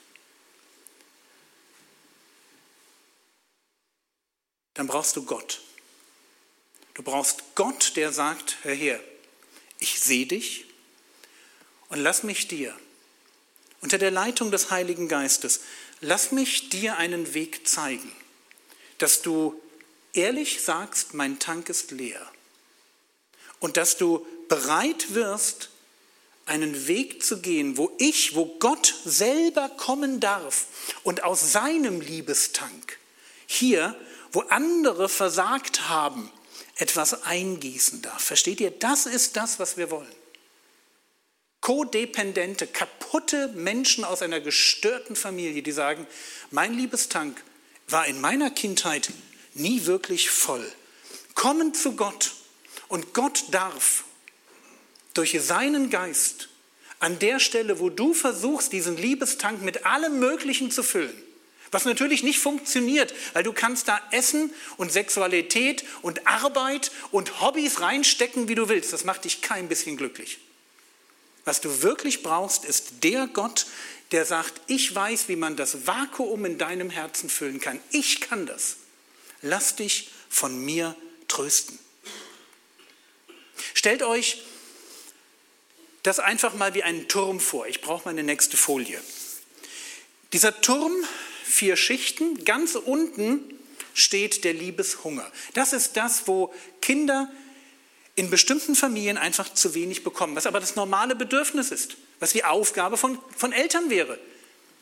dann 4.74 4.86
brauchst 4.86 5.16
du 5.16 5.24
Gott. 5.24 5.60
Du 6.94 7.02
brauchst 7.02 7.54
Gott, 7.54 7.96
der 7.96 8.12
sagt, 8.12 8.58
hör 8.62 8.74
her, 8.74 9.00
ich 9.78 10.00
sehe 10.00 10.26
dich 10.26 10.66
und 11.88 12.00
lass 12.00 12.22
mich 12.22 12.48
dir 12.48 12.74
unter 13.80 13.98
der 13.98 14.10
Leitung 14.10 14.50
des 14.50 14.70
Heiligen 14.70 15.08
Geistes, 15.08 15.60
lass 16.00 16.32
mich 16.32 16.68
dir 16.68 16.96
einen 16.96 17.34
Weg 17.34 17.66
zeigen, 17.66 18.12
dass 18.98 19.22
du 19.22 19.60
ehrlich 20.12 20.62
sagst, 20.62 21.14
mein 21.14 21.38
Tank 21.38 21.68
ist 21.68 21.90
leer 21.90 22.30
und 23.60 23.76
dass 23.76 23.96
du 23.96 24.26
bereit 24.48 25.14
wirst, 25.14 25.70
einen 26.46 26.86
Weg 26.86 27.22
zu 27.22 27.40
gehen, 27.40 27.76
wo 27.76 27.92
ich, 27.98 28.34
wo 28.34 28.46
Gott 28.58 28.94
selber 29.04 29.68
kommen 29.68 30.20
darf 30.20 30.66
und 31.02 31.24
aus 31.24 31.52
seinem 31.52 32.00
Liebestank 32.00 32.98
hier, 33.46 33.94
wo 34.32 34.40
andere 34.40 35.08
versagt 35.08 35.88
haben, 35.88 36.30
etwas 36.76 37.24
eingießen 37.24 38.02
darf. 38.02 38.22
Versteht 38.22 38.60
ihr? 38.60 38.70
Das 38.70 39.06
ist 39.06 39.36
das, 39.36 39.58
was 39.58 39.76
wir 39.76 39.90
wollen. 39.90 40.14
Codependente, 41.60 42.66
kaputte 42.66 43.48
Menschen 43.48 44.04
aus 44.04 44.20
einer 44.20 44.40
gestörten 44.40 45.14
Familie, 45.14 45.62
die 45.62 45.70
sagen, 45.70 46.08
mein 46.50 46.74
Liebestank 46.74 47.40
war 47.86 48.06
in 48.06 48.20
meiner 48.20 48.50
Kindheit 48.50 49.10
nie 49.54 49.86
wirklich 49.86 50.30
voll. 50.30 50.66
Kommen 51.34 51.72
zu 51.72 51.92
Gott 51.92 52.32
und 52.88 53.14
Gott 53.14 53.44
darf 53.52 54.04
durch 55.14 55.38
seinen 55.40 55.90
Geist 55.90 56.48
an 56.98 57.18
der 57.18 57.40
Stelle, 57.40 57.80
wo 57.80 57.90
du 57.90 58.14
versuchst, 58.14 58.72
diesen 58.72 58.96
Liebestank 58.96 59.62
mit 59.62 59.84
allem 59.84 60.20
Möglichen 60.20 60.70
zu 60.70 60.82
füllen, 60.82 61.14
was 61.70 61.84
natürlich 61.84 62.22
nicht 62.22 62.38
funktioniert, 62.38 63.12
weil 63.32 63.42
du 63.42 63.52
kannst 63.52 63.88
da 63.88 64.00
Essen 64.12 64.52
und 64.76 64.92
Sexualität 64.92 65.84
und 66.02 66.26
Arbeit 66.26 66.92
und 67.10 67.40
Hobbys 67.40 67.80
reinstecken, 67.80 68.48
wie 68.48 68.54
du 68.54 68.68
willst. 68.68 68.92
Das 68.92 69.04
macht 69.04 69.24
dich 69.24 69.42
kein 69.42 69.68
bisschen 69.68 69.96
glücklich. 69.96 70.38
Was 71.44 71.60
du 71.60 71.82
wirklich 71.82 72.22
brauchst, 72.22 72.64
ist 72.64 73.02
der 73.02 73.26
Gott, 73.26 73.66
der 74.12 74.24
sagt, 74.24 74.60
ich 74.68 74.94
weiß, 74.94 75.28
wie 75.28 75.36
man 75.36 75.56
das 75.56 75.86
Vakuum 75.86 76.44
in 76.44 76.58
deinem 76.58 76.90
Herzen 76.90 77.28
füllen 77.28 77.60
kann. 77.60 77.80
Ich 77.90 78.20
kann 78.20 78.46
das. 78.46 78.76
Lass 79.40 79.74
dich 79.74 80.10
von 80.28 80.64
mir 80.64 80.94
trösten. 81.26 81.78
Stellt 83.74 84.02
euch 84.02 84.42
das 86.02 86.18
einfach 86.18 86.54
mal 86.54 86.74
wie 86.74 86.82
einen 86.82 87.08
Turm 87.08 87.40
vor. 87.40 87.66
Ich 87.66 87.80
brauche 87.80 88.02
meine 88.06 88.22
nächste 88.22 88.56
Folie. 88.56 89.00
Dieser 90.32 90.60
Turm, 90.60 90.92
vier 91.44 91.76
Schichten, 91.76 92.44
ganz 92.44 92.74
unten 92.74 93.58
steht 93.94 94.44
der 94.44 94.54
Liebeshunger. 94.54 95.30
Das 95.54 95.72
ist 95.72 95.96
das, 95.96 96.26
wo 96.26 96.52
Kinder 96.80 97.30
in 98.14 98.30
bestimmten 98.30 98.74
Familien 98.74 99.16
einfach 99.16 99.52
zu 99.52 99.74
wenig 99.74 100.04
bekommen, 100.04 100.36
was 100.36 100.46
aber 100.46 100.60
das 100.60 100.76
normale 100.76 101.14
Bedürfnis 101.14 101.70
ist, 101.70 101.96
was 102.20 102.32
die 102.32 102.44
Aufgabe 102.44 102.96
von, 102.96 103.18
von 103.36 103.52
Eltern 103.52 103.90
wäre, 103.90 104.18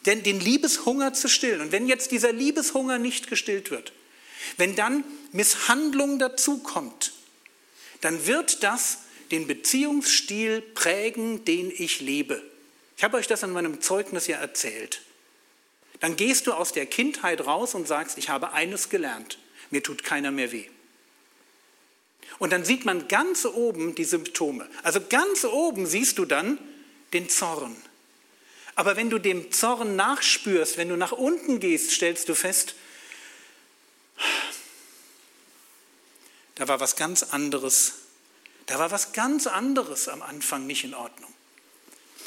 denn 0.06 0.22
den 0.22 0.40
Liebeshunger 0.40 1.12
zu 1.12 1.28
stillen. 1.28 1.60
Und 1.60 1.72
wenn 1.72 1.86
jetzt 1.86 2.10
dieser 2.10 2.32
Liebeshunger 2.32 2.98
nicht 2.98 3.28
gestillt 3.28 3.70
wird, 3.70 3.92
wenn 4.56 4.74
dann 4.74 5.04
Misshandlung 5.32 6.18
dazukommt, 6.18 7.12
dann 8.00 8.26
wird 8.26 8.62
das 8.62 8.98
den 9.30 9.46
Beziehungsstil 9.46 10.60
prägen, 10.60 11.44
den 11.44 11.70
ich 11.70 12.00
lebe. 12.00 12.42
Ich 12.96 13.04
habe 13.04 13.16
euch 13.16 13.26
das 13.26 13.42
in 13.42 13.52
meinem 13.52 13.80
Zeugnis 13.80 14.26
ja 14.26 14.38
erzählt. 14.38 15.02
Dann 16.00 16.16
gehst 16.16 16.46
du 16.46 16.52
aus 16.52 16.72
der 16.72 16.86
Kindheit 16.86 17.46
raus 17.46 17.74
und 17.74 17.86
sagst, 17.86 18.18
ich 18.18 18.28
habe 18.28 18.52
eines 18.52 18.88
gelernt, 18.88 19.38
mir 19.70 19.82
tut 19.82 20.02
keiner 20.02 20.30
mehr 20.30 20.50
weh. 20.52 20.66
Und 22.38 22.52
dann 22.52 22.64
sieht 22.64 22.86
man 22.86 23.06
ganz 23.06 23.44
oben 23.44 23.94
die 23.94 24.04
Symptome. 24.04 24.68
Also 24.82 25.00
ganz 25.08 25.44
oben 25.44 25.86
siehst 25.86 26.18
du 26.18 26.24
dann 26.24 26.58
den 27.12 27.28
Zorn. 27.28 27.76
Aber 28.74 28.96
wenn 28.96 29.10
du 29.10 29.18
dem 29.18 29.52
Zorn 29.52 29.94
nachspürst, 29.94 30.78
wenn 30.78 30.88
du 30.88 30.96
nach 30.96 31.12
unten 31.12 31.60
gehst, 31.60 31.90
stellst 31.90 32.28
du 32.30 32.34
fest, 32.34 32.74
da 36.54 36.66
war 36.68 36.80
was 36.80 36.96
ganz 36.96 37.22
anderes. 37.24 37.94
Da 38.70 38.78
war 38.78 38.92
was 38.92 39.12
ganz 39.12 39.48
anderes 39.48 40.06
am 40.06 40.22
Anfang 40.22 40.64
nicht 40.68 40.84
in 40.84 40.94
Ordnung. 40.94 41.34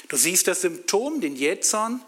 Du 0.10 0.18
siehst 0.18 0.46
das 0.50 0.60
Symptom, 0.60 1.22
den 1.22 1.38
Jähzorn. 1.38 2.04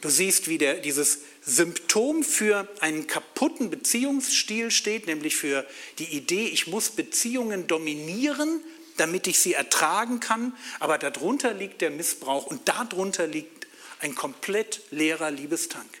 Du 0.00 0.08
siehst, 0.08 0.48
wie 0.48 0.58
der, 0.58 0.78
dieses 0.78 1.20
Symptom 1.42 2.24
für 2.24 2.68
einen 2.80 3.06
kaputten 3.06 3.70
Beziehungsstil 3.70 4.72
steht, 4.72 5.06
nämlich 5.06 5.36
für 5.36 5.64
die 6.00 6.16
Idee, 6.16 6.46
ich 6.48 6.66
muss 6.66 6.90
Beziehungen 6.90 7.68
dominieren, 7.68 8.60
damit 8.96 9.28
ich 9.28 9.38
sie 9.38 9.54
ertragen 9.54 10.18
kann, 10.18 10.52
aber 10.80 10.98
darunter 10.98 11.54
liegt 11.54 11.82
der 11.82 11.90
Missbrauch 11.90 12.46
und 12.46 12.68
darunter 12.68 13.28
liegt 13.28 13.68
ein 14.00 14.16
komplett 14.16 14.80
leerer 14.90 15.30
Liebestank, 15.30 16.00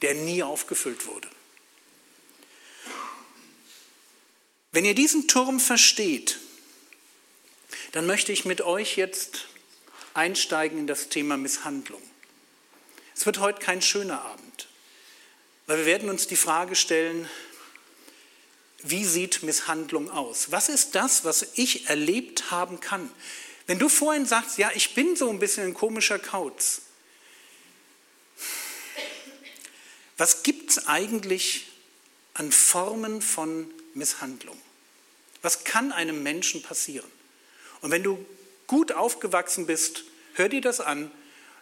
der 0.00 0.14
nie 0.14 0.42
aufgefüllt 0.42 1.06
wurde. 1.06 1.28
Wenn 4.72 4.86
ihr 4.86 4.94
diesen 4.94 5.28
Turm 5.28 5.60
versteht, 5.60 6.38
dann 7.92 8.06
möchte 8.06 8.32
ich 8.32 8.44
mit 8.44 8.60
euch 8.60 8.96
jetzt 8.96 9.46
einsteigen 10.14 10.78
in 10.78 10.86
das 10.86 11.08
Thema 11.08 11.36
Misshandlung. 11.36 12.02
Es 13.14 13.26
wird 13.26 13.38
heute 13.38 13.60
kein 13.60 13.82
schöner 13.82 14.22
Abend, 14.22 14.68
weil 15.66 15.78
wir 15.78 15.86
werden 15.86 16.10
uns 16.10 16.26
die 16.26 16.36
Frage 16.36 16.76
stellen, 16.76 17.28
wie 18.82 19.04
sieht 19.04 19.42
Misshandlung 19.42 20.10
aus? 20.10 20.52
Was 20.52 20.68
ist 20.68 20.94
das, 20.94 21.24
was 21.24 21.46
ich 21.54 21.88
erlebt 21.88 22.50
haben 22.50 22.80
kann? 22.80 23.10
Wenn 23.66 23.78
du 23.78 23.88
vorhin 23.88 24.24
sagst, 24.24 24.58
ja, 24.58 24.70
ich 24.74 24.94
bin 24.94 25.16
so 25.16 25.28
ein 25.30 25.38
bisschen 25.38 25.64
ein 25.64 25.74
komischer 25.74 26.18
Kauz, 26.18 26.82
was 30.16 30.42
gibt 30.42 30.70
es 30.70 30.86
eigentlich 30.86 31.66
an 32.34 32.50
Formen 32.50 33.20
von 33.22 33.72
Misshandlung? 33.94 34.60
Was 35.42 35.64
kann 35.64 35.92
einem 35.92 36.22
Menschen 36.22 36.62
passieren? 36.62 37.10
Und 37.80 37.90
wenn 37.90 38.02
du 38.02 38.24
gut 38.66 38.92
aufgewachsen 38.92 39.66
bist, 39.66 40.04
hör 40.34 40.48
dir 40.48 40.60
das 40.60 40.80
an. 40.80 41.10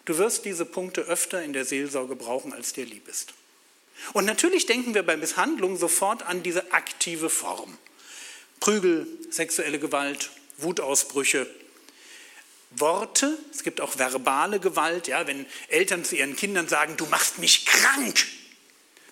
Du 0.04 0.18
wirst 0.18 0.44
diese 0.44 0.64
Punkte 0.64 1.02
öfter 1.02 1.42
in 1.42 1.52
der 1.52 1.64
Seelsorge 1.64 2.16
brauchen, 2.16 2.52
als 2.52 2.72
dir 2.72 2.86
lieb 2.86 3.08
ist. 3.08 3.34
Und 4.12 4.24
natürlich 4.24 4.66
denken 4.66 4.94
wir 4.94 5.02
bei 5.02 5.16
Misshandlung 5.16 5.76
sofort 5.76 6.22
an 6.22 6.42
diese 6.42 6.72
aktive 6.72 7.30
Form. 7.30 7.76
Prügel, 8.60 9.06
sexuelle 9.30 9.78
Gewalt, 9.78 10.30
Wutausbrüche, 10.58 11.46
Worte, 12.70 13.38
es 13.52 13.62
gibt 13.62 13.80
auch 13.80 13.98
verbale 13.98 14.60
Gewalt, 14.60 15.08
ja, 15.08 15.26
wenn 15.26 15.46
Eltern 15.68 16.04
zu 16.04 16.16
ihren 16.16 16.36
Kindern 16.36 16.68
sagen, 16.68 16.96
du 16.96 17.06
machst 17.06 17.38
mich 17.38 17.64
krank, 17.64 18.26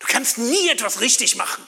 du 0.01 0.07
kannst 0.07 0.39
nie 0.39 0.69
etwas 0.69 1.01
richtig 1.01 1.37
machen, 1.37 1.67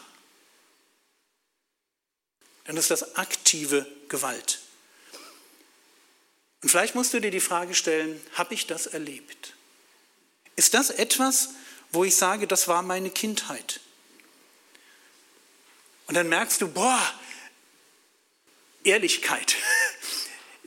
dann 2.65 2.77
ist 2.77 2.91
das 2.91 3.17
aktive 3.17 3.87
Gewalt. 4.09 4.61
Und 6.63 6.69
vielleicht 6.69 6.95
musst 6.95 7.13
du 7.15 7.21
dir 7.21 7.31
die 7.31 7.41
Frage 7.41 7.75
stellen, 7.75 8.21
habe 8.35 8.55
ich 8.55 8.67
das 8.67 8.87
erlebt? 8.87 9.55
Ist 10.57 10.75
das 10.75 10.91
etwas, 10.91 11.51
wo 11.93 12.05
ich 12.05 12.17
sage, 12.17 12.47
das 12.47 12.67
war 12.67 12.83
meine 12.83 13.11
Kindheit? 13.11 13.81
Und 16.07 16.15
dann 16.15 16.29
merkst 16.29 16.61
du, 16.61 16.69
boah, 16.69 17.15
Ehrlichkeit. 18.85 19.57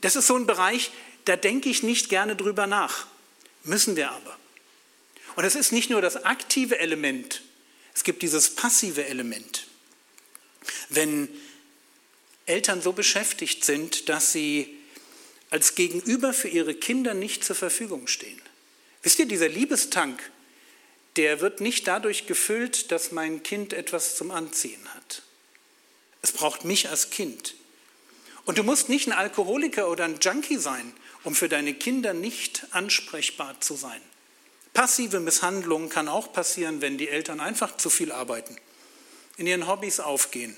Das 0.01 0.15
ist 0.15 0.27
so 0.27 0.37
ein 0.37 0.45
Bereich, 0.45 0.91
da 1.25 1.35
denke 1.35 1.67
ich 1.67 1.83
nicht 1.83 2.07
gerne 2.07 2.37
drüber 2.37 2.67
nach. 2.67 3.05
Müssen 3.65 3.97
wir 3.97 4.11
aber. 4.11 4.37
Und 5.35 5.43
es 5.43 5.55
ist 5.55 5.73
nicht 5.73 5.89
nur 5.89 6.01
das 6.01 6.23
aktive 6.23 6.79
Element, 6.79 7.41
es 7.93 8.05
gibt 8.05 8.21
dieses 8.21 8.55
passive 8.55 9.07
Element. 9.07 9.67
Wenn 10.87 11.27
Eltern 12.45 12.81
so 12.81 12.93
beschäftigt 12.93 13.65
sind, 13.65 14.07
dass 14.07 14.31
sie 14.31 14.78
als 15.49 15.75
Gegenüber 15.75 16.33
für 16.33 16.47
ihre 16.47 16.75
Kinder 16.75 17.13
nicht 17.13 17.43
zur 17.43 17.55
Verfügung 17.55 18.07
stehen. 18.07 18.41
Wisst 19.01 19.19
ihr, 19.19 19.27
dieser 19.27 19.49
Liebestank, 19.49 20.31
der 21.15 21.41
wird 21.41 21.61
nicht 21.61 21.87
dadurch 21.87 22.27
gefüllt, 22.27 22.91
dass 22.91 23.11
mein 23.11 23.41
Kind 23.43 23.73
etwas 23.73 24.15
zum 24.15 24.31
Anziehen 24.31 24.93
hat. 24.93 25.23
Es 26.21 26.31
braucht 26.31 26.65
mich 26.65 26.89
als 26.89 27.09
Kind. 27.09 27.55
Und 28.45 28.57
du 28.57 28.63
musst 28.63 28.89
nicht 28.89 29.07
ein 29.07 29.13
Alkoholiker 29.13 29.89
oder 29.89 30.05
ein 30.05 30.19
Junkie 30.21 30.57
sein, 30.57 30.93
um 31.23 31.35
für 31.35 31.49
deine 31.49 31.73
Kinder 31.73 32.13
nicht 32.13 32.67
ansprechbar 32.71 33.59
zu 33.61 33.75
sein. 33.75 34.01
Passive 34.73 35.19
Misshandlung 35.19 35.89
kann 35.89 36.07
auch 36.07 36.31
passieren, 36.31 36.81
wenn 36.81 36.97
die 36.97 37.09
Eltern 37.09 37.39
einfach 37.39 37.77
zu 37.77 37.89
viel 37.89 38.11
arbeiten, 38.11 38.55
in 39.37 39.47
ihren 39.47 39.67
Hobbys 39.67 39.99
aufgehen, 39.99 40.57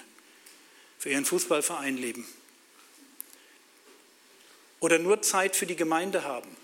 für 0.99 1.09
ihren 1.09 1.25
Fußballverein 1.25 1.97
leben 1.97 2.27
oder 4.81 4.99
nur 4.99 5.21
Zeit 5.21 5.55
für 5.55 5.65
die 5.65 5.77
Gemeinde 5.77 6.25
haben. 6.25 6.57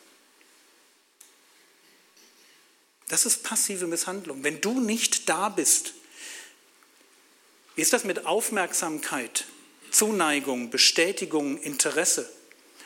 Das 3.07 3.25
ist 3.25 3.43
passive 3.43 3.87
Misshandlung. 3.87 4.43
Wenn 4.43 4.59
du 4.59 4.81
nicht 4.81 5.29
da 5.29 5.47
bist, 5.47 5.93
wie 7.75 7.81
ist 7.81 7.93
das 7.93 8.03
mit 8.03 8.25
Aufmerksamkeit, 8.25 9.45
Zuneigung, 9.91 10.69
Bestätigung, 10.71 11.57
Interesse? 11.61 12.29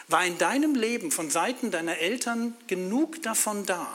War 0.09 0.25
in 0.25 0.37
deinem 0.37 0.75
Leben 0.75 1.09
von 1.11 1.31
Seiten 1.31 1.71
deiner 1.71 1.97
Eltern 1.97 2.55
genug 2.67 3.23
davon 3.23 3.65
da? 3.65 3.87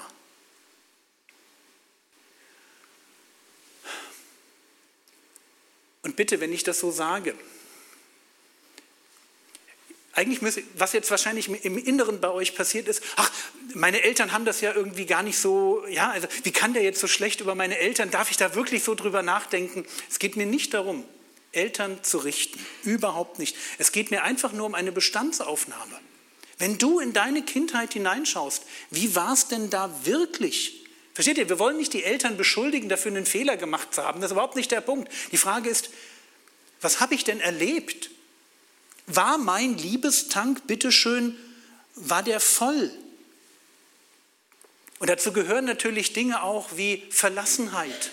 Und 6.03 6.17
bitte, 6.17 6.41
wenn 6.41 6.53
ich 6.53 6.65
das 6.65 6.81
so 6.81 6.91
sage, 6.91 7.35
eigentlich 10.17 10.41
müsste, 10.41 10.63
was 10.77 10.95
jetzt 10.95 11.11
wahrscheinlich 11.11 11.49
im 11.65 11.79
Inneren 11.79 12.21
bei 12.21 12.31
euch 12.31 12.55
passiert 12.55 12.89
ist, 12.89 13.03
ach, 13.17 13.31
meine 13.75 14.03
Eltern 14.03 14.33
haben 14.33 14.47
das 14.47 14.63
ja 14.63 14.73
irgendwie 14.73 15.05
gar 15.05 15.23
nicht 15.23 15.39
so, 15.39 15.87
ja, 15.89 16.11
also 16.11 16.27
wie 16.43 16.53
kann 16.53 16.73
der 16.73 16.83
jetzt 16.83 17.01
so 17.01 17.07
schlecht 17.07 17.43
über 17.43 17.55
meine 17.55 17.79
Eltern, 17.79 18.11
darf 18.11 18.31
ich 18.31 18.39
da 18.39 18.55
wirklich 18.55 18.83
so 18.83 18.95
drüber 18.95 19.23
nachdenken? 19.23 19.87
Es 20.11 20.19
geht 20.19 20.37
mir 20.37 20.47
nicht 20.47 20.73
darum, 20.73 21.05
Eltern 21.53 22.03
zu 22.03 22.19
richten, 22.19 22.65
überhaupt 22.83 23.39
nicht. 23.39 23.57
Es 23.77 23.93
geht 23.93 24.11
mir 24.11 24.23
einfach 24.23 24.53
nur 24.53 24.67
um 24.67 24.75
eine 24.75 24.91
Bestandsaufnahme. 24.91 26.01
Wenn 26.59 26.79
du 26.79 26.99
in 26.99 27.13
deine 27.13 27.43
Kindheit 27.43 27.93
hineinschaust, 27.93 28.63
wie 28.91 29.15
war 29.15 29.35
es 29.35 29.49
denn 29.49 29.69
da 29.69 29.95
wirklich? 30.05 30.87
Versteht 31.13 31.37
ihr, 31.37 31.51
wir 31.51 31.59
wollen 31.59 31.77
nicht 31.77 31.93
die 31.93 32.05
Eltern 32.05 32.39
beschuldigen, 32.39 32.89
dafür 32.89 33.11
einen 33.11 33.27
Fehler 33.27 33.59
gemacht 33.59 33.95
zu 33.95 34.03
haben. 34.03 34.21
Das 34.21 34.31
ist 34.31 34.33
überhaupt 34.33 34.57
nicht 34.57 34.71
der 34.71 34.81
Punkt. 34.81 35.13
Die 35.33 35.37
Frage 35.37 35.69
ist, 35.69 35.91
was 36.81 37.01
habe 37.01 37.15
ich 37.15 37.25
denn 37.25 37.41
erlebt? 37.41 38.11
War 39.07 39.39
mein 39.39 39.79
Liebestank, 39.79 40.67
bitteschön, 40.67 41.37
war 41.95 42.23
der 42.23 42.41
voll? 42.41 42.91
Und 44.99 45.11
dazu 45.11 45.33
gehören 45.33 45.65
natürlich 45.65 46.13
Dinge 46.13 46.43
auch 46.43 46.77
wie 46.77 47.05
Verlassenheit. 47.11 48.11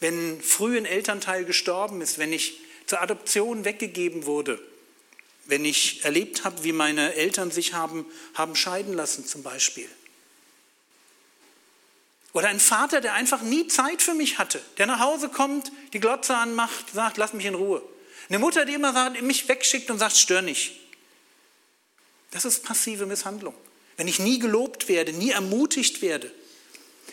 Wenn 0.00 0.40
früh 0.40 0.76
ein 0.76 0.84
Elternteil 0.84 1.44
gestorben 1.44 2.00
ist, 2.00 2.18
wenn 2.18 2.32
ich 2.32 2.60
zur 2.86 3.02
Adoption 3.02 3.64
weggegeben 3.64 4.26
wurde, 4.26 4.62
wenn 5.46 5.64
ich 5.64 6.04
erlebt 6.04 6.44
habe, 6.44 6.62
wie 6.62 6.72
meine 6.72 7.14
Eltern 7.14 7.50
sich 7.50 7.72
haben, 7.72 8.04
haben 8.34 8.54
scheiden 8.54 8.92
lassen 8.92 9.26
zum 9.26 9.42
Beispiel. 9.42 9.88
Oder 12.34 12.48
ein 12.48 12.60
Vater, 12.60 13.00
der 13.00 13.14
einfach 13.14 13.40
nie 13.40 13.66
Zeit 13.66 14.02
für 14.02 14.14
mich 14.14 14.38
hatte, 14.38 14.60
der 14.76 14.86
nach 14.86 15.00
Hause 15.00 15.30
kommt, 15.30 15.72
die 15.94 16.00
Glotze 16.00 16.36
anmacht, 16.36 16.92
sagt, 16.92 17.16
lass 17.16 17.32
mich 17.32 17.46
in 17.46 17.54
Ruhe. 17.54 17.82
Eine 18.28 18.38
Mutter, 18.38 18.64
die 18.64 18.74
immer 18.74 19.10
mich 19.22 19.48
wegschickt 19.48 19.90
und 19.90 19.98
sagt, 19.98 20.16
stör 20.16 20.42
nicht. 20.42 20.72
Das 22.30 22.44
ist 22.44 22.62
passive 22.62 23.06
Misshandlung. 23.06 23.54
Wenn 23.96 24.08
ich 24.08 24.18
nie 24.18 24.38
gelobt 24.38 24.88
werde, 24.88 25.12
nie 25.12 25.30
ermutigt 25.30 26.02
werde, 26.02 26.30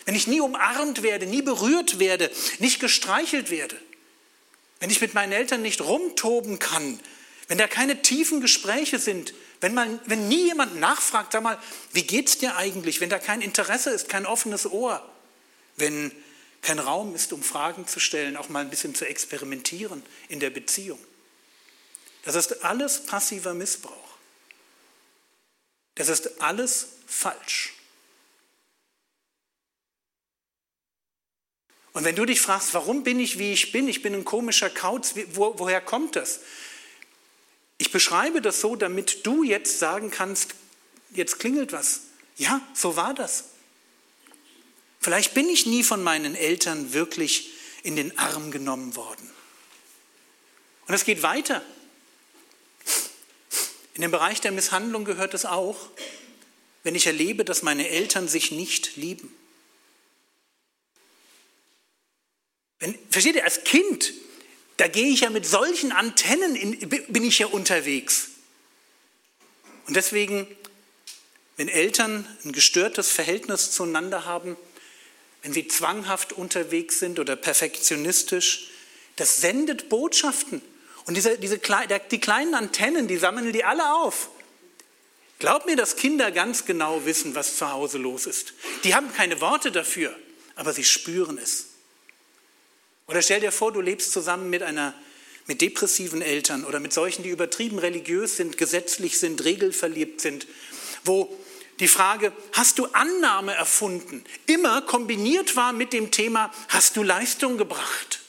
wenn 0.04 0.14
ich 0.14 0.26
nie 0.26 0.40
umarmt 0.40 1.02
werde, 1.02 1.26
nie 1.26 1.42
berührt 1.42 1.98
werde, 1.98 2.30
nicht 2.58 2.80
gestreichelt 2.80 3.50
werde, 3.50 3.76
wenn 4.78 4.90
ich 4.90 5.00
mit 5.00 5.14
meinen 5.14 5.32
Eltern 5.32 5.62
nicht 5.62 5.80
rumtoben 5.80 6.58
kann, 6.58 7.00
wenn 7.48 7.58
da 7.58 7.66
keine 7.66 8.02
tiefen 8.02 8.40
Gespräche 8.40 8.98
sind, 8.98 9.32
wenn, 9.60 9.72
man, 9.72 9.98
wenn 10.06 10.28
nie 10.28 10.44
jemand 10.44 10.78
nachfragt, 10.78 11.32
sag 11.32 11.42
mal, 11.42 11.58
wie 11.92 12.02
geht's 12.02 12.38
dir 12.38 12.56
eigentlich, 12.56 13.00
wenn 13.00 13.08
da 13.08 13.18
kein 13.18 13.40
Interesse 13.40 13.90
ist, 13.90 14.08
kein 14.08 14.26
offenes 14.26 14.66
Ohr, 14.66 15.02
wenn 15.76 16.12
kein 16.62 16.78
Raum 16.78 17.14
ist, 17.14 17.32
um 17.32 17.42
Fragen 17.42 17.86
zu 17.86 18.00
stellen, 18.00 18.36
auch 18.36 18.48
mal 18.48 18.60
ein 18.60 18.70
bisschen 18.70 18.94
zu 18.94 19.06
experimentieren 19.06 20.02
in 20.28 20.40
der 20.40 20.50
Beziehung. 20.50 20.98
Das 22.24 22.34
ist 22.34 22.64
alles 22.64 23.06
passiver 23.06 23.54
Missbrauch. 23.54 24.16
Das 25.94 26.08
ist 26.08 26.40
alles 26.40 26.88
falsch. 27.06 27.72
Und 31.92 32.04
wenn 32.04 32.14
du 32.14 32.26
dich 32.26 32.42
fragst, 32.42 32.74
warum 32.74 33.04
bin 33.04 33.18
ich, 33.18 33.38
wie 33.38 33.52
ich 33.52 33.72
bin, 33.72 33.88
ich 33.88 34.02
bin 34.02 34.12
ein 34.12 34.24
komischer 34.26 34.68
Kauz, 34.68 35.14
wo, 35.32 35.58
woher 35.58 35.80
kommt 35.80 36.14
das? 36.16 36.40
Ich 37.78 37.90
beschreibe 37.90 38.42
das 38.42 38.60
so, 38.60 38.76
damit 38.76 39.26
du 39.26 39.44
jetzt 39.44 39.78
sagen 39.78 40.10
kannst, 40.10 40.54
jetzt 41.12 41.38
klingelt 41.38 41.72
was. 41.72 42.02
Ja, 42.36 42.60
so 42.74 42.96
war 42.96 43.14
das. 43.14 43.44
Vielleicht 45.06 45.34
bin 45.34 45.48
ich 45.48 45.66
nie 45.66 45.84
von 45.84 46.02
meinen 46.02 46.34
Eltern 46.34 46.92
wirklich 46.92 47.50
in 47.84 47.94
den 47.94 48.18
Arm 48.18 48.50
genommen 48.50 48.96
worden. 48.96 49.30
Und 50.88 50.94
es 50.94 51.04
geht 51.04 51.22
weiter. 51.22 51.64
In 53.94 54.02
den 54.02 54.10
Bereich 54.10 54.40
der 54.40 54.50
Misshandlung 54.50 55.04
gehört 55.04 55.32
es 55.32 55.44
auch, 55.46 55.76
wenn 56.82 56.96
ich 56.96 57.06
erlebe, 57.06 57.44
dass 57.44 57.62
meine 57.62 57.88
Eltern 57.88 58.26
sich 58.26 58.50
nicht 58.50 58.96
lieben. 58.96 59.32
Wenn, 62.80 62.98
versteht 63.08 63.36
ihr, 63.36 63.44
als 63.44 63.62
Kind, 63.62 64.12
da 64.76 64.88
gehe 64.88 65.06
ich 65.06 65.20
ja 65.20 65.30
mit 65.30 65.46
solchen 65.46 65.92
Antennen, 65.92 66.56
in, 66.56 66.80
bin 66.80 67.22
ich 67.22 67.38
ja 67.38 67.46
unterwegs. 67.46 68.30
Und 69.86 69.94
deswegen, 69.94 70.48
wenn 71.56 71.68
Eltern 71.68 72.26
ein 72.44 72.50
gestörtes 72.50 73.12
Verhältnis 73.12 73.70
zueinander 73.70 74.24
haben, 74.24 74.56
wenn 75.46 75.52
sie 75.52 75.68
zwanghaft 75.68 76.32
unterwegs 76.32 76.98
sind 76.98 77.20
oder 77.20 77.36
perfektionistisch, 77.36 78.66
das 79.14 79.40
sendet 79.40 79.88
Botschaften. 79.88 80.60
Und 81.04 81.16
diese, 81.16 81.38
diese, 81.38 81.60
die 82.10 82.18
kleinen 82.18 82.54
Antennen, 82.56 83.06
die 83.06 83.16
sammeln 83.16 83.52
die 83.52 83.62
alle 83.62 83.94
auf. 83.94 84.28
Glaub 85.38 85.64
mir, 85.64 85.76
dass 85.76 85.94
Kinder 85.94 86.32
ganz 86.32 86.64
genau 86.64 87.04
wissen, 87.04 87.36
was 87.36 87.58
zu 87.58 87.70
Hause 87.70 87.98
los 87.98 88.26
ist. 88.26 88.54
Die 88.82 88.96
haben 88.96 89.12
keine 89.14 89.40
Worte 89.40 89.70
dafür, 89.70 90.12
aber 90.56 90.72
sie 90.72 90.82
spüren 90.82 91.38
es. 91.38 91.66
Oder 93.06 93.22
stell 93.22 93.38
dir 93.38 93.52
vor, 93.52 93.70
du 93.70 93.80
lebst 93.80 94.10
zusammen 94.10 94.50
mit 94.50 94.64
einer 94.64 94.94
mit 95.46 95.60
depressiven 95.60 96.22
Eltern 96.22 96.64
oder 96.64 96.80
mit 96.80 96.92
solchen, 96.92 97.22
die 97.22 97.30
übertrieben 97.30 97.78
religiös 97.78 98.36
sind, 98.36 98.58
gesetzlich 98.58 99.20
sind, 99.20 99.44
regelverliebt 99.44 100.20
sind, 100.20 100.48
wo 101.04 101.38
die 101.78 101.88
Frage, 101.88 102.32
hast 102.52 102.78
du 102.78 102.86
Annahme 102.86 103.54
erfunden, 103.54 104.24
immer 104.46 104.82
kombiniert 104.82 105.56
war 105.56 105.72
mit 105.72 105.92
dem 105.92 106.10
Thema, 106.10 106.52
hast 106.68 106.96
du 106.96 107.02
Leistung 107.02 107.58
gebracht? 107.58 108.20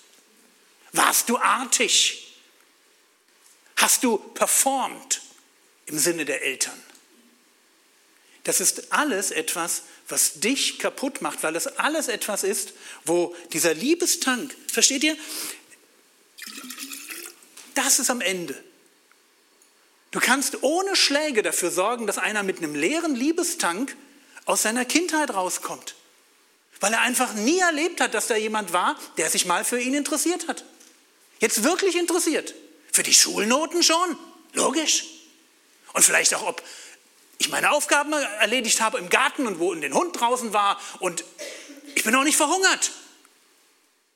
Warst 0.91 1.29
du 1.29 1.37
artig? 1.37 2.35
Hast 3.77 4.03
du 4.03 4.17
performt 4.17 5.21
im 5.85 5.97
Sinne 5.97 6.25
der 6.25 6.41
Eltern? 6.43 6.81
Das 8.43 8.61
ist 8.61 8.93
alles 8.93 9.31
etwas, 9.31 9.83
was 10.07 10.39
dich 10.39 10.79
kaputt 10.79 11.21
macht, 11.21 11.43
weil 11.43 11.55
es 11.55 11.67
alles 11.67 12.07
etwas 12.07 12.43
ist, 12.43 12.73
wo 13.03 13.35
dieser 13.51 13.73
Liebestank, 13.73 14.55
versteht 14.71 15.03
ihr? 15.03 15.17
Das 17.75 17.99
ist 17.99 18.09
am 18.09 18.21
Ende. 18.21 18.61
Du 20.17 20.21
kannst 20.25 20.63
ohne 20.63 20.95
Schläge 20.95 21.43
dafür 21.43 21.69
sorgen, 21.69 22.07
dass 22.07 22.17
einer 22.17 22.41
mit 22.41 22.57
einem 22.57 22.73
leeren 22.73 23.13
Liebestank 23.13 23.95
aus 24.45 24.63
seiner 24.63 24.83
Kindheit 24.83 25.31
rauskommt. 25.31 25.93
Weil 26.79 26.93
er 26.93 27.01
einfach 27.01 27.35
nie 27.35 27.59
erlebt 27.59 28.01
hat, 28.01 28.15
dass 28.15 28.25
da 28.25 28.35
jemand 28.35 28.73
war, 28.73 28.97
der 29.17 29.29
sich 29.29 29.45
mal 29.45 29.63
für 29.63 29.79
ihn 29.79 29.93
interessiert 29.93 30.47
hat. 30.47 30.65
Jetzt 31.39 31.63
wirklich 31.63 31.95
interessiert. 31.95 32.55
Für 32.91 33.03
die 33.03 33.13
Schulnoten 33.13 33.83
schon, 33.83 34.17
logisch. 34.53 35.05
Und 35.93 36.01
vielleicht 36.01 36.33
auch, 36.33 36.47
ob 36.47 36.63
ich 37.37 37.49
meine 37.49 37.69
Aufgaben 37.69 38.11
erledigt 38.13 38.81
habe 38.81 38.97
im 38.97 39.09
Garten 39.09 39.45
und 39.45 39.59
wo 39.59 39.71
den 39.75 39.93
Hund 39.93 40.19
draußen 40.19 40.51
war 40.51 40.81
und 40.97 41.23
ich 41.93 42.03
bin 42.03 42.15
auch 42.15 42.23
nicht 42.23 42.37
verhungert. 42.37 42.91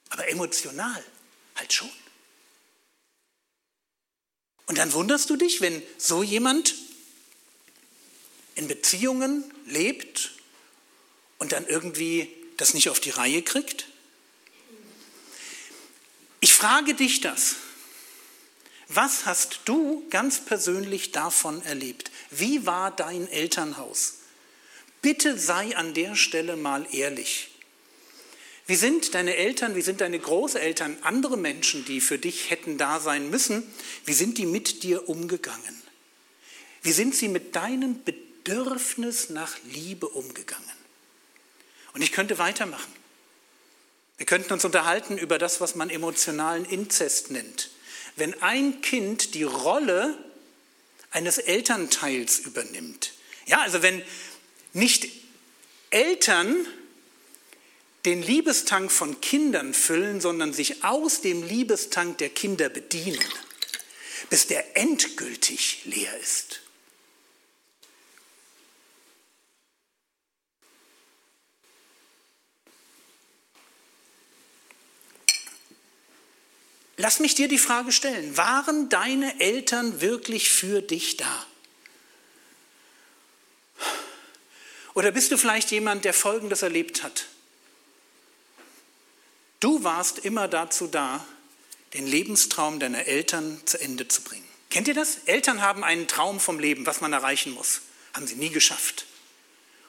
Aber 0.10 0.28
emotional 0.28 1.04
halt 1.58 1.72
schon. 1.72 1.92
Und 4.72 4.78
dann 4.78 4.94
wunderst 4.94 5.30
du 5.30 5.36
dich, 5.36 5.60
wenn 5.60 5.84
so 5.98 6.24
jemand 6.24 6.76
in 8.56 8.70
Beziehungen 8.70 9.44
lebt 9.66 10.32
und 11.40 11.52
dann 11.52 11.68
irgendwie 11.68 12.34
das 12.56 12.74
nicht 12.74 12.88
auf 12.88 13.02
die 13.02 13.10
Reihe 13.10 13.42
kriegt? 13.42 13.88
Ich 16.40 16.54
frage 16.54 16.94
dich 16.94 17.20
das. 17.20 17.58
Was 18.88 19.26
hast 19.26 19.60
du 19.66 20.08
ganz 20.10 20.40
persönlich 20.46 21.12
davon 21.12 21.62
erlebt? 21.64 22.10
Wie 22.30 22.66
war 22.66 22.96
dein 22.96 23.28
Elternhaus? 23.28 24.20
Bitte 25.02 25.38
sei 25.38 25.76
an 25.76 25.94
der 25.94 26.16
Stelle 26.16 26.56
mal 26.56 26.88
ehrlich. 26.94 27.51
Wie 28.72 28.78
sind 28.78 29.16
deine 29.16 29.36
Eltern, 29.36 29.76
wie 29.76 29.82
sind 29.82 30.00
deine 30.00 30.18
Großeltern, 30.18 30.96
andere 31.02 31.36
Menschen, 31.36 31.84
die 31.84 32.00
für 32.00 32.18
dich 32.18 32.52
hätten 32.52 32.78
da 32.78 33.02
sein 33.02 33.30
müssen, 33.30 33.70
wie 34.06 34.14
sind 34.14 34.38
die 34.38 34.46
mit 34.46 34.84
dir 34.84 35.10
umgegangen? 35.10 35.84
Wie 36.82 36.94
sind 36.94 37.14
sie 37.14 37.28
mit 37.28 37.54
deinem 37.54 38.02
Bedürfnis 38.06 39.30
nach 39.30 39.58
Liebe 39.66 40.08
umgegangen? 40.08 40.64
Und 41.94 42.02
ich 42.02 42.14
könnte 42.14 42.38
weitermachen. 42.38 42.94
Wir 44.16 44.26
könnten 44.26 44.54
uns 44.54 44.64
unterhalten 44.64 45.18
über 45.18 45.38
das, 45.38 45.60
was 45.60 45.76
man 45.76 45.90
emotionalen 45.90 46.64
Inzest 46.64 47.30
nennt. 47.30 47.72
Wenn 48.16 48.42
ein 48.42 48.80
Kind 48.80 49.34
die 49.34 49.44
Rolle 49.44 50.18
eines 51.10 51.40
Elternteils 51.40 52.40
übernimmt. 52.40 53.12
Ja, 53.48 53.60
also 53.64 53.82
wenn 53.82 54.02
nicht 54.72 55.10
Eltern 55.90 56.66
den 58.06 58.24
Liebestank 58.24 58.92
von 58.92 59.22
Kindern 59.22 59.74
füllen, 59.74 60.22
sondern 60.22 60.54
sich 60.54 60.84
aus 60.84 61.22
dem 61.22 61.44
Liebestank 61.44 62.18
der 62.18 62.30
Kinder 62.30 62.70
bedienen, 62.70 63.20
bis 64.30 64.48
der 64.48 64.78
endgültig 64.78 65.82
leer 65.86 66.18
ist. 66.20 66.62
Lass 76.98 77.20
mich 77.20 77.34
dir 77.34 77.48
die 77.48 77.58
Frage 77.58 77.92
stellen, 77.92 78.38
waren 78.38 78.90
deine 78.90 79.40
Eltern 79.40 80.02
wirklich 80.02 80.52
für 80.52 80.84
dich 80.84 81.18
da? 81.18 81.48
Oder 84.94 85.12
bist 85.12 85.32
du 85.32 85.38
vielleicht 85.38 85.72
jemand, 85.72 86.06
der 86.06 86.14
Folgendes 86.14 86.62
erlebt 86.62 87.02
hat? 87.02 87.31
Du 89.62 89.84
warst 89.84 90.20
immer 90.20 90.48
dazu 90.48 90.88
da, 90.88 91.26
den 91.94 92.08
Lebenstraum 92.08 92.80
deiner 92.80 93.06
Eltern 93.06 93.62
zu 93.66 93.80
Ende 93.80 94.08
zu 94.08 94.24
bringen. 94.24 94.48
Kennt 94.72 94.88
ihr 94.88 94.96
das? 94.96 95.20
Eltern 95.26 95.62
haben 95.62 95.84
einen 95.84 96.08
Traum 96.08 96.40
vom 96.40 96.60
Leben, 96.60 96.86
was 96.88 97.00
man 97.00 97.14
erreichen 97.14 97.54
muss. 97.54 97.82
Haben 98.14 98.26
sie 98.26 98.36
nie 98.36 98.50
geschafft. 98.50 99.06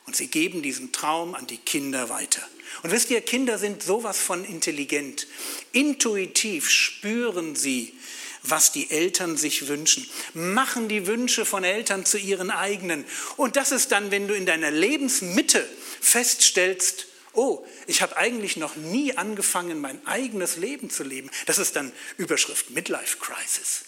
Und 0.04 0.14
sie 0.14 0.26
geben 0.26 0.60
diesen 0.60 0.92
Traum 0.92 1.34
an 1.34 1.46
die 1.46 1.56
Kinder 1.56 2.10
weiter. 2.10 2.42
Und 2.82 2.90
wisst 2.90 3.10
ihr, 3.10 3.22
Kinder 3.22 3.58
sind 3.58 3.82
sowas 3.82 4.18
von 4.18 4.44
intelligent. 4.44 5.26
Intuitiv 5.72 6.68
spüren 6.68 7.56
sie, 7.56 7.94
was 8.42 8.72
die 8.72 8.90
Eltern 8.90 9.38
sich 9.38 9.68
wünschen, 9.68 10.06
machen 10.34 10.88
die 10.88 11.06
Wünsche 11.06 11.46
von 11.46 11.64
Eltern 11.64 12.04
zu 12.04 12.18
ihren 12.18 12.50
eigenen. 12.50 13.06
Und 13.36 13.56
das 13.56 13.72
ist 13.72 13.92
dann, 13.92 14.10
wenn 14.10 14.28
du 14.28 14.34
in 14.34 14.44
deiner 14.44 14.70
Lebensmitte 14.70 15.66
feststellst, 16.00 17.06
oh, 17.32 17.66
ich 17.86 18.02
habe 18.02 18.16
eigentlich 18.16 18.56
noch 18.56 18.76
nie 18.76 19.16
angefangen, 19.16 19.80
mein 19.80 20.06
eigenes 20.06 20.56
Leben 20.56 20.90
zu 20.90 21.02
leben. 21.02 21.30
Das 21.46 21.58
ist 21.58 21.76
dann 21.76 21.92
Überschrift 22.16 22.70
Midlife 22.70 23.18
Crisis. 23.18 23.84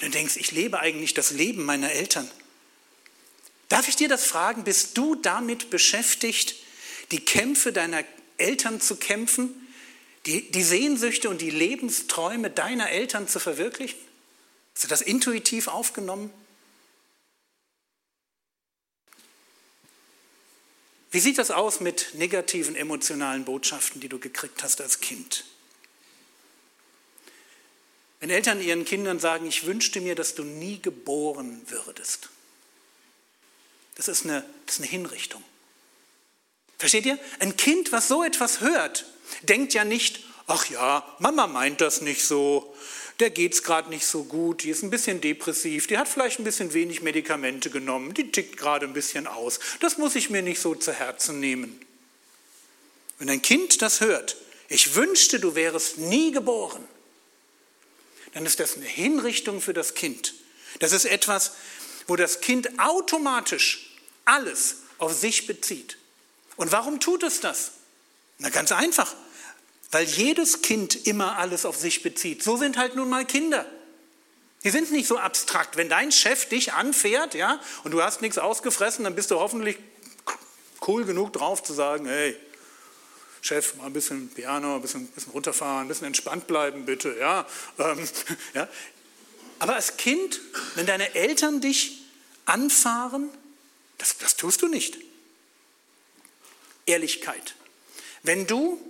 Du 0.00 0.08
denkst, 0.08 0.36
ich 0.36 0.50
lebe 0.50 0.80
eigentlich 0.80 1.14
das 1.14 1.30
Leben 1.30 1.64
meiner 1.64 1.92
Eltern. 1.92 2.30
Darf 3.68 3.88
ich 3.88 3.96
dir 3.96 4.08
das 4.08 4.24
fragen? 4.24 4.64
Bist 4.64 4.96
du 4.98 5.14
damit 5.14 5.70
beschäftigt, 5.70 6.56
die 7.10 7.24
Kämpfe 7.24 7.72
deiner 7.72 8.04
Eltern 8.36 8.80
zu 8.80 8.96
kämpfen, 8.96 9.68
die, 10.26 10.50
die 10.50 10.62
Sehnsüchte 10.62 11.28
und 11.28 11.40
die 11.40 11.50
Lebensträume 11.50 12.50
deiner 12.50 12.90
Eltern 12.90 13.28
zu 13.28 13.38
verwirklichen? 13.38 13.98
Hast 14.74 14.84
du 14.84 14.88
das 14.88 15.02
intuitiv 15.02 15.68
aufgenommen? 15.68 16.30
Wie 21.14 21.20
sieht 21.20 21.38
das 21.38 21.52
aus 21.52 21.78
mit 21.78 22.08
negativen 22.14 22.74
emotionalen 22.74 23.44
Botschaften, 23.44 24.00
die 24.00 24.08
du 24.08 24.18
gekriegt 24.18 24.64
hast 24.64 24.80
als 24.80 24.98
Kind? 24.98 25.44
Wenn 28.18 28.30
Eltern 28.30 28.60
ihren 28.60 28.84
Kindern 28.84 29.20
sagen, 29.20 29.46
ich 29.46 29.64
wünschte 29.64 30.00
mir, 30.00 30.16
dass 30.16 30.34
du 30.34 30.42
nie 30.42 30.82
geboren 30.82 31.62
würdest. 31.68 32.30
Das 33.94 34.08
ist 34.08 34.24
eine, 34.24 34.44
das 34.66 34.74
ist 34.74 34.80
eine 34.80 34.90
Hinrichtung. 34.90 35.44
Versteht 36.78 37.06
ihr? 37.06 37.16
Ein 37.38 37.56
Kind, 37.56 37.92
was 37.92 38.08
so 38.08 38.24
etwas 38.24 38.60
hört, 38.60 39.06
denkt 39.42 39.72
ja 39.72 39.84
nicht, 39.84 40.24
ach 40.48 40.68
ja, 40.68 41.16
Mama 41.20 41.46
meint 41.46 41.80
das 41.80 42.00
nicht 42.00 42.24
so, 42.24 42.74
der 43.20 43.30
geht 43.30 43.54
es 43.54 43.62
gerade 43.62 43.90
nicht 43.90 44.06
so 44.06 44.24
gut, 44.24 44.64
die 44.64 44.70
ist 44.70 44.82
ein 44.82 44.90
bisschen 44.90 45.20
depressiv, 45.20 45.86
die 45.86 45.98
hat 45.98 46.08
vielleicht 46.08 46.40
ein 46.40 46.44
bisschen 46.44 46.72
wenig 46.72 47.02
Medikamente 47.02 47.70
genommen, 47.70 48.12
die 48.14 48.30
tickt 48.30 48.56
gerade 48.56 48.86
ein 48.86 48.92
bisschen 48.92 49.26
aus. 49.26 49.60
Das 49.80 49.98
muss 49.98 50.16
ich 50.16 50.30
mir 50.30 50.42
nicht 50.42 50.60
so 50.60 50.74
zu 50.74 50.92
Herzen 50.92 51.38
nehmen. 51.38 51.80
Wenn 53.18 53.30
ein 53.30 53.42
Kind 53.42 53.82
das 53.82 54.00
hört, 54.00 54.36
ich 54.68 54.96
wünschte, 54.96 55.38
du 55.38 55.54
wärest 55.54 55.98
nie 55.98 56.32
geboren, 56.32 56.84
dann 58.32 58.46
ist 58.46 58.58
das 58.58 58.76
eine 58.76 58.86
Hinrichtung 58.86 59.60
für 59.60 59.72
das 59.72 59.94
Kind. 59.94 60.34
Das 60.80 60.90
ist 60.90 61.04
etwas, 61.04 61.52
wo 62.08 62.16
das 62.16 62.40
Kind 62.40 62.80
automatisch 62.80 63.94
alles 64.24 64.78
auf 64.98 65.12
sich 65.12 65.46
bezieht. 65.46 65.98
Und 66.56 66.72
warum 66.72 66.98
tut 66.98 67.22
es 67.22 67.40
das? 67.40 67.72
Na 68.38 68.48
ganz 68.48 68.72
einfach, 68.72 69.14
weil 69.94 70.06
jedes 70.06 70.60
Kind 70.60 71.06
immer 71.06 71.38
alles 71.38 71.64
auf 71.64 71.76
sich 71.76 72.02
bezieht. 72.02 72.42
So 72.42 72.56
sind 72.56 72.76
halt 72.76 72.96
nun 72.96 73.08
mal 73.08 73.24
Kinder. 73.24 73.64
Die 74.64 74.70
sind 74.70 74.90
nicht 74.90 75.06
so 75.06 75.18
abstrakt. 75.18 75.76
Wenn 75.76 75.88
dein 75.88 76.10
Chef 76.10 76.48
dich 76.48 76.72
anfährt, 76.72 77.34
ja, 77.34 77.60
und 77.84 77.92
du 77.92 78.02
hast 78.02 78.20
nichts 78.20 78.36
ausgefressen, 78.36 79.04
dann 79.04 79.14
bist 79.14 79.30
du 79.30 79.38
hoffentlich 79.38 79.78
cool 80.88 81.04
genug 81.04 81.32
drauf 81.32 81.62
zu 81.62 81.72
sagen, 81.72 82.06
hey, 82.06 82.36
Chef, 83.40 83.76
mal 83.76 83.86
ein 83.86 83.92
bisschen 83.92 84.30
Piano, 84.30 84.74
ein 84.74 84.82
bisschen, 84.82 85.06
bisschen 85.06 85.32
runterfahren, 85.32 85.82
ein 85.82 85.88
bisschen 85.88 86.08
entspannt 86.08 86.48
bleiben, 86.48 86.86
bitte, 86.86 87.16
ja. 87.16 87.46
Ähm, 87.78 88.08
ja. 88.54 88.66
Aber 89.60 89.76
als 89.76 89.96
Kind, 89.96 90.40
wenn 90.74 90.86
deine 90.86 91.14
Eltern 91.14 91.60
dich 91.60 92.02
anfahren, 92.46 93.30
das, 93.98 94.18
das 94.18 94.34
tust 94.34 94.60
du 94.60 94.66
nicht. 94.66 94.98
Ehrlichkeit. 96.84 97.54
Wenn 98.24 98.48
du 98.48 98.80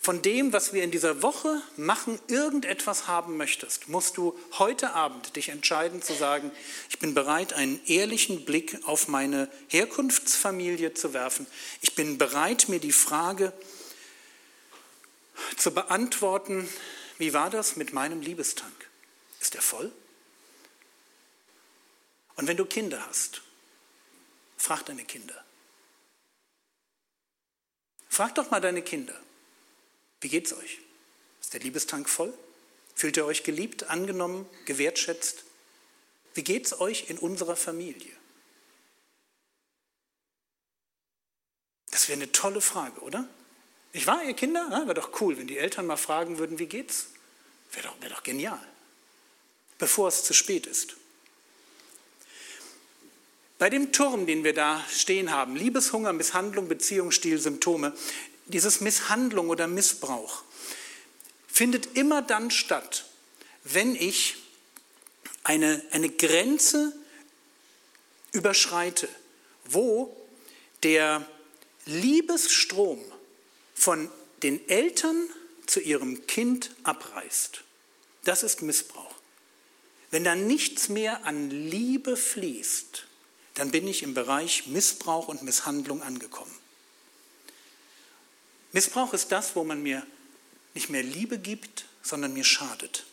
von 0.00 0.22
dem, 0.22 0.54
was 0.54 0.72
wir 0.72 0.82
in 0.82 0.90
dieser 0.90 1.20
Woche 1.20 1.62
machen, 1.76 2.18
irgendetwas 2.26 3.06
haben 3.06 3.36
möchtest, 3.36 3.88
musst 3.88 4.16
du 4.16 4.36
heute 4.58 4.94
Abend 4.94 5.36
dich 5.36 5.50
entscheiden 5.50 6.00
zu 6.00 6.14
sagen, 6.14 6.50
ich 6.88 6.98
bin 6.98 7.12
bereit, 7.12 7.52
einen 7.52 7.78
ehrlichen 7.84 8.46
Blick 8.46 8.78
auf 8.86 9.08
meine 9.08 9.50
Herkunftsfamilie 9.68 10.94
zu 10.94 11.12
werfen. 11.12 11.46
Ich 11.82 11.94
bin 11.94 12.16
bereit, 12.16 12.70
mir 12.70 12.80
die 12.80 12.92
Frage 12.92 13.52
zu 15.58 15.70
beantworten, 15.72 16.66
wie 17.18 17.34
war 17.34 17.50
das 17.50 17.76
mit 17.76 17.92
meinem 17.92 18.22
Liebestank? 18.22 18.88
Ist 19.38 19.54
er 19.54 19.62
voll? 19.62 19.92
Und 22.36 22.46
wenn 22.46 22.56
du 22.56 22.64
Kinder 22.64 23.06
hast, 23.06 23.42
frag 24.56 24.86
deine 24.86 25.04
Kinder. 25.04 25.44
Frag 28.08 28.34
doch 28.34 28.50
mal 28.50 28.62
deine 28.62 28.80
Kinder, 28.80 29.14
wie 30.20 30.28
geht's 30.28 30.52
euch? 30.52 30.78
Ist 31.40 31.54
der 31.54 31.60
Liebestank 31.60 32.08
voll? 32.08 32.32
Fühlt 32.94 33.16
ihr 33.16 33.24
euch 33.24 33.44
geliebt, 33.44 33.84
angenommen, 33.84 34.46
gewertschätzt? 34.66 35.44
Wie 36.34 36.44
geht's 36.44 36.78
euch 36.80 37.08
in 37.08 37.18
unserer 37.18 37.56
Familie? 37.56 38.12
Das 41.90 42.08
wäre 42.08 42.18
eine 42.18 42.30
tolle 42.30 42.60
Frage, 42.60 43.00
oder? 43.00 43.28
Ich 43.92 44.06
war 44.06 44.22
ihr 44.22 44.34
Kinder? 44.34 44.68
Ja, 44.70 44.82
wäre 44.82 44.94
doch 44.94 45.20
cool, 45.20 45.36
wenn 45.38 45.48
die 45.48 45.58
Eltern 45.58 45.86
mal 45.86 45.96
fragen 45.96 46.38
würden, 46.38 46.58
wie 46.58 46.66
geht's? 46.66 47.06
Wäre 47.72 47.88
doch, 47.88 48.00
wär 48.00 48.10
doch 48.10 48.22
genial. 48.22 48.60
Bevor 49.78 50.08
es 50.08 50.24
zu 50.24 50.34
spät 50.34 50.66
ist. 50.66 50.96
Bei 53.58 53.68
dem 53.68 53.92
Turm, 53.92 54.26
den 54.26 54.44
wir 54.44 54.54
da 54.54 54.82
stehen 54.90 55.32
haben, 55.32 55.56
Liebeshunger, 55.56 56.12
Misshandlung, 56.12 56.68
Beziehungsstil, 56.68 57.38
Symptome, 57.38 57.92
dieses 58.50 58.80
Misshandlung 58.80 59.48
oder 59.48 59.66
Missbrauch 59.66 60.42
findet 61.46 61.96
immer 61.96 62.22
dann 62.22 62.50
statt, 62.50 63.06
wenn 63.64 63.94
ich 63.94 64.36
eine, 65.44 65.82
eine 65.90 66.08
Grenze 66.08 66.92
überschreite, 68.32 69.08
wo 69.64 70.16
der 70.82 71.26
Liebesstrom 71.86 73.00
von 73.74 74.10
den 74.42 74.68
Eltern 74.68 75.28
zu 75.66 75.80
ihrem 75.80 76.26
Kind 76.26 76.70
abreißt. 76.82 77.62
Das 78.24 78.42
ist 78.42 78.62
Missbrauch. 78.62 79.14
Wenn 80.10 80.24
da 80.24 80.34
nichts 80.34 80.88
mehr 80.88 81.24
an 81.24 81.50
Liebe 81.50 82.16
fließt, 82.16 83.06
dann 83.54 83.70
bin 83.70 83.86
ich 83.86 84.02
im 84.02 84.14
Bereich 84.14 84.66
Missbrauch 84.66 85.28
und 85.28 85.42
Misshandlung 85.42 86.02
angekommen. 86.02 86.59
Missbrauch 88.72 89.12
ist 89.12 89.32
das, 89.32 89.56
wo 89.56 89.64
man 89.64 89.82
mir 89.82 90.06
nicht 90.74 90.90
mehr 90.90 91.02
Liebe 91.02 91.38
gibt, 91.38 91.86
sondern 92.02 92.32
mir 92.32 92.44
schadet. 92.44 93.04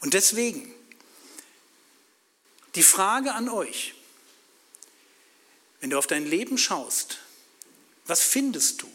Und 0.00 0.14
deswegen 0.14 0.72
die 2.74 2.82
Frage 2.82 3.34
an 3.34 3.48
euch, 3.48 3.94
wenn 5.80 5.90
du 5.90 5.98
auf 5.98 6.06
dein 6.06 6.26
Leben 6.26 6.58
schaust, 6.58 7.18
was 8.06 8.22
findest 8.22 8.82
du? 8.82 8.90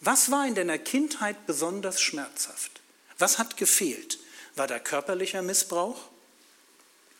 Was 0.00 0.30
war 0.30 0.46
in 0.46 0.54
deiner 0.54 0.78
Kindheit 0.78 1.46
besonders 1.46 2.00
schmerzhaft? 2.00 2.80
Was 3.18 3.38
hat 3.38 3.56
gefehlt? 3.56 4.18
War 4.54 4.66
da 4.66 4.78
körperlicher 4.78 5.42
Missbrauch? 5.42 5.98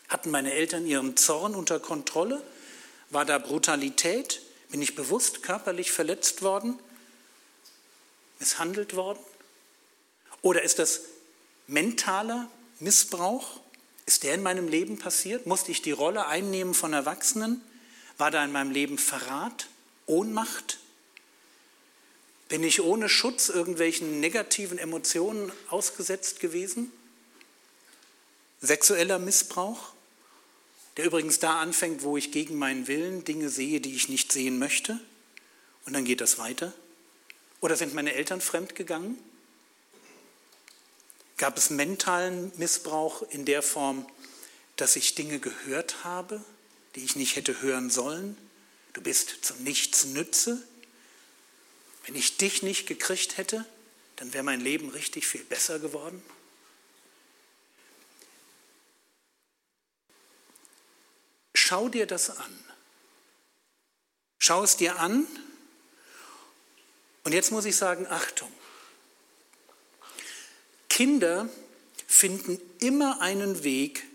Hatten 0.09 0.31
meine 0.31 0.53
Eltern 0.53 0.85
ihren 0.85 1.17
Zorn 1.17 1.55
unter 1.55 1.79
Kontrolle? 1.79 2.41
War 3.09 3.25
da 3.25 3.39
Brutalität? 3.39 4.41
Bin 4.69 4.81
ich 4.81 4.95
bewusst 4.95 5.43
körperlich 5.43 5.91
verletzt 5.91 6.41
worden? 6.41 6.79
Misshandelt 8.39 8.95
worden? 8.95 9.19
Oder 10.41 10.63
ist 10.63 10.79
das 10.79 11.01
mentaler 11.67 12.49
Missbrauch? 12.79 13.59
Ist 14.05 14.23
der 14.23 14.35
in 14.35 14.43
meinem 14.43 14.67
Leben 14.67 14.99
passiert? 14.99 15.45
Musste 15.45 15.71
ich 15.71 15.81
die 15.81 15.91
Rolle 15.91 16.27
einnehmen 16.27 16.73
von 16.73 16.93
Erwachsenen? 16.93 17.61
War 18.17 18.31
da 18.31 18.43
in 18.43 18.51
meinem 18.51 18.71
Leben 18.71 18.97
Verrat, 18.97 19.67
Ohnmacht? 20.05 20.79
Bin 22.49 22.63
ich 22.63 22.81
ohne 22.81 23.09
Schutz 23.09 23.49
irgendwelchen 23.49 24.19
negativen 24.19 24.77
Emotionen 24.77 25.51
ausgesetzt 25.69 26.39
gewesen? 26.39 26.91
Sexueller 28.61 29.19
Missbrauch? 29.19 29.93
der 30.97 31.05
übrigens 31.05 31.39
da 31.39 31.59
anfängt, 31.59 32.03
wo 32.03 32.17
ich 32.17 32.31
gegen 32.31 32.57
meinen 32.57 32.87
Willen 32.87 33.23
Dinge 33.23 33.49
sehe, 33.49 33.79
die 33.79 33.95
ich 33.95 34.09
nicht 34.09 34.31
sehen 34.31 34.57
möchte. 34.57 34.99
Und 35.85 35.93
dann 35.93 36.05
geht 36.05 36.21
das 36.21 36.39
weiter. 36.39 36.73
Oder 37.61 37.75
sind 37.75 37.93
meine 37.93 38.13
Eltern 38.13 38.41
fremdgegangen? 38.41 39.17
Gab 41.37 41.57
es 41.57 41.69
mentalen 41.69 42.51
Missbrauch 42.57 43.21
in 43.29 43.45
der 43.45 43.61
Form, 43.61 44.07
dass 44.75 44.95
ich 44.95 45.15
Dinge 45.15 45.39
gehört 45.39 46.03
habe, 46.03 46.43
die 46.95 47.03
ich 47.03 47.15
nicht 47.15 47.35
hätte 47.35 47.61
hören 47.61 47.89
sollen? 47.89 48.37
Du 48.93 49.01
bist 49.01 49.45
zum 49.45 49.63
Nichts 49.63 50.05
Nütze. 50.05 50.61
Wenn 52.05 52.15
ich 52.15 52.37
dich 52.37 52.63
nicht 52.63 52.87
gekriegt 52.87 53.37
hätte, 53.37 53.65
dann 54.15 54.33
wäre 54.33 54.43
mein 54.43 54.61
Leben 54.61 54.89
richtig 54.89 55.27
viel 55.27 55.43
besser 55.43 55.77
geworden. 55.77 56.23
Schau 61.53 61.89
dir 61.89 62.05
das 62.07 62.29
an. 62.29 62.63
Schau 64.39 64.63
es 64.63 64.77
dir 64.77 64.99
an. 64.99 65.27
Und 67.27 67.33
jetzt 67.33 67.51
muss 67.51 67.65
ich 67.65 67.75
sagen, 67.75 68.07
Achtung. 68.07 68.49
Kinder 70.87 71.49
finden 72.07 72.57
immer 72.79 73.19
einen 73.19 73.65
Weg, 73.65 74.05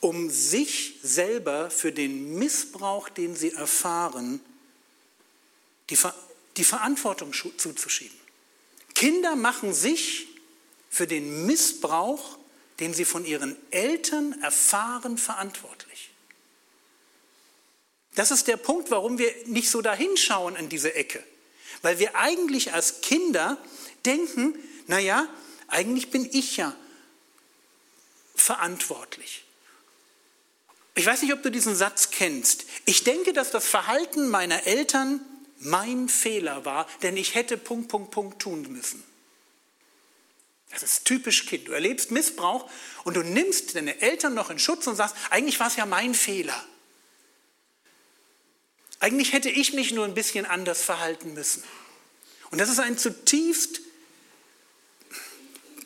um 0.00 0.28
sich 0.28 0.96
selber 1.02 1.70
für 1.70 1.90
den 1.90 2.34
Missbrauch, 2.34 3.08
den 3.08 3.34
sie 3.34 3.52
erfahren, 3.52 4.42
die, 5.88 5.96
Ver 5.96 6.14
die 6.58 6.64
Verantwortung 6.64 7.32
zuzuschieben. 7.32 8.18
Kinder 8.94 9.34
machen 9.34 9.72
sich 9.72 10.26
für 10.90 11.06
den 11.06 11.46
Missbrauch, 11.46 12.36
den 12.78 12.92
sie 12.92 13.06
von 13.06 13.24
ihren 13.24 13.56
Eltern 13.70 14.38
erfahren, 14.42 15.16
verantwortlich. 15.16 16.10
Das 18.16 18.30
ist 18.30 18.48
der 18.48 18.58
Punkt, 18.58 18.90
warum 18.90 19.16
wir 19.16 19.32
nicht 19.46 19.70
so 19.70 19.80
dahinschauen 19.80 20.56
in 20.56 20.68
diese 20.68 20.94
Ecke. 20.94 21.24
Weil 21.82 21.98
wir 21.98 22.16
eigentlich 22.16 22.72
als 22.72 23.00
Kinder 23.00 23.58
denken, 24.04 24.54
naja, 24.86 25.28
eigentlich 25.68 26.10
bin 26.10 26.28
ich 26.32 26.56
ja 26.56 26.74
verantwortlich. 28.34 29.44
Ich 30.94 31.06
weiß 31.06 31.22
nicht, 31.22 31.32
ob 31.32 31.42
du 31.42 31.50
diesen 31.50 31.76
Satz 31.76 32.10
kennst. 32.10 32.64
Ich 32.84 33.04
denke, 33.04 33.32
dass 33.32 33.50
das 33.50 33.66
Verhalten 33.66 34.28
meiner 34.30 34.66
Eltern 34.66 35.20
mein 35.60 36.08
Fehler 36.08 36.64
war, 36.64 36.86
denn 37.02 37.16
ich 37.16 37.34
hätte 37.34 37.56
Punkt, 37.56 37.88
Punkt, 37.88 38.10
Punkt 38.10 38.42
tun 38.42 38.62
müssen. 38.72 39.04
Das 40.70 40.82
ist 40.82 41.04
typisch 41.04 41.46
Kind. 41.46 41.68
Du 41.68 41.72
erlebst 41.72 42.10
Missbrauch 42.10 42.68
und 43.04 43.14
du 43.14 43.22
nimmst 43.22 43.74
deine 43.74 44.00
Eltern 44.00 44.34
noch 44.34 44.50
in 44.50 44.58
Schutz 44.58 44.86
und 44.86 44.96
sagst, 44.96 45.16
eigentlich 45.30 45.58
war 45.60 45.68
es 45.68 45.76
ja 45.76 45.86
mein 45.86 46.14
Fehler. 46.14 46.64
Eigentlich 49.08 49.32
hätte 49.32 49.48
ich 49.48 49.72
mich 49.72 49.92
nur 49.92 50.04
ein 50.04 50.12
bisschen 50.12 50.44
anders 50.44 50.82
verhalten 50.82 51.32
müssen. 51.32 51.64
Und 52.50 52.58
das 52.58 52.68
ist 52.68 52.78
ein 52.78 52.98
zutiefst 52.98 53.80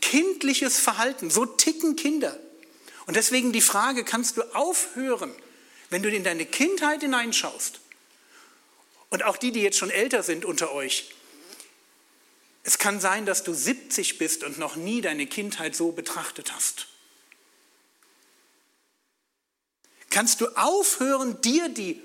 kindliches 0.00 0.80
Verhalten. 0.80 1.30
So 1.30 1.46
ticken 1.46 1.94
Kinder. 1.94 2.36
Und 3.06 3.14
deswegen 3.14 3.52
die 3.52 3.60
Frage, 3.60 4.02
kannst 4.02 4.38
du 4.38 4.42
aufhören, 4.56 5.32
wenn 5.88 6.02
du 6.02 6.10
in 6.10 6.24
deine 6.24 6.44
Kindheit 6.44 7.02
hineinschaust? 7.02 7.78
Und 9.08 9.22
auch 9.22 9.36
die, 9.36 9.52
die 9.52 9.62
jetzt 9.62 9.78
schon 9.78 9.90
älter 9.90 10.24
sind 10.24 10.44
unter 10.44 10.72
euch. 10.72 11.14
Es 12.64 12.78
kann 12.78 12.98
sein, 12.98 13.24
dass 13.24 13.44
du 13.44 13.54
70 13.54 14.18
bist 14.18 14.42
und 14.42 14.58
noch 14.58 14.74
nie 14.74 15.00
deine 15.00 15.28
Kindheit 15.28 15.76
so 15.76 15.92
betrachtet 15.92 16.52
hast. 16.52 16.88
Kannst 20.10 20.40
du 20.40 20.48
aufhören, 20.56 21.40
dir 21.40 21.68
die 21.68 22.02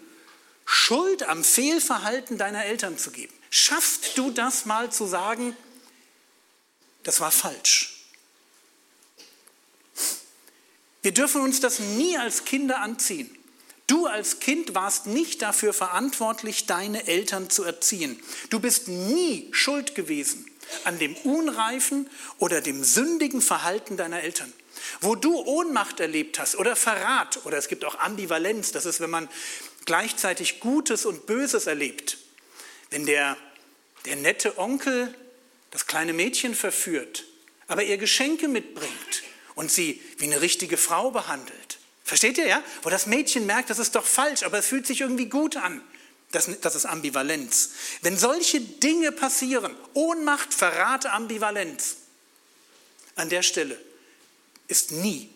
Schuld 0.70 1.24
am 1.24 1.46
Fehlverhalten 1.46 2.38
deiner 2.38 2.66
Eltern 2.66 2.98
zu 2.98 3.12
geben. 3.12 3.34
Schaffst 3.50 4.18
du 4.18 4.32
das 4.32 4.66
mal 4.66 4.92
zu 4.92 5.06
sagen, 5.06 5.56
das 7.04 7.22
war 7.22 7.32
falsch? 7.32 8.04
Wir 11.02 11.14
dürfen 11.14 11.42
uns 11.42 11.62
das 11.62 11.80
nie 11.80 12.18
als 12.18 12.44
Kinder 12.44 12.82
anziehen. 12.82 13.34
Du 13.88 14.08
als 14.08 14.42
Kind 14.42 14.76
warst 14.76 15.06
nicht 15.08 15.42
dafür 15.42 15.72
verantwortlich, 15.72 16.66
deine 16.66 17.08
Eltern 17.08 17.50
zu 17.50 17.64
erziehen. 17.64 18.22
Du 18.50 18.60
bist 18.60 18.90
nie 18.90 19.48
schuld 19.54 19.96
gewesen 19.96 20.52
an 20.84 21.00
dem 21.00 21.16
unreifen 21.16 22.10
oder 22.40 22.60
dem 22.60 22.84
sündigen 22.84 23.42
Verhalten 23.42 23.96
deiner 23.96 24.22
Eltern. 24.22 24.52
Wo 25.00 25.16
du 25.16 25.34
Ohnmacht 25.38 26.02
erlebt 26.02 26.40
hast 26.40 26.58
oder 26.58 26.76
Verrat 26.76 27.46
oder 27.46 27.58
es 27.58 27.70
gibt 27.70 27.86
auch 27.86 28.00
Ambivalenz, 28.00 28.74
das 28.74 28.86
ist, 28.86 29.00
wenn 29.00 29.10
man 29.10 29.30
gleichzeitig 29.88 30.60
Gutes 30.60 31.08
und 31.08 31.26
Böses 31.26 31.66
erlebt. 31.66 32.20
Wenn 32.92 33.08
der, 33.08 33.36
der 34.06 34.18
nette 34.18 34.60
Onkel 34.60 35.14
das 35.72 35.88
kleine 35.88 36.14
Mädchen 36.14 36.54
verführt, 36.54 37.26
aber 37.68 37.84
ihr 37.84 37.98
Geschenke 37.98 38.48
mitbringt 38.48 39.24
und 39.56 39.72
sie 39.72 40.02
wie 40.18 40.26
eine 40.26 40.42
richtige 40.42 40.78
Frau 40.78 41.10
behandelt. 41.10 41.80
Versteht 42.04 42.38
ihr, 42.38 42.48
ja? 42.48 42.64
Wo 42.84 42.90
das 42.90 43.08
Mädchen 43.08 43.46
merkt, 43.46 43.70
das 43.70 43.80
ist 43.80 43.96
doch 43.96 44.06
falsch, 44.06 44.44
aber 44.44 44.60
es 44.60 44.68
fühlt 44.68 44.86
sich 44.86 45.02
irgendwie 45.02 45.26
gut 45.26 45.58
an. 45.58 45.82
Das, 46.32 46.50
das 46.62 46.76
ist 46.76 46.86
Ambivalenz. 46.86 47.72
Wenn 48.02 48.18
solche 48.18 48.62
Dinge 48.62 49.12
passieren, 49.12 49.76
Ohnmacht, 49.94 50.54
Verrat, 50.54 51.06
Ambivalenz, 51.06 51.98
an 53.16 53.30
der 53.30 53.42
Stelle 53.42 53.80
ist 54.68 54.92
nie 54.92 55.30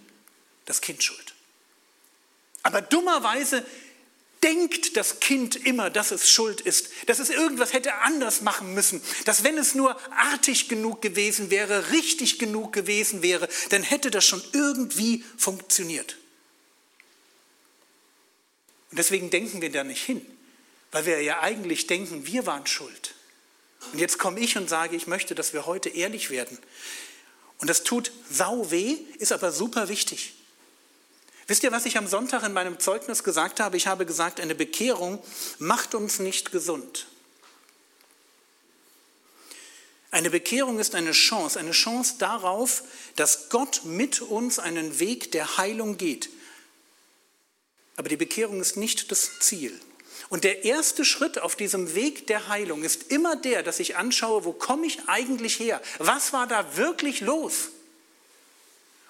das 0.66 0.82
Kind 0.82 1.04
schuld. 1.04 1.34
Aber 2.64 2.82
dummerweise 2.82 3.66
denkt 4.44 4.98
das 4.98 5.20
Kind 5.20 5.56
immer, 5.56 5.90
dass 5.90 6.12
es 6.12 6.30
schuld 6.30 6.62
ist, 6.62 6.90
dass 7.06 7.20
es 7.20 7.30
irgendwas 7.30 7.74
hätte 7.74 7.94
anders 7.96 8.42
machen 8.42 8.74
müssen, 8.74 9.02
dass 9.26 9.44
wenn 9.44 9.58
es 9.58 9.76
nur 9.76 10.00
artig 10.12 10.68
genug 10.68 11.02
gewesen 11.02 11.52
wäre, 11.52 11.92
richtig 11.92 12.40
genug 12.40 12.74
gewesen 12.74 13.22
wäre, 13.22 13.48
dann 13.70 13.84
hätte 13.84 14.10
das 14.10 14.26
schon 14.26 14.42
irgendwie 14.54 15.24
funktioniert. 15.38 16.18
Und 18.90 18.98
deswegen 18.98 19.30
denken 19.30 19.62
wir 19.62 19.72
da 19.72 19.84
nicht 19.84 20.04
hin, 20.04 20.26
weil 20.92 21.06
wir 21.06 21.22
ja 21.22 21.42
eigentlich 21.42 21.88
denken, 21.88 22.26
wir 22.26 22.46
waren 22.46 22.68
schuld. 22.68 23.16
Und 23.94 24.00
jetzt 24.00 24.18
komme 24.18 24.40
ich 24.40 24.58
und 24.58 24.70
sage, 24.70 24.96
ich 24.96 25.08
möchte, 25.08 25.36
dass 25.36 25.54
wir 25.54 25.66
heute 25.66 25.90
ehrlich 25.90 26.30
werden. 26.30 26.58
Und 27.60 27.70
das 27.70 27.84
tut 27.84 28.12
sau 28.30 28.70
weh, 28.72 28.98
ist 29.20 29.32
aber 29.32 29.52
super 29.52 29.88
wichtig. 29.88 30.34
Wisst 31.52 31.64
ihr, 31.64 31.74
was 31.74 31.86
ich 31.86 31.98
am 31.98 32.08
Sonntag 32.08 32.44
in 32.44 32.54
meinem 32.54 32.80
Zeugnis 32.80 33.26
gesagt 33.26 33.60
habe? 33.60 33.76
Ich 33.76 33.86
habe 33.86 34.06
gesagt, 34.06 34.40
eine 34.40 34.56
Bekehrung 34.56 35.22
macht 35.60 35.96
uns 35.96 36.20
nicht 36.20 36.54
gesund. 36.54 37.08
Eine 40.12 40.30
Bekehrung 40.30 40.80
ist 40.80 40.96
eine 40.96 41.12
Chance, 41.12 41.60
eine 41.60 41.72
Chance 41.72 42.16
darauf, 42.20 42.84
dass 43.18 43.50
Gott 43.50 43.82
mit 43.84 44.22
uns 44.22 44.60
einen 44.60 45.00
Weg 45.00 45.34
der 45.34 45.58
Heilung 45.58 45.98
geht. 45.98 46.30
Aber 47.98 48.08
die 48.08 48.16
Bekehrung 48.16 48.62
ist 48.62 48.78
nicht 48.78 49.12
das 49.12 49.40
Ziel. 49.40 49.78
Und 50.30 50.46
der 50.46 50.64
erste 50.64 51.04
Schritt 51.04 51.38
auf 51.38 51.58
diesem 51.58 51.96
Weg 51.96 52.28
der 52.28 52.48
Heilung 52.48 52.82
ist 52.82 53.12
immer 53.12 53.36
der, 53.36 53.62
dass 53.62 53.82
ich 53.82 53.98
anschaue, 53.98 54.46
wo 54.46 54.54
komme 54.54 54.88
ich 54.88 55.00
eigentlich 55.08 55.60
her? 55.60 55.82
Was 55.98 56.32
war 56.32 56.48
da 56.48 56.78
wirklich 56.78 57.20
los? 57.20 57.72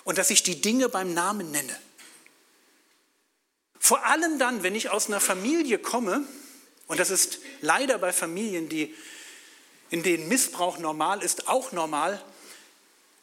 Und 0.05 0.17
dass 0.17 0.31
ich 0.31 0.41
die 0.41 0.59
Dinge 0.59 0.89
beim 0.89 1.13
Namen 1.13 1.51
nenne. 1.51 1.79
Vor 3.81 4.05
allem 4.05 4.39
dann, 4.39 4.63
wenn 4.63 4.75
ich 4.75 4.89
aus 4.89 5.07
einer 5.07 5.19
Familie 5.19 5.77
komme, 5.77 6.23
und 6.87 6.99
das 7.01 7.09
ist 7.09 7.39
leider 7.59 7.97
bei 7.97 8.13
Familien, 8.13 8.69
die, 8.69 8.95
in 9.89 10.03
denen 10.03 10.29
Missbrauch 10.29 10.77
normal 10.77 11.21
ist, 11.21 11.49
auch 11.49 11.73
normal, 11.73 12.23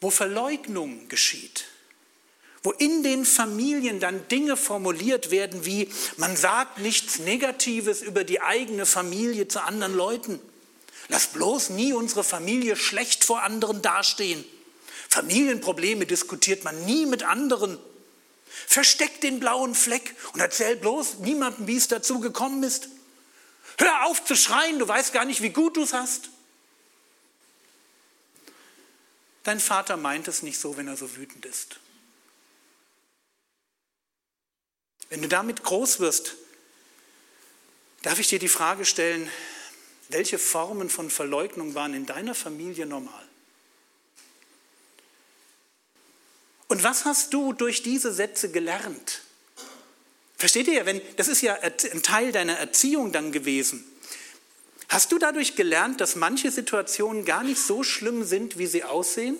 wo 0.02 0.10
Verleugnung 0.10 1.08
geschieht 1.08 1.64
wo 2.62 2.72
in 2.72 3.02
den 3.02 3.24
Familien 3.24 4.00
dann 4.00 4.26
Dinge 4.28 4.56
formuliert 4.56 5.30
werden 5.30 5.64
wie, 5.64 5.88
man 6.16 6.36
sagt 6.36 6.78
nichts 6.78 7.18
Negatives 7.18 8.02
über 8.02 8.24
die 8.24 8.40
eigene 8.40 8.84
Familie 8.84 9.48
zu 9.48 9.62
anderen 9.62 9.94
Leuten. 9.94 10.40
Lass 11.08 11.28
bloß 11.28 11.70
nie 11.70 11.92
unsere 11.92 12.24
Familie 12.24 12.76
schlecht 12.76 13.24
vor 13.24 13.42
anderen 13.42 13.80
dastehen. 13.80 14.44
Familienprobleme 15.08 16.04
diskutiert 16.04 16.64
man 16.64 16.84
nie 16.84 17.06
mit 17.06 17.22
anderen. 17.22 17.78
Versteck 18.66 19.20
den 19.20 19.40
blauen 19.40 19.74
Fleck 19.74 20.14
und 20.32 20.40
erzähl 20.40 20.76
bloß 20.76 21.18
niemandem, 21.18 21.66
wie 21.66 21.76
es 21.76 21.88
dazu 21.88 22.20
gekommen 22.20 22.62
ist. 22.62 22.88
Hör 23.78 24.06
auf 24.06 24.24
zu 24.24 24.34
schreien, 24.34 24.78
du 24.78 24.88
weißt 24.88 25.12
gar 25.12 25.24
nicht, 25.24 25.42
wie 25.42 25.50
gut 25.50 25.76
du 25.76 25.82
es 25.82 25.92
hast. 25.92 26.30
Dein 29.44 29.60
Vater 29.60 29.96
meint 29.96 30.28
es 30.28 30.42
nicht 30.42 30.58
so, 30.58 30.76
wenn 30.76 30.88
er 30.88 30.96
so 30.96 31.16
wütend 31.16 31.46
ist. 31.46 31.78
Wenn 35.08 35.22
du 35.22 35.28
damit 35.28 35.62
groß 35.62 36.00
wirst, 36.00 36.34
darf 38.02 38.18
ich 38.18 38.28
dir 38.28 38.38
die 38.38 38.48
Frage 38.48 38.84
stellen, 38.84 39.30
welche 40.08 40.38
Formen 40.38 40.90
von 40.90 41.10
Verleugnung 41.10 41.74
waren 41.74 41.94
in 41.94 42.06
deiner 42.06 42.34
Familie 42.34 42.86
normal? 42.86 43.27
Und 46.68 46.84
was 46.84 47.06
hast 47.06 47.32
du 47.34 47.52
durch 47.52 47.82
diese 47.82 48.12
Sätze 48.12 48.50
gelernt? 48.50 49.22
Versteht 50.36 50.68
ihr? 50.68 50.86
Wenn, 50.86 51.00
das 51.16 51.28
ist 51.28 51.40
ja 51.40 51.54
ein 51.54 52.02
Teil 52.02 52.30
deiner 52.30 52.54
Erziehung 52.54 53.10
dann 53.10 53.32
gewesen. 53.32 53.84
Hast 54.88 55.12
du 55.12 55.18
dadurch 55.18 55.56
gelernt, 55.56 56.00
dass 56.00 56.14
manche 56.14 56.50
Situationen 56.50 57.24
gar 57.24 57.42
nicht 57.42 57.60
so 57.60 57.82
schlimm 57.82 58.22
sind, 58.24 58.58
wie 58.58 58.66
sie 58.66 58.84
aussehen? 58.84 59.36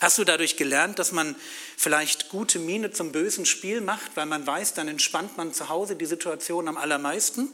Hast 0.00 0.16
du 0.18 0.24
dadurch 0.24 0.56
gelernt, 0.56 0.98
dass 0.98 1.12
man 1.12 1.34
vielleicht 1.76 2.28
gute 2.28 2.60
Miene 2.60 2.92
zum 2.92 3.10
bösen 3.10 3.46
Spiel 3.46 3.80
macht, 3.80 4.16
weil 4.16 4.26
man 4.26 4.46
weiß, 4.46 4.74
dann 4.74 4.86
entspannt 4.86 5.36
man 5.36 5.52
zu 5.52 5.68
Hause 5.68 5.96
die 5.96 6.06
Situation 6.06 6.68
am 6.68 6.76
allermeisten? 6.76 7.48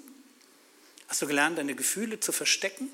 Hast 1.09 1.23
du 1.23 1.27
gelernt, 1.27 1.59
deine 1.59 1.75
Gefühle 1.75 2.21
zu 2.21 2.33
verstecken? 2.33 2.91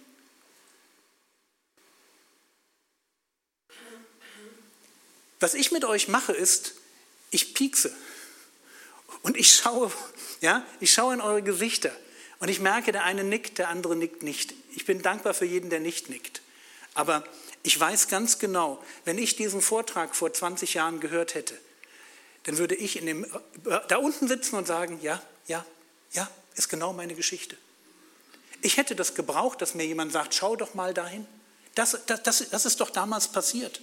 Was 5.41 5.55
ich 5.55 5.73
mit 5.73 5.85
euch 5.85 6.09
mache, 6.09 6.33
ist, 6.33 6.75
ich 7.31 7.55
piekse 7.55 7.93
und 9.23 9.37
ich 9.37 9.55
schaue, 9.55 9.91
ja, 10.41 10.65
ich 10.81 10.93
schaue 10.93 11.15
in 11.15 11.21
eure 11.21 11.43
Gesichter 11.43 11.91
und 12.39 12.49
ich 12.49 12.61
merke, 12.61 12.93
der 12.93 13.05
eine 13.05 13.25
nickt, 13.25 13.59
der 13.59 13.69
andere 13.69 13.97
nickt 13.97 14.23
nicht. 14.23 14.55
Ich 14.75 14.85
bin 14.85 15.03
dankbar 15.03 15.35
für 15.35 15.47
jeden, 15.47 15.71
der 15.71 15.81
nicht 15.81 16.11
nickt. 16.11 16.43
Aber 16.95 17.25
ich 17.63 17.79
weiß 17.79 18.09
ganz 18.09 18.39
genau, 18.39 18.83
wenn 19.05 19.19
ich 19.19 19.37
diesen 19.37 19.61
Vortrag 19.61 20.15
vor 20.15 20.33
20 20.33 20.75
Jahren 20.75 21.01
gehört 21.01 21.35
hätte, 21.35 21.59
dann 22.45 22.59
würde 22.59 22.75
ich 22.75 22.97
in 22.97 23.07
dem, 23.07 23.27
da 23.89 23.97
unten 23.97 24.29
sitzen 24.29 24.57
und 24.57 24.67
sagen, 24.67 24.99
ja, 25.03 25.23
ja, 25.47 25.65
ja, 26.13 26.31
ist 26.55 26.69
genau 26.69 26.93
meine 26.93 27.15
Geschichte. 27.15 27.57
Ich 28.63 28.77
hätte 28.77 28.95
das 28.95 29.15
gebraucht, 29.15 29.63
dass 29.63 29.75
mir 29.75 29.87
jemand 29.87 30.13
sagt, 30.13 30.35
schau 30.35 30.57
doch 30.57 30.75
mal 30.75 30.93
dahin. 30.95 31.27
Das, 31.75 31.99
das, 32.07 32.23
das, 32.23 32.51
das 32.51 32.67
ist 32.67 32.81
doch 32.81 32.91
damals 32.91 33.29
passiert. 33.29 33.81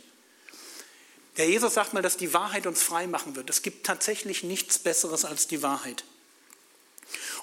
Der 1.37 1.47
Jesus 1.47 1.75
sagt 1.75 1.93
mal, 1.93 2.01
dass 2.01 2.17
die 2.17 2.33
Wahrheit 2.33 2.65
uns 2.65 2.81
frei 2.81 3.07
machen 3.07 3.35
wird. 3.35 3.49
Es 3.49 3.61
gibt 3.61 3.85
tatsächlich 3.85 4.43
nichts 4.43 4.79
Besseres 4.79 5.23
als 5.23 5.47
die 5.47 5.61
Wahrheit. 5.61 6.03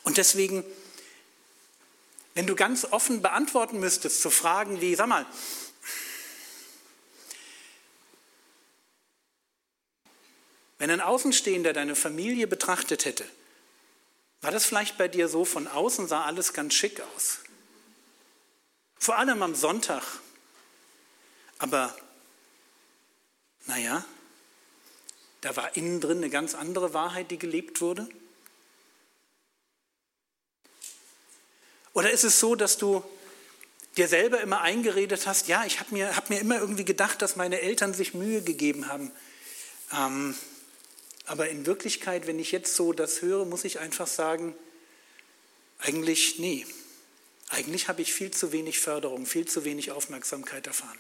Und 0.03 0.17
deswegen, 0.17 0.65
wenn 2.35 2.47
du 2.47 2.55
ganz 2.57 2.85
offen 2.85 3.23
beantworten 3.23 3.79
müsstest 3.79 4.21
zu 4.21 4.31
Fragen 4.31 4.81
wie, 4.81 4.95
sag 4.95 5.09
mal, 5.09 5.27
Wenn 10.85 10.91
ein 10.91 11.01
Außenstehender 11.01 11.73
deine 11.73 11.95
Familie 11.95 12.47
betrachtet 12.47 13.07
hätte, 13.07 13.25
war 14.43 14.51
das 14.51 14.67
vielleicht 14.67 14.99
bei 14.99 15.09
dir 15.09 15.29
so, 15.29 15.47
von 15.47 15.67
außen 15.67 16.09
sah 16.09 16.25
alles 16.25 16.53
ganz 16.53 16.75
schick 16.75 17.01
aus. 17.01 17.39
Vor 18.99 19.17
allem 19.17 19.43
am 19.43 19.55
Sonntag. 19.55 20.03
Aber, 21.59 21.97
naja, 23.67 24.05
da 25.41 25.57
war 25.57 25.77
innen 25.77 26.01
drin 26.01 26.19
eine 26.19 26.31
ganz 26.31 26.55
andere 26.55 26.95
Wahrheit, 26.95 27.31
die 27.31 27.39
gelebt 27.39 27.81
wurde. 27.81 28.09
Oder 31.93 32.11
ist 32.11 32.25
es 32.25 32.41
so, 32.41 32.55
dass 32.55 32.77
du 32.77 33.05
dir 33.97 34.09
selber 34.09 34.41
immer 34.41 34.61
eingeredet 34.61 35.27
hast, 35.27 35.49
ja, 35.49 35.65
ich 35.65 35.81
habe 35.81 35.95
mir, 35.95 36.17
hab 36.17 36.31
mir 36.31 36.41
immer 36.41 36.59
irgendwie 36.59 36.85
gedacht, 36.85 37.23
dass 37.23 37.37
meine 37.37 37.61
Eltern 37.61 37.95
sich 37.95 38.15
Mühe 38.15 38.43
gegeben 38.43 38.89
haben. 38.89 39.13
Ähm, 39.93 40.35
aber 41.27 41.49
in 41.49 41.67
Wirklichkeit, 41.67 42.27
wenn 42.27 42.39
ich 42.39 42.53
jetzt 42.53 42.75
so 42.75 42.93
das 42.93 43.23
höre, 43.23 43.45
muss 43.45 43.65
ich 43.65 43.79
einfach 43.79 44.07
sagen, 44.07 44.55
eigentlich 45.79 46.39
nee. 46.39 46.67
Eigentlich 47.51 47.89
habe 47.89 48.03
ich 48.03 48.13
viel 48.13 48.31
zu 48.31 48.53
wenig 48.53 48.81
Förderung, 48.81 49.27
viel 49.27 49.47
zu 49.47 49.65
wenig 49.65 49.93
Aufmerksamkeit 49.93 50.67
erfahren. 50.67 50.99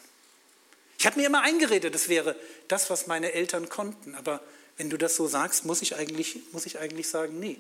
Ich 1.04 1.06
habe 1.06 1.20
mir 1.20 1.26
immer 1.26 1.42
eingeredet, 1.42 1.94
das 1.94 2.08
wäre 2.08 2.34
das, 2.66 2.88
was 2.88 3.06
meine 3.06 3.32
Eltern 3.32 3.68
konnten. 3.68 4.14
Aber 4.14 4.40
wenn 4.78 4.88
du 4.88 4.96
das 4.96 5.16
so 5.16 5.26
sagst, 5.26 5.66
muss 5.66 5.82
ich 5.82 5.96
eigentlich, 5.96 6.38
muss 6.52 6.64
ich 6.64 6.78
eigentlich 6.78 7.10
sagen, 7.10 7.38
nee, 7.38 7.58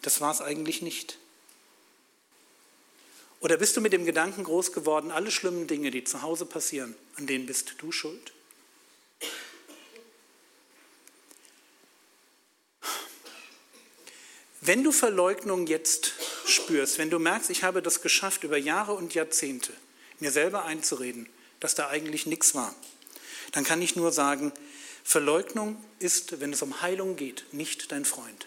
das 0.00 0.22
war 0.22 0.32
es 0.32 0.40
eigentlich 0.40 0.80
nicht. 0.80 1.18
Oder 3.40 3.58
bist 3.58 3.76
du 3.76 3.82
mit 3.82 3.92
dem 3.92 4.06
Gedanken 4.06 4.42
groß 4.42 4.72
geworden, 4.72 5.10
alle 5.10 5.30
schlimmen 5.30 5.66
Dinge, 5.66 5.90
die 5.90 6.02
zu 6.02 6.22
Hause 6.22 6.46
passieren, 6.46 6.96
an 7.16 7.26
denen 7.26 7.44
bist 7.44 7.74
du 7.76 7.92
schuld? 7.92 8.32
Wenn 14.62 14.82
du 14.82 14.92
Verleugnung 14.92 15.66
jetzt 15.66 16.14
spürst, 16.46 16.96
wenn 16.96 17.10
du 17.10 17.18
merkst, 17.18 17.50
ich 17.50 17.64
habe 17.64 17.82
das 17.82 18.00
geschafft, 18.00 18.44
über 18.44 18.56
Jahre 18.56 18.94
und 18.94 19.12
Jahrzehnte 19.12 19.74
mir 20.20 20.30
selber 20.30 20.64
einzureden, 20.64 21.28
dass 21.60 21.74
da 21.74 21.88
eigentlich 21.88 22.26
nichts 22.26 22.54
war, 22.54 22.74
dann 23.52 23.64
kann 23.64 23.82
ich 23.82 23.96
nur 23.96 24.12
sagen, 24.12 24.52
Verleugnung 25.04 25.82
ist, 25.98 26.40
wenn 26.40 26.52
es 26.52 26.62
um 26.62 26.82
Heilung 26.82 27.16
geht, 27.16 27.46
nicht 27.52 27.92
dein 27.92 28.04
Freund. 28.04 28.46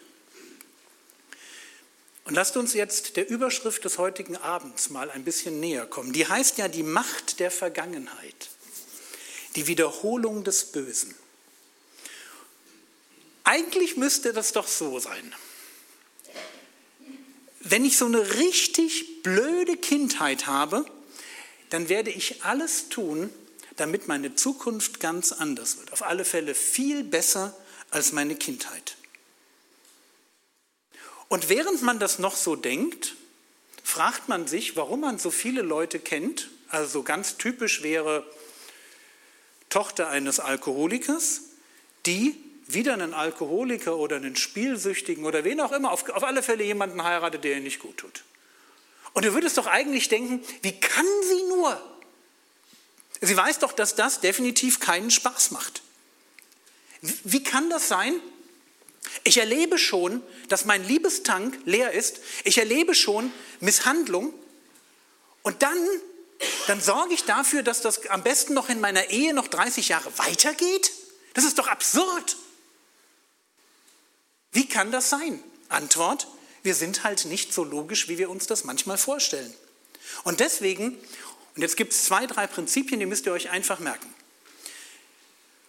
Und 2.24 2.36
lasst 2.36 2.56
uns 2.56 2.74
jetzt 2.74 3.18
der 3.18 3.28
Überschrift 3.28 3.84
des 3.84 3.98
heutigen 3.98 4.38
Abends 4.38 4.90
mal 4.90 5.10
ein 5.10 5.24
bisschen 5.24 5.60
näher 5.60 5.88
kommen. 5.88 6.14
Die 6.14 6.28
heißt 6.28 6.58
ja 6.60 6.68
die 6.68 6.84
Macht 6.84 7.40
der 7.40 7.50
Vergangenheit, 7.50 8.50
die 9.56 9.68
Wiederholung 9.68 10.44
des 10.44 10.72
Bösen. 10.72 11.16
Eigentlich 13.44 13.98
müsste 13.98 14.34
das 14.34 14.54
doch 14.54 14.68
so 14.68 15.00
sein. 15.00 15.34
Wenn 17.60 17.86
ich 17.86 17.98
so 17.98 18.06
eine 18.06 18.36
richtig 18.36 19.24
blöde 19.24 19.78
Kindheit 19.78 20.46
habe, 20.46 20.86
dann 21.72 21.90
werde 21.90 22.12
ich 22.12 22.44
alles 22.44 22.90
tun, 22.90 23.30
damit 23.78 24.08
meine 24.08 24.36
Zukunft 24.36 25.00
ganz 25.00 25.32
anders 25.32 25.80
wird. 25.80 25.92
Auf 25.94 26.04
alle 26.04 26.26
Fälle 26.26 26.54
viel 26.54 27.04
besser 27.04 27.58
als 27.90 28.12
meine 28.12 28.36
Kindheit. 28.36 28.98
Und 31.30 31.48
während 31.48 31.82
man 31.82 31.98
das 31.98 32.20
noch 32.20 32.36
so 32.36 32.58
denkt, 32.58 33.16
fragt 33.84 34.28
man 34.28 34.48
sich, 34.48 34.76
warum 34.76 35.00
man 35.00 35.18
so 35.18 35.32
viele 35.32 35.62
Leute 35.62 36.00
kennt. 36.00 36.50
Also 36.68 37.04
ganz 37.04 37.38
typisch 37.38 37.84
wäre 37.84 38.26
Tochter 39.70 40.10
eines 40.10 40.42
Alkoholikers, 40.42 41.42
die 42.06 42.36
wieder 42.68 42.94
einen 42.94 43.14
Alkoholiker 43.14 43.96
oder 43.96 44.18
einen 44.18 44.36
Spielsüchtigen 44.36 45.24
oder 45.24 45.46
wen 45.46 45.62
auch 45.62 45.72
immer, 45.72 45.92
auf, 45.92 46.08
auf 46.10 46.24
alle 46.24 46.44
Fälle 46.44 46.66
jemanden 46.66 47.02
heiratet, 47.02 47.46
der 47.46 47.56
ihr 47.56 47.62
nicht 47.62 47.80
gut 47.80 47.98
tut. 47.98 48.24
Und 49.14 49.26
du 49.26 49.34
würdest 49.34 49.58
doch 49.58 49.68
eigentlich 49.68 50.10
denken, 50.10 50.44
wie 50.62 50.80
kann 50.80 51.06
sie 51.28 51.44
nur? 51.50 51.82
Sie 53.20 53.36
weiß 53.36 53.60
doch, 53.60 53.74
dass 53.74 53.96
das 53.96 54.22
definitiv 54.22 54.80
keinen 54.80 55.12
Spaß 55.12 55.52
macht. 55.52 55.82
Wie 57.02 57.44
kann 57.44 57.70
das 57.70 57.88
sein, 57.88 58.20
ich 59.24 59.38
erlebe 59.38 59.78
schon, 59.78 60.24
dass 60.50 60.66
mein 60.66 60.88
Liebestank 60.88 61.60
leer 61.66 61.92
ist. 61.92 62.20
Ich 62.44 62.58
erlebe 62.58 62.96
schon 62.96 63.32
Misshandlung. 63.60 64.34
Und 65.44 65.62
dann, 65.64 65.78
dann 66.68 66.82
sorge 66.82 67.14
ich 67.14 67.24
dafür, 67.26 67.64
dass 67.64 67.82
das 67.82 68.08
am 68.08 68.24
besten 68.24 68.54
noch 68.54 68.70
in 68.70 68.80
meiner 68.80 69.10
Ehe 69.10 69.34
noch 69.34 69.48
30 69.48 69.90
Jahre 69.90 70.18
weitergeht? 70.18 70.92
Das 71.34 71.44
ist 71.44 71.60
doch 71.60 71.68
absurd. 71.68 72.38
Wie 74.52 74.68
kann 74.68 74.92
das 74.92 75.10
sein? 75.10 75.42
Antwort, 75.70 76.28
wir 76.64 76.76
sind 76.76 77.04
halt 77.04 77.26
nicht 77.26 77.54
so 77.54 77.64
logisch, 77.64 78.08
wie 78.08 78.18
wir 78.18 78.30
uns 78.30 78.48
das 78.48 78.64
manchmal 78.64 78.98
vorstellen. 78.98 79.54
Und 80.24 80.40
deswegen, 80.40 80.98
und 81.56 81.62
jetzt 81.62 81.78
gibt 81.78 81.94
es 81.94 82.06
zwei, 82.06 82.28
drei 82.28 82.48
Prinzipien, 82.48 83.00
die 83.00 83.06
müsst 83.06 83.26
ihr 83.26 83.34
euch 83.34 83.50
einfach 83.50 83.80
merken. 83.80 84.14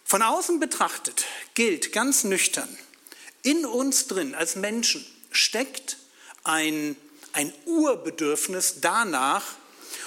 Von 0.05 0.21
außen 0.21 0.59
betrachtet 0.59 1.25
gilt 1.55 1.91
ganz 1.91 2.23
nüchtern, 2.23 2.69
in 3.41 3.65
uns 3.65 4.07
drin 4.07 4.35
als 4.35 4.55
Menschen 4.55 5.05
steckt 5.31 5.97
ein, 6.43 6.95
ein 7.31 7.53
Urbedürfnis 7.65 8.75
danach, 8.81 9.55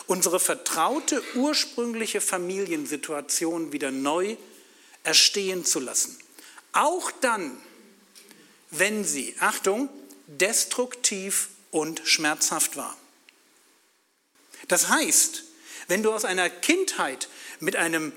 unsere 0.06 0.38
vertraute 0.38 1.22
ursprüngliche 1.34 2.20
Familiensituation 2.20 3.72
wieder 3.72 3.90
neu 3.90 4.36
erstehen 5.02 5.64
zu 5.64 5.80
lassen. 5.80 6.16
Auch 6.72 7.10
dann, 7.20 7.56
wenn 8.70 9.04
sie, 9.04 9.34
Achtung, 9.40 9.88
destruktiv 10.26 11.48
und 11.70 12.02
schmerzhaft 12.04 12.76
war. 12.76 12.96
Das 14.68 14.88
heißt, 14.88 15.44
wenn 15.88 16.02
du 16.02 16.12
aus 16.12 16.24
einer 16.24 16.50
Kindheit 16.50 17.28
mit 17.60 17.76
einem 17.76 18.12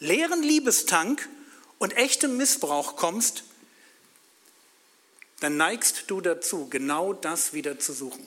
leeren 0.00 0.42
Liebestank 0.42 1.28
und 1.78 1.96
echtem 1.96 2.36
Missbrauch 2.36 2.96
kommst, 2.96 3.44
dann 5.40 5.56
neigst 5.56 6.04
du 6.08 6.20
dazu, 6.20 6.68
genau 6.68 7.12
das 7.12 7.52
wieder 7.52 7.78
zu 7.78 7.92
suchen. 7.92 8.26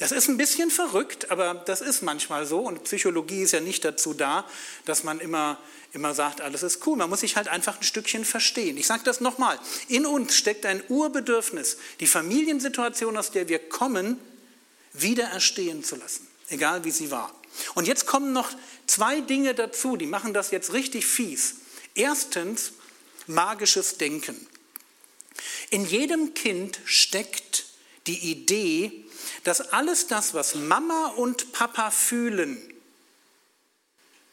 Das 0.00 0.12
ist 0.12 0.28
ein 0.28 0.38
bisschen 0.38 0.70
verrückt, 0.70 1.30
aber 1.30 1.52
das 1.54 1.82
ist 1.82 2.02
manchmal 2.02 2.46
so 2.46 2.60
und 2.60 2.84
Psychologie 2.84 3.42
ist 3.42 3.52
ja 3.52 3.60
nicht 3.60 3.84
dazu 3.84 4.14
da, 4.14 4.48
dass 4.86 5.04
man 5.04 5.20
immer, 5.20 5.58
immer 5.92 6.14
sagt, 6.14 6.40
alles 6.40 6.62
ist 6.62 6.86
cool. 6.86 6.96
Man 6.96 7.10
muss 7.10 7.20
sich 7.20 7.36
halt 7.36 7.48
einfach 7.48 7.76
ein 7.76 7.82
Stückchen 7.82 8.24
verstehen. 8.24 8.78
Ich 8.78 8.86
sage 8.86 9.02
das 9.04 9.20
nochmal. 9.20 9.58
In 9.88 10.06
uns 10.06 10.34
steckt 10.34 10.64
ein 10.64 10.82
Urbedürfnis, 10.88 11.76
die 12.00 12.06
Familiensituation, 12.06 13.14
aus 13.18 13.30
der 13.30 13.48
wir 13.48 13.58
kommen, 13.58 14.18
wieder 14.94 15.24
erstehen 15.24 15.84
zu 15.84 15.96
lassen, 15.96 16.26
egal 16.48 16.82
wie 16.84 16.90
sie 16.90 17.10
war. 17.10 17.34
Und 17.74 17.86
jetzt 17.86 18.06
kommen 18.06 18.32
noch 18.32 18.48
zwei 18.86 19.20
Dinge 19.20 19.54
dazu, 19.54 19.98
die 19.98 20.06
machen 20.06 20.32
das 20.32 20.50
jetzt 20.50 20.72
richtig 20.72 21.04
fies. 21.04 21.56
Erstens 21.94 22.72
magisches 23.26 23.98
Denken. 23.98 24.46
In 25.68 25.84
jedem 25.84 26.32
Kind 26.32 26.80
steckt 26.86 27.66
die 28.06 28.30
Idee, 28.30 29.04
dass 29.44 29.60
alles 29.72 30.06
das, 30.06 30.34
was 30.34 30.54
Mama 30.54 31.08
und 31.16 31.52
Papa 31.52 31.90
fühlen, 31.90 32.60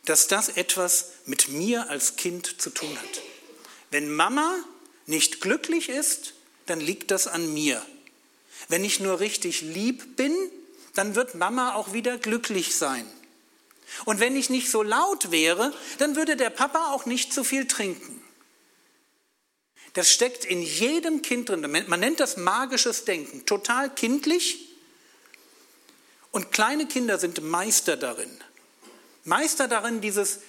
dass 0.05 0.27
das 0.27 0.49
etwas 0.49 1.11
mit 1.25 1.49
mir 1.49 1.89
als 1.89 2.15
Kind 2.15 2.61
zu 2.61 2.69
tun 2.69 2.97
hat. 2.97 3.21
Wenn 3.91 4.11
Mama 4.13 4.55
nicht 5.05 5.41
glücklich 5.41 5.89
ist, 5.89 6.33
dann 6.65 6.79
liegt 6.79 7.11
das 7.11 7.27
an 7.27 7.53
mir. 7.53 7.85
Wenn 8.69 8.83
ich 8.83 8.99
nur 8.99 9.19
richtig 9.19 9.61
lieb 9.61 10.15
bin, 10.15 10.35
dann 10.93 11.15
wird 11.15 11.35
Mama 11.35 11.75
auch 11.75 11.93
wieder 11.93 12.17
glücklich 12.17 12.75
sein. 12.75 13.05
Und 14.05 14.19
wenn 14.19 14.35
ich 14.35 14.49
nicht 14.49 14.69
so 14.69 14.83
laut 14.83 15.31
wäre, 15.31 15.73
dann 15.99 16.15
würde 16.15 16.35
der 16.35 16.49
Papa 16.49 16.91
auch 16.91 17.05
nicht 17.05 17.33
zu 17.33 17.43
viel 17.43 17.67
trinken. 17.67 18.21
Das 19.93 20.11
steckt 20.11 20.45
in 20.45 20.61
jedem 20.61 21.21
Kind 21.21 21.49
drin. 21.49 21.61
Man 21.87 21.99
nennt 21.99 22.19
das 22.19 22.37
magisches 22.37 23.05
Denken. 23.05 23.45
Total 23.45 23.89
kindlich. 23.93 24.66
Und 26.37 26.51
kleine 26.51 26.85
Kinder 26.85 27.17
sind 27.17 27.41
Meister 27.41 27.97
darin. 27.97 28.29
Meister 29.23 29.67
darin, 29.67 30.01
dieses, 30.01 30.41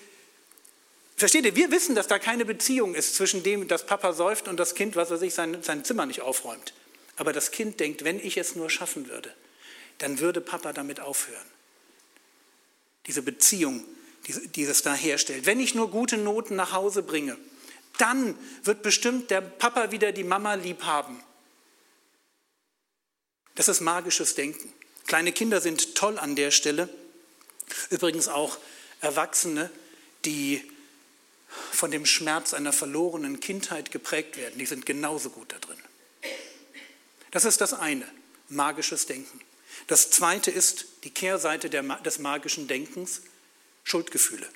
versteht 1.16 1.46
ihr, 1.46 1.56
wir 1.56 1.70
wissen, 1.70 1.94
dass 1.94 2.08
da 2.08 2.18
keine 2.18 2.44
Beziehung 2.44 2.94
ist 2.94 3.14
zwischen 3.14 3.42
dem, 3.42 3.68
dass 3.68 3.86
Papa 3.86 4.12
säuft 4.12 4.48
und 4.48 4.58
das 4.58 4.74
Kind, 4.74 4.96
was 4.96 5.10
er 5.10 5.16
sich 5.16 5.32
sein, 5.32 5.62
sein 5.62 5.86
Zimmer 5.86 6.04
nicht 6.04 6.20
aufräumt. 6.20 6.74
Aber 7.16 7.32
das 7.32 7.52
Kind 7.52 7.80
denkt, 7.80 8.04
wenn 8.04 8.20
ich 8.20 8.36
es 8.36 8.54
nur 8.54 8.68
schaffen 8.68 9.08
würde, 9.08 9.32
dann 9.96 10.20
würde 10.20 10.42
Papa 10.42 10.74
damit 10.74 11.00
aufhören. 11.00 11.46
Diese 13.06 13.22
Beziehung, 13.22 13.82
die 14.26 14.64
es 14.64 14.82
da 14.82 14.92
herstellt. 14.92 15.46
Wenn 15.46 15.58
ich 15.58 15.74
nur 15.74 15.90
gute 15.90 16.18
Noten 16.18 16.54
nach 16.54 16.72
Hause 16.74 17.02
bringe, 17.02 17.38
dann 17.96 18.36
wird 18.62 18.82
bestimmt 18.82 19.30
der 19.30 19.40
Papa 19.40 19.90
wieder 19.90 20.12
die 20.12 20.24
Mama 20.24 20.52
lieb 20.52 20.82
haben. 20.82 21.18
Das 23.54 23.68
ist 23.68 23.80
magisches 23.80 24.34
Denken. 24.34 24.70
Kleine 25.08 25.32
Kinder 25.32 25.62
sind 25.62 25.94
toll 25.94 26.18
an 26.18 26.36
der 26.36 26.50
Stelle. 26.50 26.88
Übrigens 27.88 28.28
auch 28.28 28.58
Erwachsene, 29.00 29.70
die 30.26 30.62
von 31.72 31.90
dem 31.90 32.04
Schmerz 32.04 32.52
einer 32.52 32.74
verlorenen 32.74 33.40
Kindheit 33.40 33.90
geprägt 33.90 34.36
werden, 34.36 34.58
die 34.58 34.66
sind 34.66 34.84
genauso 34.84 35.30
gut 35.30 35.50
da 35.50 35.58
drin. 35.58 35.78
Das 37.30 37.46
ist 37.46 37.62
das 37.62 37.72
eine, 37.72 38.06
magisches 38.50 39.06
Denken. 39.06 39.40
Das 39.86 40.10
zweite 40.10 40.50
ist 40.50 40.84
die 41.04 41.10
Kehrseite 41.10 41.70
des 41.70 42.18
magischen 42.18 42.68
Denkens, 42.68 43.22
Schuldgefühle. 43.84 44.46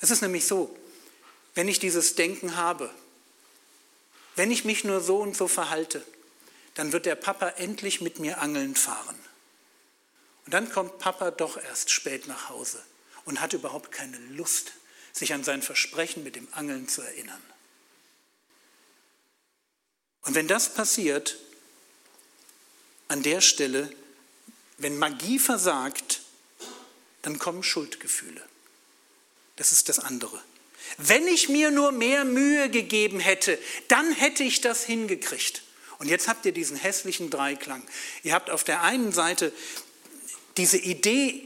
Es 0.00 0.10
ist 0.10 0.22
nämlich 0.22 0.46
so, 0.46 0.74
wenn 1.54 1.68
ich 1.68 1.78
dieses 1.78 2.14
Denken 2.14 2.56
habe, 2.56 2.90
wenn 4.36 4.50
ich 4.50 4.64
mich 4.64 4.84
nur 4.84 5.02
so 5.02 5.18
und 5.18 5.36
so 5.36 5.48
verhalte, 5.48 6.02
dann 6.78 6.92
wird 6.92 7.06
der 7.06 7.16
Papa 7.16 7.48
endlich 7.48 8.00
mit 8.00 8.20
mir 8.20 8.40
angeln 8.40 8.76
fahren. 8.76 9.18
Und 10.44 10.54
dann 10.54 10.70
kommt 10.70 11.00
Papa 11.00 11.32
doch 11.32 11.56
erst 11.56 11.90
spät 11.90 12.28
nach 12.28 12.50
Hause 12.50 12.80
und 13.24 13.40
hat 13.40 13.52
überhaupt 13.52 13.90
keine 13.90 14.16
Lust, 14.16 14.74
sich 15.12 15.34
an 15.34 15.42
sein 15.42 15.60
Versprechen 15.60 16.22
mit 16.22 16.36
dem 16.36 16.46
Angeln 16.52 16.86
zu 16.86 17.02
erinnern. 17.02 17.42
Und 20.22 20.36
wenn 20.36 20.46
das 20.46 20.72
passiert, 20.72 21.36
an 23.08 23.24
der 23.24 23.40
Stelle, 23.40 23.92
wenn 24.76 24.98
Magie 24.98 25.40
versagt, 25.40 26.20
dann 27.22 27.40
kommen 27.40 27.64
Schuldgefühle. 27.64 28.42
Das 29.56 29.72
ist 29.72 29.88
das 29.88 29.98
andere. 29.98 30.40
Wenn 30.96 31.26
ich 31.26 31.48
mir 31.48 31.72
nur 31.72 31.90
mehr 31.90 32.24
Mühe 32.24 32.70
gegeben 32.70 33.18
hätte, 33.18 33.58
dann 33.88 34.12
hätte 34.12 34.44
ich 34.44 34.60
das 34.60 34.84
hingekriegt. 34.84 35.64
Und 35.98 36.08
jetzt 36.08 36.28
habt 36.28 36.46
ihr 36.46 36.52
diesen 36.52 36.76
hässlichen 36.76 37.30
Dreiklang. 37.30 37.82
Ihr 38.22 38.34
habt 38.34 38.50
auf 38.50 38.64
der 38.64 38.82
einen 38.82 39.12
Seite 39.12 39.52
diese 40.56 40.78
Idee, 40.78 41.42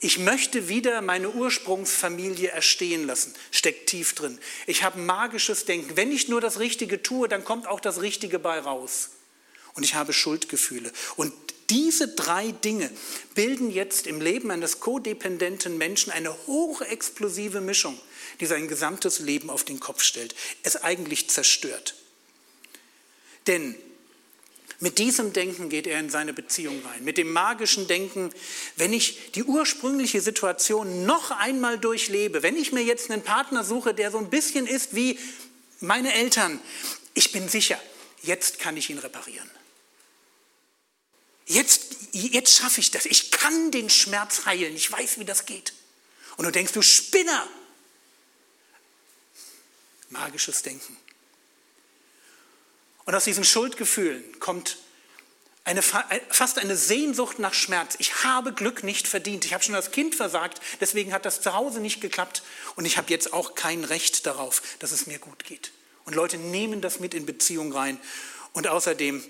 ich 0.00 0.18
möchte 0.18 0.68
wieder 0.68 1.00
meine 1.00 1.30
Ursprungsfamilie 1.30 2.48
erstehen 2.48 3.06
lassen, 3.06 3.32
steckt 3.52 3.88
tief 3.88 4.14
drin. 4.14 4.38
Ich 4.66 4.82
habe 4.82 4.98
magisches 4.98 5.64
Denken. 5.64 5.96
Wenn 5.96 6.10
ich 6.10 6.28
nur 6.28 6.40
das 6.40 6.58
Richtige 6.58 7.02
tue, 7.02 7.28
dann 7.28 7.44
kommt 7.44 7.68
auch 7.68 7.78
das 7.78 8.00
Richtige 8.00 8.40
bei 8.40 8.58
raus. 8.58 9.10
Und 9.74 9.84
ich 9.84 9.94
habe 9.94 10.12
Schuldgefühle. 10.12 10.92
Und 11.16 11.32
diese 11.70 12.08
drei 12.08 12.50
Dinge 12.50 12.90
bilden 13.34 13.70
jetzt 13.70 14.08
im 14.08 14.20
Leben 14.20 14.50
eines 14.50 14.80
kodependenten 14.80 15.78
Menschen 15.78 16.12
eine 16.12 16.36
hochexplosive 16.46 17.60
Mischung 17.60 17.98
die 18.40 18.46
sein 18.46 18.68
gesamtes 18.68 19.18
Leben 19.18 19.50
auf 19.50 19.64
den 19.64 19.80
Kopf 19.80 20.02
stellt, 20.02 20.34
es 20.62 20.76
eigentlich 20.76 21.30
zerstört. 21.30 21.94
Denn 23.46 23.76
Mit 24.82 24.98
diesem 24.98 25.32
Denken 25.32 25.68
geht 25.68 25.86
er 25.86 26.00
in 26.00 26.10
seine 26.10 26.32
Beziehung 26.32 26.84
rein. 26.84 27.04
Mit 27.04 27.16
dem 27.16 27.32
magischen 27.32 27.86
Denken, 27.86 28.34
wenn 28.74 28.92
ich 28.92 29.30
die 29.30 29.44
ursprüngliche 29.44 30.20
Situation 30.20 31.06
noch 31.06 31.30
einmal 31.30 31.78
durchlebe, 31.78 32.42
wenn 32.42 32.56
ich 32.56 32.72
mir 32.72 32.82
jetzt 32.82 33.08
einen 33.08 33.22
Partner 33.22 33.62
suche, 33.62 33.94
der 33.94 34.10
so 34.10 34.18
ein 34.18 34.28
bisschen 34.28 34.66
ist 34.66 34.96
wie 34.96 35.20
meine 35.78 36.12
Eltern, 36.12 36.60
ich 37.14 37.30
bin 37.30 37.48
sicher, 37.48 37.80
jetzt 38.22 38.58
kann 38.58 38.76
ich 38.76 38.90
ihn 38.90 38.98
reparieren. 38.98 39.48
Jetzt, 41.46 41.94
jetzt 42.10 42.52
schaffe 42.52 42.80
ich 42.80 42.90
das. 42.90 43.06
Ich 43.06 43.30
kann 43.30 43.70
den 43.70 43.88
Schmerz 43.88 44.46
heilen. 44.46 44.74
Ich 44.74 44.90
weiß, 44.90 45.20
wie 45.20 45.24
das 45.24 45.46
geht. 45.46 45.74
Und 46.36 46.44
du 46.44 46.50
denkst, 46.50 46.72
du 46.72 46.82
Spinner. 46.82 47.46
Magisches 50.08 50.62
Denken. 50.62 50.96
Und 53.04 53.14
aus 53.14 53.24
diesen 53.24 53.44
Schuldgefühlen 53.44 54.38
kommt 54.38 54.78
eine, 55.64 55.82
fast 55.82 56.58
eine 56.58 56.76
Sehnsucht 56.76 57.38
nach 57.38 57.54
Schmerz. 57.54 57.94
Ich 57.98 58.24
habe 58.24 58.52
Glück 58.52 58.82
nicht 58.82 59.06
verdient. 59.06 59.44
Ich 59.44 59.54
habe 59.54 59.62
schon 59.62 59.74
als 59.74 59.92
Kind 59.92 60.14
versagt, 60.14 60.60
deswegen 60.80 61.12
hat 61.12 61.24
das 61.24 61.40
zu 61.40 61.54
Hause 61.54 61.80
nicht 61.80 62.00
geklappt 62.00 62.42
und 62.74 62.84
ich 62.84 62.96
habe 62.96 63.10
jetzt 63.10 63.32
auch 63.32 63.54
kein 63.54 63.84
Recht 63.84 64.26
darauf, 64.26 64.62
dass 64.80 64.90
es 64.90 65.06
mir 65.06 65.18
gut 65.18 65.44
geht. 65.44 65.72
Und 66.04 66.14
Leute 66.14 66.36
nehmen 66.36 66.80
das 66.80 66.98
mit 66.98 67.14
in 67.14 67.26
Beziehung 67.26 67.72
rein. 67.72 68.00
Und 68.52 68.66
außerdem, 68.66 69.22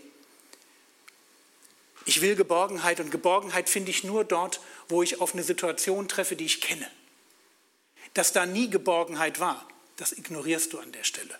ich 2.07 2.23
will 2.23 2.35
Geborgenheit 2.35 2.99
und 2.99 3.11
Geborgenheit 3.11 3.68
finde 3.68 3.91
ich 3.91 4.05
nur 4.05 4.25
dort, 4.25 4.61
wo 4.89 5.03
ich 5.03 5.20
auf 5.20 5.35
eine 5.35 5.43
Situation 5.43 6.09
treffe, 6.09 6.35
die 6.35 6.47
ich 6.47 6.62
kenne. 6.62 6.91
Dass 8.14 8.33
da 8.33 8.47
nie 8.47 8.70
Geborgenheit 8.70 9.39
war, 9.39 9.68
das 9.97 10.12
ignorierst 10.12 10.73
du 10.73 10.79
an 10.79 10.93
der 10.93 11.05
Stelle. 11.05 11.39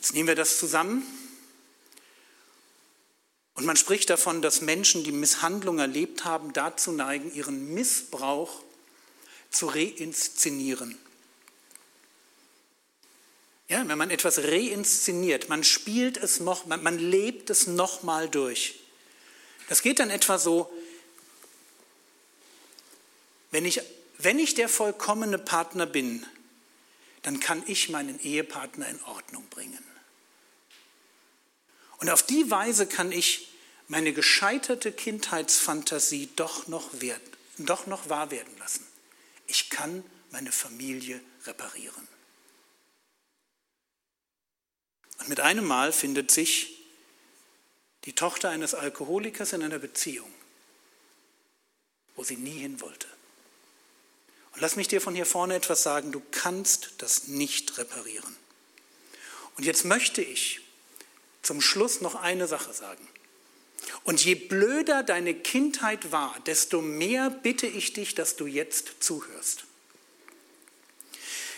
Jetzt 0.00 0.14
nehmen 0.14 0.28
wir 0.28 0.34
das 0.34 0.58
zusammen. 0.58 1.02
Und 3.52 3.66
man 3.66 3.76
spricht 3.76 4.08
davon, 4.08 4.40
dass 4.40 4.62
Menschen, 4.62 5.04
die 5.04 5.12
Misshandlung 5.12 5.78
erlebt 5.78 6.24
haben, 6.24 6.54
dazu 6.54 6.90
neigen, 6.90 7.30
ihren 7.34 7.74
Missbrauch 7.74 8.62
zu 9.50 9.66
reinszenieren. 9.66 10.96
Ja, 13.68 13.86
wenn 13.86 13.98
man 13.98 14.10
etwas 14.10 14.38
reinszeniert, 14.38 15.50
man 15.50 15.64
spielt 15.64 16.16
es 16.16 16.40
noch, 16.40 16.64
man, 16.64 16.82
man 16.82 16.98
lebt 16.98 17.50
es 17.50 17.66
nochmal 17.66 18.30
durch. 18.30 18.80
Das 19.68 19.82
geht 19.82 19.98
dann 19.98 20.08
etwa 20.08 20.38
so, 20.38 20.72
wenn 23.50 23.66
ich, 23.66 23.82
wenn 24.16 24.38
ich 24.38 24.54
der 24.54 24.70
vollkommene 24.70 25.36
Partner 25.36 25.84
bin, 25.84 26.24
dann 27.20 27.38
kann 27.38 27.62
ich 27.66 27.90
meinen 27.90 28.18
Ehepartner 28.18 28.88
in 28.88 29.02
Ordnung 29.02 29.46
bringen. 29.50 29.89
Und 32.00 32.10
auf 32.10 32.22
die 32.22 32.50
Weise 32.50 32.86
kann 32.86 33.12
ich 33.12 33.52
meine 33.88 34.12
gescheiterte 34.12 34.90
Kindheitsfantasie 34.90 36.30
doch 36.36 36.66
noch, 36.66 36.88
wert, 37.00 37.20
doch 37.58 37.86
noch 37.86 38.08
wahr 38.08 38.30
werden 38.30 38.56
lassen. 38.58 38.86
Ich 39.46 39.68
kann 39.68 40.02
meine 40.30 40.52
Familie 40.52 41.20
reparieren. 41.44 42.08
Und 45.18 45.28
mit 45.28 45.40
einem 45.40 45.66
Mal 45.66 45.92
findet 45.92 46.30
sich 46.30 46.78
die 48.04 48.14
Tochter 48.14 48.48
eines 48.48 48.74
Alkoholikers 48.74 49.52
in 49.52 49.62
einer 49.62 49.78
Beziehung, 49.78 50.32
wo 52.16 52.24
sie 52.24 52.36
nie 52.36 52.58
hin 52.58 52.80
wollte. 52.80 53.08
Und 54.52 54.62
lass 54.62 54.76
mich 54.76 54.88
dir 54.88 55.02
von 55.02 55.14
hier 55.14 55.26
vorne 55.26 55.54
etwas 55.54 55.82
sagen, 55.82 56.12
du 56.12 56.22
kannst 56.30 56.94
das 56.98 57.28
nicht 57.28 57.76
reparieren. 57.76 58.36
Und 59.56 59.64
jetzt 59.64 59.84
möchte 59.84 60.22
ich 60.22 60.59
zum 61.42 61.60
Schluss 61.60 62.00
noch 62.00 62.14
eine 62.14 62.46
Sache 62.46 62.72
sagen. 62.72 63.06
Und 64.04 64.24
je 64.24 64.34
blöder 64.34 65.02
deine 65.02 65.34
Kindheit 65.34 66.12
war, 66.12 66.38
desto 66.46 66.80
mehr 66.80 67.30
bitte 67.30 67.66
ich 67.66 67.92
dich, 67.92 68.14
dass 68.14 68.36
du 68.36 68.46
jetzt 68.46 69.02
zuhörst. 69.02 69.64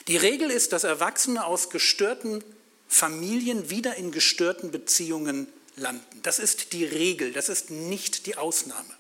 Die 0.09 0.17
Regel 0.17 0.51
ist, 0.51 0.73
dass 0.73 0.85
Erwachsene 0.85 1.45
aus 1.45 1.71
gestörten 1.71 2.43
Familien 2.89 3.71
wieder 3.71 3.97
in 3.97 4.13
gestörten 4.13 4.71
Beziehungen 4.71 5.47
landen. 5.77 6.21
Das 6.23 6.39
ist 6.39 6.73
die 6.73 6.85
Regel, 6.85 7.33
das 7.33 7.49
ist 7.49 7.71
nicht 7.71 8.27
die 8.27 8.37
Ausnahme. 8.37 8.97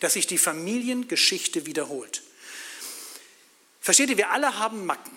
Dass 0.00 0.14
sich 0.14 0.26
die 0.26 0.38
Familiengeschichte 0.38 1.66
wiederholt. 1.66 2.22
Versteht 3.80 4.10
ihr, 4.10 4.16
wir 4.16 4.30
alle 4.30 4.58
haben 4.58 4.84
Macken. 4.84 5.16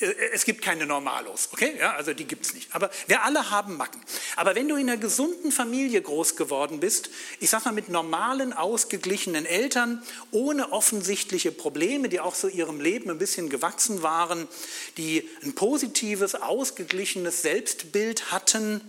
Äh, 0.00 0.12
es 0.32 0.44
gibt 0.44 0.62
keine 0.62 0.86
Normalos, 0.86 1.48
okay? 1.52 1.74
Ja, 1.78 1.94
also 1.94 2.14
die 2.14 2.24
gibt 2.24 2.46
es 2.46 2.54
nicht. 2.54 2.74
Aber 2.74 2.90
wir 3.06 3.22
alle 3.22 3.50
haben 3.50 3.76
Macken. 3.76 4.00
Aber 4.36 4.54
wenn 4.54 4.68
du 4.68 4.76
in 4.76 4.88
einer 4.88 5.00
gesunden 5.00 5.52
Familie 5.52 6.00
groß 6.00 6.36
geworden 6.36 6.80
bist, 6.80 7.10
ich 7.40 7.50
sag 7.50 7.64
mal 7.64 7.72
mit 7.72 7.88
normalen, 7.88 8.52
ausgeglichenen 8.52 9.46
Eltern, 9.46 10.02
ohne 10.30 10.72
offensichtliche 10.72 11.52
Probleme, 11.52 12.08
die 12.08 12.20
auch 12.20 12.34
so 12.34 12.48
ihrem 12.48 12.80
Leben 12.80 13.10
ein 13.10 13.18
bisschen 13.18 13.48
gewachsen 13.48 14.02
waren, 14.02 14.48
die 14.96 15.28
ein 15.42 15.54
positives, 15.54 16.34
ausgeglichenes 16.34 17.42
Selbstbild 17.42 18.32
hatten, 18.32 18.80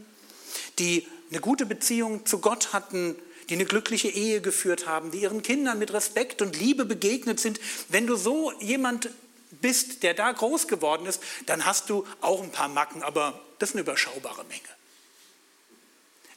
die 0.80 1.08
eine 1.30 1.42
gute 1.42 1.66
Beziehung 1.66 2.26
zu 2.26 2.40
Gott 2.40 2.74
hatten, 2.74 3.16
die 3.50 3.56
eine 3.56 3.66
glückliche 3.66 4.08
Ehe 4.08 4.40
geführt 4.40 4.88
haben, 4.88 5.12
die 5.12 5.20
ihren 5.20 5.42
Kindern 5.42 5.80
mit 5.80 5.92
Respekt 5.92 6.42
und 6.42 6.58
Liebe 6.58 6.86
begegnet 6.86 7.40
sind. 7.40 7.60
Wenn 7.90 8.08
du 8.08 8.16
so 8.16 8.54
jemand 8.60 9.10
bist, 9.62 10.04
der 10.04 10.14
da 10.14 10.32
groß 10.32 10.68
geworden 10.68 11.06
ist, 11.06 11.22
dann 11.46 11.66
hast 11.66 11.90
du 11.90 12.06
auch 12.22 12.42
ein 12.42 12.52
paar 12.52 12.70
Macken, 12.70 13.04
aber 13.04 13.40
das 13.60 13.70
ist 13.70 13.76
eine 13.76 13.82
überschaubare 13.82 14.44
Menge. 14.46 14.62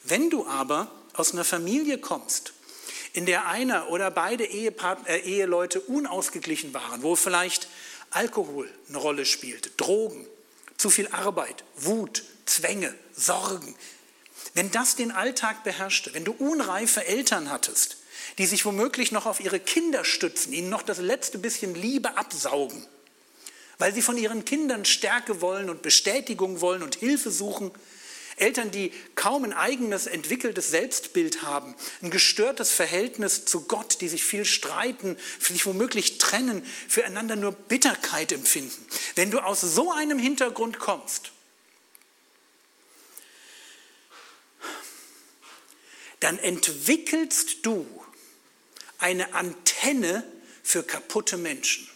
Wenn 0.03 0.29
du 0.29 0.47
aber 0.47 0.89
aus 1.13 1.33
einer 1.33 1.43
Familie 1.43 1.97
kommst, 1.97 2.53
in 3.13 3.25
der 3.25 3.47
einer 3.47 3.89
oder 3.89 4.11
beide 4.11 4.45
Ehepartner, 4.45 5.09
äh, 5.09 5.19
Eheleute 5.19 5.81
unausgeglichen 5.81 6.73
waren, 6.73 7.03
wo 7.03 7.15
vielleicht 7.15 7.67
Alkohol 8.11 8.71
eine 8.87 8.97
Rolle 8.97 9.25
spielt, 9.25 9.71
Drogen, 9.77 10.25
zu 10.77 10.89
viel 10.89 11.07
Arbeit, 11.07 11.63
Wut, 11.75 12.23
Zwänge, 12.45 12.93
Sorgen, 13.15 13.75
wenn 14.53 14.71
das 14.71 14.95
den 14.95 15.11
Alltag 15.11 15.63
beherrschte, 15.63 16.13
wenn 16.13 16.25
du 16.25 16.31
unreife 16.31 17.05
Eltern 17.05 17.49
hattest, 17.49 17.97
die 18.37 18.45
sich 18.45 18.65
womöglich 18.65 19.11
noch 19.11 19.25
auf 19.25 19.39
ihre 19.39 19.59
Kinder 19.59 20.05
stützen, 20.05 20.53
ihnen 20.53 20.69
noch 20.69 20.83
das 20.83 20.99
letzte 20.99 21.37
bisschen 21.37 21.75
Liebe 21.75 22.17
absaugen, 22.17 22.85
weil 23.77 23.93
sie 23.93 24.01
von 24.01 24.17
ihren 24.17 24.45
Kindern 24.45 24.85
Stärke 24.85 25.41
wollen 25.41 25.69
und 25.69 25.81
Bestätigung 25.81 26.61
wollen 26.61 26.83
und 26.83 26.95
Hilfe 26.95 27.31
suchen. 27.31 27.71
Eltern, 28.37 28.69
die 28.69 28.93
kaum 29.15 29.43
ein 29.45 29.53
eigenes 29.53 30.05
entwickeltes 30.05 30.69
Selbstbild 30.69 31.41
haben, 31.41 31.75
ein 32.03 32.11
gestörtes 32.11 32.69
Verhältnis 32.69 33.45
zu 33.45 33.61
Gott, 33.61 33.99
die 33.99 34.09
sich 34.09 34.23
viel 34.23 34.45
streiten, 34.45 35.17
sich 35.39 35.65
womöglich 35.65 36.19
trennen, 36.19 36.63
füreinander 36.87 37.35
nur 37.35 37.51
Bitterkeit 37.51 38.31
empfinden. 38.31 38.85
Wenn 39.15 39.31
du 39.31 39.39
aus 39.39 39.61
so 39.61 39.91
einem 39.91 40.19
Hintergrund 40.19 40.77
kommst, 40.77 41.31
dann 46.19 46.37
entwickelst 46.37 47.65
du 47.65 47.87
eine 48.99 49.33
Antenne 49.33 50.23
für 50.63 50.83
kaputte 50.83 51.37
Menschen. 51.37 51.87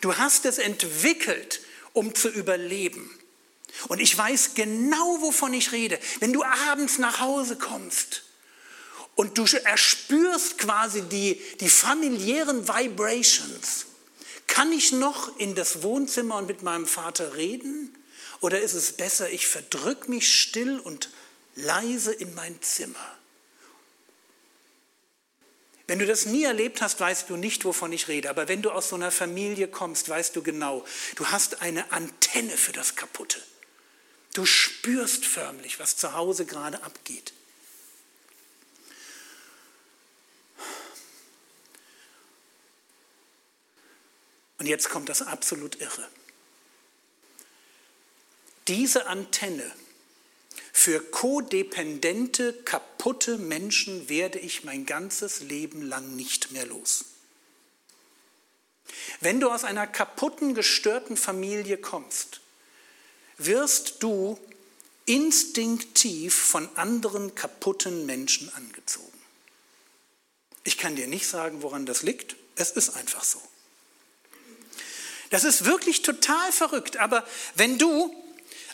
Du 0.00 0.16
hast 0.16 0.44
es 0.44 0.58
entwickelt, 0.58 1.60
um 1.92 2.14
zu 2.14 2.28
überleben. 2.28 3.10
Und 3.88 4.00
ich 4.00 4.16
weiß 4.16 4.54
genau, 4.54 5.20
wovon 5.20 5.54
ich 5.54 5.72
rede. 5.72 5.98
Wenn 6.20 6.32
du 6.32 6.42
abends 6.42 6.98
nach 6.98 7.20
Hause 7.20 7.56
kommst 7.56 8.24
und 9.14 9.38
du 9.38 9.44
erspürst 9.64 10.58
quasi 10.58 11.02
die, 11.02 11.40
die 11.60 11.68
familiären 11.68 12.66
Vibrations, 12.66 13.86
kann 14.46 14.72
ich 14.72 14.92
noch 14.92 15.36
in 15.38 15.54
das 15.54 15.82
Wohnzimmer 15.82 16.36
und 16.36 16.46
mit 16.46 16.62
meinem 16.62 16.86
Vater 16.86 17.36
reden? 17.36 17.94
Oder 18.40 18.60
ist 18.60 18.74
es 18.74 18.92
besser, 18.92 19.30
ich 19.30 19.46
verdrück 19.46 20.08
mich 20.08 20.34
still 20.34 20.78
und 20.78 21.10
leise 21.54 22.12
in 22.12 22.34
mein 22.34 22.60
Zimmer? 22.62 23.17
Wenn 25.88 25.98
du 25.98 26.06
das 26.06 26.26
nie 26.26 26.44
erlebt 26.44 26.82
hast, 26.82 27.00
weißt 27.00 27.30
du 27.30 27.36
nicht, 27.36 27.64
wovon 27.64 27.92
ich 27.92 28.08
rede. 28.08 28.28
Aber 28.28 28.46
wenn 28.46 28.60
du 28.60 28.70
aus 28.70 28.90
so 28.90 28.96
einer 28.96 29.10
Familie 29.10 29.68
kommst, 29.68 30.10
weißt 30.10 30.36
du 30.36 30.42
genau, 30.42 30.84
du 31.16 31.26
hast 31.28 31.62
eine 31.62 31.90
Antenne 31.92 32.58
für 32.58 32.72
das 32.72 32.94
Kaputte. 32.94 33.42
Du 34.34 34.44
spürst 34.44 35.24
förmlich, 35.24 35.80
was 35.80 35.96
zu 35.96 36.12
Hause 36.12 36.44
gerade 36.44 36.82
abgeht. 36.82 37.32
Und 44.58 44.66
jetzt 44.66 44.90
kommt 44.90 45.08
das 45.08 45.22
absolut 45.22 45.80
Irre. 45.80 46.06
Diese 48.66 49.06
Antenne 49.06 49.72
für 50.72 51.00
kodependente, 51.00 52.52
kaputte 52.64 53.38
Menschen 53.38 54.08
werde 54.08 54.38
ich 54.38 54.64
mein 54.64 54.86
ganzes 54.86 55.40
Leben 55.40 55.82
lang 55.82 56.16
nicht 56.16 56.52
mehr 56.52 56.66
los. 56.66 57.04
Wenn 59.20 59.40
du 59.40 59.50
aus 59.50 59.64
einer 59.64 59.86
kaputten, 59.86 60.54
gestörten 60.54 61.16
Familie 61.16 61.78
kommst, 61.78 62.40
wirst 63.36 64.02
du 64.02 64.38
instinktiv 65.06 66.34
von 66.34 66.68
anderen 66.76 67.34
kaputten 67.34 68.06
Menschen 68.06 68.52
angezogen. 68.54 69.06
Ich 70.64 70.76
kann 70.76 70.96
dir 70.96 71.06
nicht 71.06 71.26
sagen, 71.26 71.62
woran 71.62 71.86
das 71.86 72.02
liegt. 72.02 72.36
Es 72.56 72.72
ist 72.72 72.90
einfach 72.90 73.24
so. 73.24 73.40
Das 75.30 75.44
ist 75.44 75.64
wirklich 75.64 76.02
total 76.02 76.52
verrückt. 76.52 76.98
Aber 76.98 77.26
wenn 77.54 77.78
du 77.78 78.14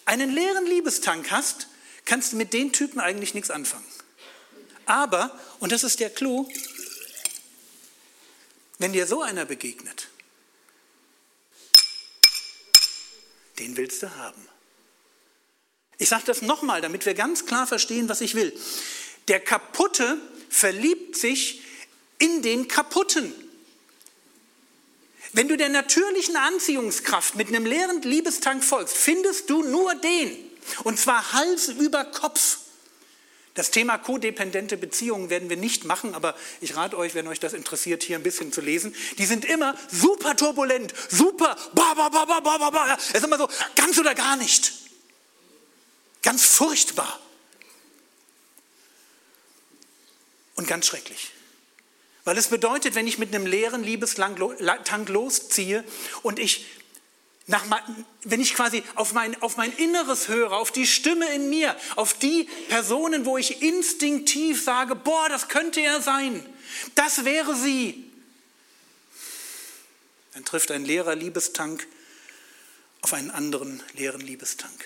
einen 0.05 0.30
leeren 0.30 0.66
Liebestank 0.66 1.30
hast, 1.30 1.68
kannst 2.05 2.33
du 2.33 2.37
mit 2.37 2.53
den 2.53 2.73
Typen 2.73 3.01
eigentlich 3.01 3.35
nichts 3.35 3.51
anfangen. 3.51 3.87
Aber, 4.87 5.39
und 5.61 5.73
das 5.73 5.85
ist 5.85 6.01
der 6.01 6.11
Clou, 6.11 6.49
wenn 8.79 8.93
dir 8.93 9.07
so 9.07 9.23
einer 9.23 9.45
begegnet, 9.45 10.09
den 13.59 13.77
willst 13.77 14.03
du 14.03 14.15
haben. 14.17 14.49
Ich 15.99 16.09
sage 16.09 16.25
das 16.27 16.43
nochmal, 16.43 16.81
damit 16.81 17.07
wir 17.07 17.15
ganz 17.15 17.47
klar 17.47 17.67
verstehen, 17.67 18.09
was 18.09 18.21
ich 18.21 18.35
will. 18.35 18.53
Der 19.29 19.41
Kaputte 19.41 20.19
verliebt 20.51 21.17
sich 21.17 21.63
in 22.19 22.43
den 22.43 22.69
Kaputten. 22.69 23.33
Wenn 25.33 25.49
du 25.49 25.57
der 25.57 25.69
natürlichen 25.69 26.37
Anziehungskraft 26.37 27.37
mit 27.37 27.49
einem 27.49 27.67
leeren 27.67 28.03
Liebestank 28.03 28.63
folgst, 28.63 28.97
findest 28.97 29.51
du 29.51 29.63
nur 29.63 29.95
den. 29.97 30.54
Und 30.85 30.99
zwar 30.99 31.33
Hals 31.33 31.69
über 31.69 32.05
Kopf. 32.05 32.59
Das 33.55 33.71
Thema 33.71 33.99
kodependente 33.99 34.77
Beziehungen 34.77 35.31
werden 35.31 35.49
wir 35.49 35.57
nicht 35.57 35.85
machen, 35.85 36.15
aber 36.15 36.35
ich 36.61 36.75
rate 36.75 36.99
euch, 36.99 37.15
wenn 37.15 37.29
euch 37.29 37.39
das 37.39 37.53
interessiert, 37.53 38.03
hier 38.03 38.17
ein 38.17 38.25
bisschen 38.25 38.53
zu 38.53 38.61
lesen. 38.61 38.95
Die 39.17 39.27
sind 39.27 39.45
immer 39.45 39.77
super 39.93 40.37
turbulent, 40.37 40.93
super, 41.09 41.57
ba, 41.73 41.95
ba, 41.95 42.09
ba, 42.09 42.25
ba, 42.25 42.41
ba, 42.41 42.59
ba, 42.59 42.71
ba. 42.71 42.99
Es 42.99 43.15
ist 43.15 43.25
immer 43.25 43.39
so, 43.39 43.49
ganz 43.77 43.97
oder 43.97 44.17
gar 44.17 44.37
nicht. 44.37 44.73
Ganz 46.23 46.45
furchtbar. 46.45 47.21
Und 50.57 50.67
ganz 50.67 50.87
schrecklich. 50.87 51.31
Weil 52.25 52.39
es 52.39 52.49
bedeutet, 52.49 52.95
wenn 52.95 53.07
ich 53.07 53.19
mit 53.19 53.35
einem 53.35 53.47
leeren 53.47 53.85
Liebestank 53.85 54.39
losziehe 55.09 55.85
und 56.23 56.39
ich 56.39 56.67
nach, 57.47 57.64
wenn 58.22 58.40
ich 58.40 58.55
quasi 58.55 58.82
auf 58.95 59.12
mein, 59.12 59.40
auf 59.42 59.57
mein 59.57 59.72
Inneres 59.76 60.28
höre, 60.28 60.53
auf 60.53 60.70
die 60.70 60.86
Stimme 60.86 61.32
in 61.34 61.51
mir, 61.51 61.76
auf 61.97 62.14
die 62.14 62.49
Personen, 62.68 63.26
wo 63.26 63.36
ich 63.36 63.62
instinktiv 63.62 64.62
sage, 64.64 64.95
boah, 64.95 65.28
das 65.28 65.49
könnte 65.49 65.80
er 65.80 66.01
sein, 66.01 66.45
das 66.95 67.24
wäre 67.24 67.55
sie, 67.55 68.11
dann 70.32 70.45
trifft 70.45 70.70
ein 70.70 70.84
leerer 70.84 71.14
Liebestank 71.14 71.86
auf 73.03 73.12
einen 73.12 73.30
anderen 73.30 73.82
leeren 73.92 74.22
Liebestank. 74.22 74.84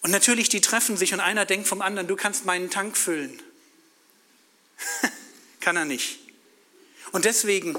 Und 0.00 0.10
natürlich, 0.10 0.48
die 0.48 0.62
treffen 0.62 0.96
sich 0.96 1.12
und 1.12 1.20
einer 1.20 1.44
denkt 1.44 1.68
vom 1.68 1.82
anderen, 1.82 2.08
du 2.08 2.16
kannst 2.16 2.46
meinen 2.46 2.70
Tank 2.70 2.96
füllen. 2.96 3.42
Kann 5.60 5.76
er 5.76 5.84
nicht. 5.84 6.18
Und 7.12 7.24
deswegen 7.24 7.76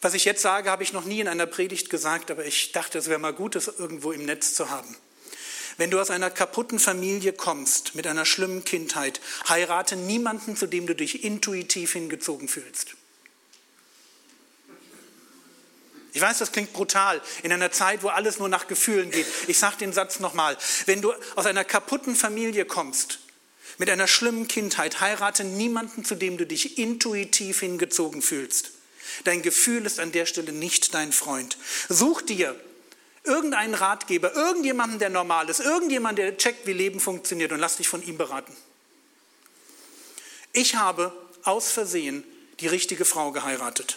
was 0.00 0.14
ich 0.14 0.24
jetzt 0.24 0.42
sage, 0.42 0.70
habe 0.70 0.82
ich 0.82 0.92
noch 0.92 1.04
nie 1.04 1.20
in 1.20 1.28
einer 1.28 1.46
Predigt 1.46 1.90
gesagt, 1.90 2.30
aber 2.30 2.44
ich 2.46 2.72
dachte, 2.72 2.98
es 2.98 3.08
wäre 3.08 3.18
mal 3.18 3.34
gut, 3.34 3.56
es 3.56 3.68
irgendwo 3.68 4.12
im 4.12 4.24
Netz 4.24 4.54
zu 4.54 4.70
haben. 4.70 4.96
Wenn 5.76 5.90
du 5.90 6.00
aus 6.00 6.10
einer 6.10 6.30
kaputten 6.30 6.78
Familie 6.78 7.32
kommst, 7.32 7.94
mit 7.94 8.06
einer 8.06 8.24
schlimmen 8.24 8.64
Kindheit, 8.64 9.20
heirate 9.48 9.96
niemanden, 9.96 10.56
zu 10.56 10.66
dem 10.66 10.86
du 10.86 10.94
dich 10.94 11.24
intuitiv 11.24 11.92
hingezogen 11.92 12.48
fühlst. 12.48 12.96
Ich 16.12 16.20
weiß, 16.20 16.38
das 16.38 16.52
klingt 16.52 16.72
brutal 16.72 17.20
in 17.42 17.52
einer 17.52 17.70
Zeit, 17.70 18.02
wo 18.02 18.08
alles 18.08 18.38
nur 18.38 18.48
nach 18.48 18.66
Gefühlen 18.66 19.10
geht. 19.10 19.26
Ich 19.46 19.58
sage 19.58 19.76
den 19.78 19.92
Satz 19.92 20.18
nochmal. 20.18 20.56
Wenn 20.86 21.02
du 21.02 21.12
aus 21.36 21.46
einer 21.46 21.64
kaputten 21.64 22.16
Familie 22.16 22.64
kommst, 22.64 23.20
mit 23.78 23.88
einer 23.88 24.08
schlimmen 24.08 24.48
Kindheit, 24.48 25.00
heirate 25.00 25.44
niemanden, 25.44 26.04
zu 26.04 26.14
dem 26.14 26.36
du 26.36 26.46
dich 26.46 26.78
intuitiv 26.78 27.60
hingezogen 27.60 28.22
fühlst. 28.22 28.72
Dein 29.24 29.42
Gefühl 29.42 29.86
ist 29.86 30.00
an 30.00 30.12
der 30.12 30.26
Stelle 30.26 30.52
nicht 30.52 30.94
dein 30.94 31.12
Freund. 31.12 31.58
Such 31.88 32.22
dir 32.22 32.58
irgendeinen 33.24 33.74
Ratgeber, 33.74 34.34
irgendjemanden, 34.34 34.98
der 34.98 35.10
normal 35.10 35.48
ist, 35.48 35.60
irgendjemanden, 35.60 36.24
der 36.24 36.36
checkt, 36.36 36.66
wie 36.66 36.72
Leben 36.72 37.00
funktioniert 37.00 37.52
und 37.52 37.58
lass 37.58 37.76
dich 37.76 37.88
von 37.88 38.02
ihm 38.02 38.16
beraten. 38.16 38.56
Ich 40.52 40.74
habe 40.74 41.12
aus 41.44 41.70
Versehen 41.70 42.24
die 42.60 42.66
richtige 42.66 43.04
Frau 43.04 43.30
geheiratet. 43.32 43.96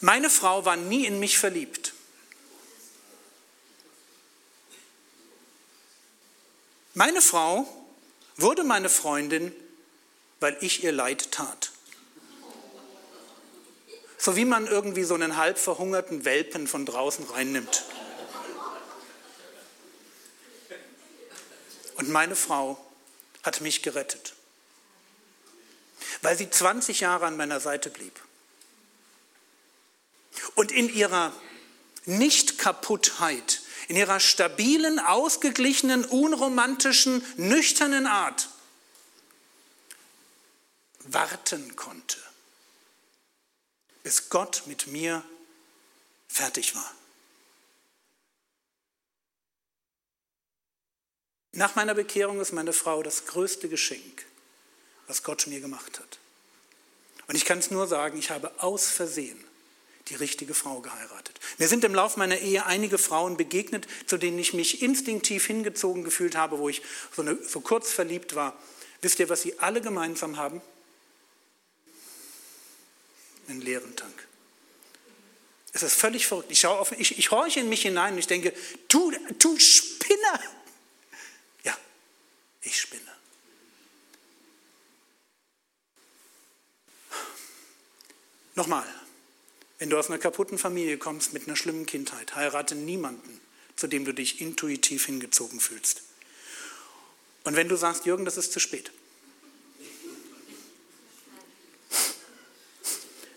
Meine 0.00 0.30
Frau 0.30 0.64
war 0.64 0.76
nie 0.76 1.06
in 1.06 1.18
mich 1.18 1.38
verliebt. 1.38 1.92
Meine 6.98 7.22
Frau 7.22 7.64
wurde 8.38 8.64
meine 8.64 8.88
Freundin, 8.88 9.54
weil 10.40 10.58
ich 10.62 10.82
ihr 10.82 10.90
Leid 10.90 11.30
tat. 11.30 11.70
So 14.16 14.34
wie 14.34 14.44
man 14.44 14.66
irgendwie 14.66 15.04
so 15.04 15.14
einen 15.14 15.36
halb 15.36 15.60
verhungerten 15.60 16.24
Welpen 16.24 16.66
von 16.66 16.84
draußen 16.84 17.24
reinnimmt. 17.26 17.84
Und 21.98 22.08
meine 22.08 22.34
Frau 22.34 22.84
hat 23.44 23.60
mich 23.60 23.84
gerettet, 23.84 24.34
weil 26.22 26.36
sie 26.36 26.50
20 26.50 26.98
Jahre 26.98 27.26
an 27.26 27.36
meiner 27.36 27.60
Seite 27.60 27.90
blieb. 27.90 28.20
Und 30.56 30.72
in 30.72 30.92
ihrer 30.92 31.32
Nicht-Kaputtheit 32.06 33.57
in 33.88 33.96
ihrer 33.96 34.20
stabilen, 34.20 34.98
ausgeglichenen, 34.98 36.04
unromantischen, 36.04 37.24
nüchternen 37.36 38.06
Art 38.06 38.48
warten 41.04 41.74
konnte, 41.74 42.18
bis 44.02 44.28
Gott 44.28 44.64
mit 44.66 44.88
mir 44.88 45.24
fertig 46.28 46.74
war. 46.74 46.94
Nach 51.52 51.74
meiner 51.74 51.94
Bekehrung 51.94 52.40
ist 52.40 52.52
meine 52.52 52.74
Frau 52.74 53.02
das 53.02 53.24
größte 53.24 53.70
Geschenk, 53.70 54.26
was 55.06 55.22
Gott 55.22 55.46
mir 55.46 55.60
gemacht 55.60 55.98
hat. 55.98 56.18
Und 57.26 57.36
ich 57.36 57.46
kann 57.46 57.58
es 57.58 57.70
nur 57.70 57.86
sagen, 57.86 58.18
ich 58.18 58.30
habe 58.30 58.52
aus 58.62 58.88
Versehen 58.88 59.47
die 60.10 60.14
richtige 60.14 60.54
Frau 60.54 60.80
geheiratet. 60.80 61.38
Mir 61.58 61.68
sind 61.68 61.84
im 61.84 61.94
Laufe 61.94 62.18
meiner 62.18 62.38
Ehe 62.38 62.66
einige 62.66 62.98
Frauen 62.98 63.36
begegnet, 63.36 63.86
zu 64.06 64.16
denen 64.16 64.38
ich 64.38 64.54
mich 64.54 64.82
instinktiv 64.82 65.46
hingezogen 65.46 66.04
gefühlt 66.04 66.36
habe, 66.36 66.58
wo 66.58 66.68
ich 66.68 66.82
so, 67.14 67.22
eine, 67.22 67.36
so 67.42 67.60
kurz 67.60 67.92
verliebt 67.92 68.34
war. 68.34 68.58
Wisst 69.00 69.18
ihr, 69.20 69.28
was 69.28 69.42
sie 69.42 69.58
alle 69.58 69.80
gemeinsam 69.80 70.36
haben? 70.36 70.60
Einen 73.48 73.60
leeren 73.60 73.94
Tank. 73.96 74.26
Es 75.72 75.82
ist 75.82 75.94
völlig 75.94 76.26
verrückt. 76.26 76.50
Ich, 76.50 76.66
auf, 76.66 76.92
ich, 76.92 77.18
ich 77.18 77.30
horche 77.30 77.60
in 77.60 77.68
mich 77.68 77.82
hinein 77.82 78.14
und 78.14 78.18
ich 78.18 78.26
denke, 78.26 78.52
du, 78.88 79.12
du 79.38 79.58
Spinner. 79.58 80.40
Ja, 81.62 81.76
ich 82.62 82.80
spinne. 82.80 83.02
Nochmal, 88.54 88.84
wenn 89.78 89.90
du 89.90 89.98
aus 89.98 90.08
einer 90.08 90.18
kaputten 90.18 90.58
Familie 90.58 90.98
kommst 90.98 91.32
mit 91.32 91.46
einer 91.46 91.56
schlimmen 91.56 91.86
Kindheit, 91.86 92.34
heirate 92.34 92.74
niemanden, 92.74 93.40
zu 93.76 93.86
dem 93.86 94.04
du 94.04 94.12
dich 94.12 94.40
intuitiv 94.40 95.06
hingezogen 95.06 95.60
fühlst. 95.60 96.02
Und 97.44 97.56
wenn 97.56 97.68
du 97.68 97.76
sagst, 97.76 98.04
Jürgen, 98.04 98.24
das 98.24 98.36
ist 98.36 98.52
zu 98.52 98.60
spät, 98.60 98.90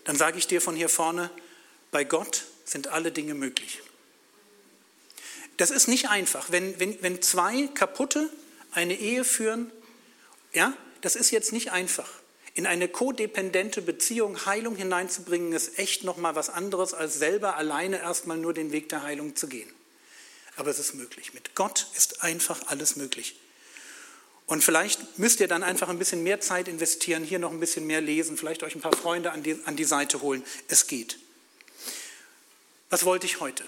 dann 0.04 0.16
sage 0.16 0.38
ich 0.38 0.46
dir 0.46 0.60
von 0.60 0.74
hier 0.74 0.88
vorne, 0.88 1.30
bei 1.90 2.04
Gott 2.04 2.44
sind 2.64 2.88
alle 2.88 3.12
Dinge 3.12 3.34
möglich. 3.34 3.80
Das 5.58 5.70
ist 5.70 5.86
nicht 5.86 6.08
einfach. 6.08 6.50
Wenn, 6.50 6.78
wenn, 6.80 7.00
wenn 7.02 7.22
zwei 7.22 7.68
kaputte 7.68 8.28
eine 8.72 8.98
Ehe 8.98 9.24
führen, 9.24 9.70
ja, 10.52 10.76
das 11.02 11.14
ist 11.14 11.30
jetzt 11.30 11.52
nicht 11.52 11.70
einfach. 11.70 12.08
In 12.54 12.66
eine 12.66 12.88
kodependente 12.88 13.80
Beziehung 13.80 14.44
Heilung 14.44 14.76
hineinzubringen, 14.76 15.52
ist 15.52 15.78
echt 15.78 16.04
nochmal 16.04 16.34
was 16.34 16.50
anderes, 16.50 16.92
als 16.92 17.18
selber 17.18 17.56
alleine 17.56 17.98
erstmal 17.98 18.36
nur 18.36 18.52
den 18.52 18.72
Weg 18.72 18.90
der 18.90 19.02
Heilung 19.02 19.36
zu 19.36 19.48
gehen. 19.48 19.72
Aber 20.56 20.70
es 20.70 20.78
ist 20.78 20.94
möglich. 20.94 21.32
Mit 21.32 21.54
Gott 21.54 21.86
ist 21.96 22.22
einfach 22.22 22.66
alles 22.66 22.96
möglich. 22.96 23.36
Und 24.46 24.62
vielleicht 24.62 25.18
müsst 25.18 25.40
ihr 25.40 25.48
dann 25.48 25.62
einfach 25.62 25.88
ein 25.88 25.98
bisschen 25.98 26.22
mehr 26.22 26.40
Zeit 26.40 26.68
investieren, 26.68 27.24
hier 27.24 27.38
noch 27.38 27.52
ein 27.52 27.60
bisschen 27.60 27.86
mehr 27.86 28.02
lesen, 28.02 28.36
vielleicht 28.36 28.62
euch 28.62 28.74
ein 28.74 28.82
paar 28.82 28.94
Freunde 28.94 29.32
an 29.32 29.42
die, 29.42 29.58
an 29.64 29.76
die 29.76 29.84
Seite 29.84 30.20
holen. 30.20 30.44
Es 30.68 30.86
geht. 30.88 31.18
Was 32.90 33.06
wollte 33.06 33.24
ich 33.24 33.40
heute? 33.40 33.64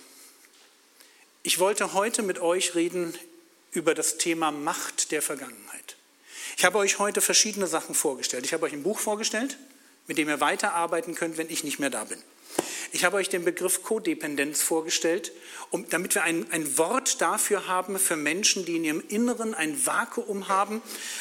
Ich 1.43 1.59
wollte 1.59 1.95
heute 1.95 2.23
mit 2.23 2.39
euch 2.39 2.75
reden 2.75 3.17
über 3.73 3.95
das 3.95 4.19
Thema 4.19 4.51
Macht 4.51 5.11
der 5.11 5.23
Vergangenheit. 5.23 5.97
Ich 6.57 6.65
habe 6.65 6.79
euch 6.79 6.99
heute 6.99 7.21
verschiedene 7.21 7.67
Sachen 7.67 7.95
vorgestellt. 7.95 8.45
Ich 8.47 8.53
habe 8.53 8.67
euch 8.67 8.73
ein 8.73 8.83
Buch 8.83 8.99
vorgestellt, 8.99 9.59
mit 10.07 10.19
dem 10.19 10.29
ihr 10.29 10.41
weiterarbeiten 10.41 11.15
könnt, 11.15 11.37
wenn 11.37 11.51
ich 11.51 11.65
nicht 11.65 11.79
mehr 11.79 11.91
da 11.91 12.05
bin. 12.05 12.19
Ich 12.93 13.05
habe 13.05 13.17
euch 13.17 13.29
den 13.29 13.45
Begriff 13.45 13.83
Kodependenz 13.83 14.63
vorgestellt, 14.63 15.33
um, 15.71 15.89
damit 15.89 16.15
wir 16.15 16.23
ein, 16.23 16.47
ein 16.53 16.79
Wort 16.79 17.21
dafür 17.21 17.67
haben 17.67 17.99
für 17.99 18.15
Menschen, 18.15 18.65
die 18.65 18.77
in 18.77 18.85
ihrem 18.85 19.03
Inneren 19.09 19.53
ein 19.53 19.85
Vakuum 19.85 20.47
haben. 20.47 20.81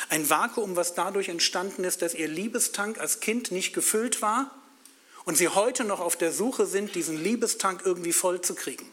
Ein 0.09 0.29
Vakuum, 0.29 0.75
was 0.75 0.93
dadurch 0.93 1.29
entstanden 1.29 1.83
ist, 1.83 2.03
dass 2.03 2.13
ihr 2.13 2.27
Liebestank 2.27 2.99
als 2.99 3.21
Kind 3.21 3.51
nicht 3.51 3.73
gefüllt 3.73 4.21
war 4.21 4.51
und 5.25 5.35
sie 5.35 5.47
heute 5.47 5.83
noch 5.83 5.99
auf 5.99 6.15
der 6.15 6.31
Suche 6.31 6.67
sind, 6.67 6.93
diesen 6.93 7.21
Liebestank 7.23 7.81
irgendwie 7.83 8.13
voll 8.13 8.41
zu 8.41 8.53
kriegen. 8.53 8.87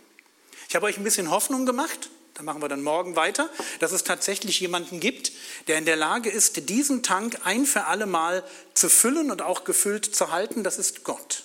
Ich 0.69 0.75
habe 0.75 0.87
euch 0.87 0.97
ein 0.97 1.05
bisschen 1.05 1.31
Hoffnung 1.31 1.67
gemacht, 1.67 2.09
da 2.41 2.45
machen 2.45 2.63
wir 2.63 2.71
dann 2.71 2.83
morgen 2.83 3.17
weiter, 3.17 3.51
dass 3.81 3.93
es 3.93 4.03
tatsächlich 4.03 4.61
jemanden 4.61 4.99
gibt, 4.99 5.31
der 5.69 5.77
in 5.77 5.85
der 5.85 5.97
Lage 5.97 6.31
ist, 6.31 6.71
diesen 6.71 7.03
Tank 7.03 7.39
ein 7.45 7.67
für 7.67 7.85
alle 7.85 8.07
Mal 8.07 8.43
zu 8.73 8.89
füllen 8.89 9.31
und 9.31 9.43
auch 9.43 9.65
gefüllt 9.65 10.07
zu 10.07 10.31
halten. 10.31 10.65
Das 10.65 10.79
ist 10.79 11.05
Gott. 11.05 11.45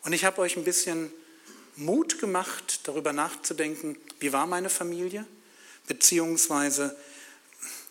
Und 0.00 0.14
ich 0.14 0.24
habe 0.24 0.40
euch 0.40 0.56
ein 0.56 0.64
bisschen 0.64 1.12
Mut 1.76 2.20
gemacht, 2.20 2.80
darüber 2.84 3.12
nachzudenken, 3.12 3.98
wie 4.18 4.32
war 4.32 4.46
meine 4.46 4.70
Familie, 4.70 5.26
beziehungsweise 5.86 6.96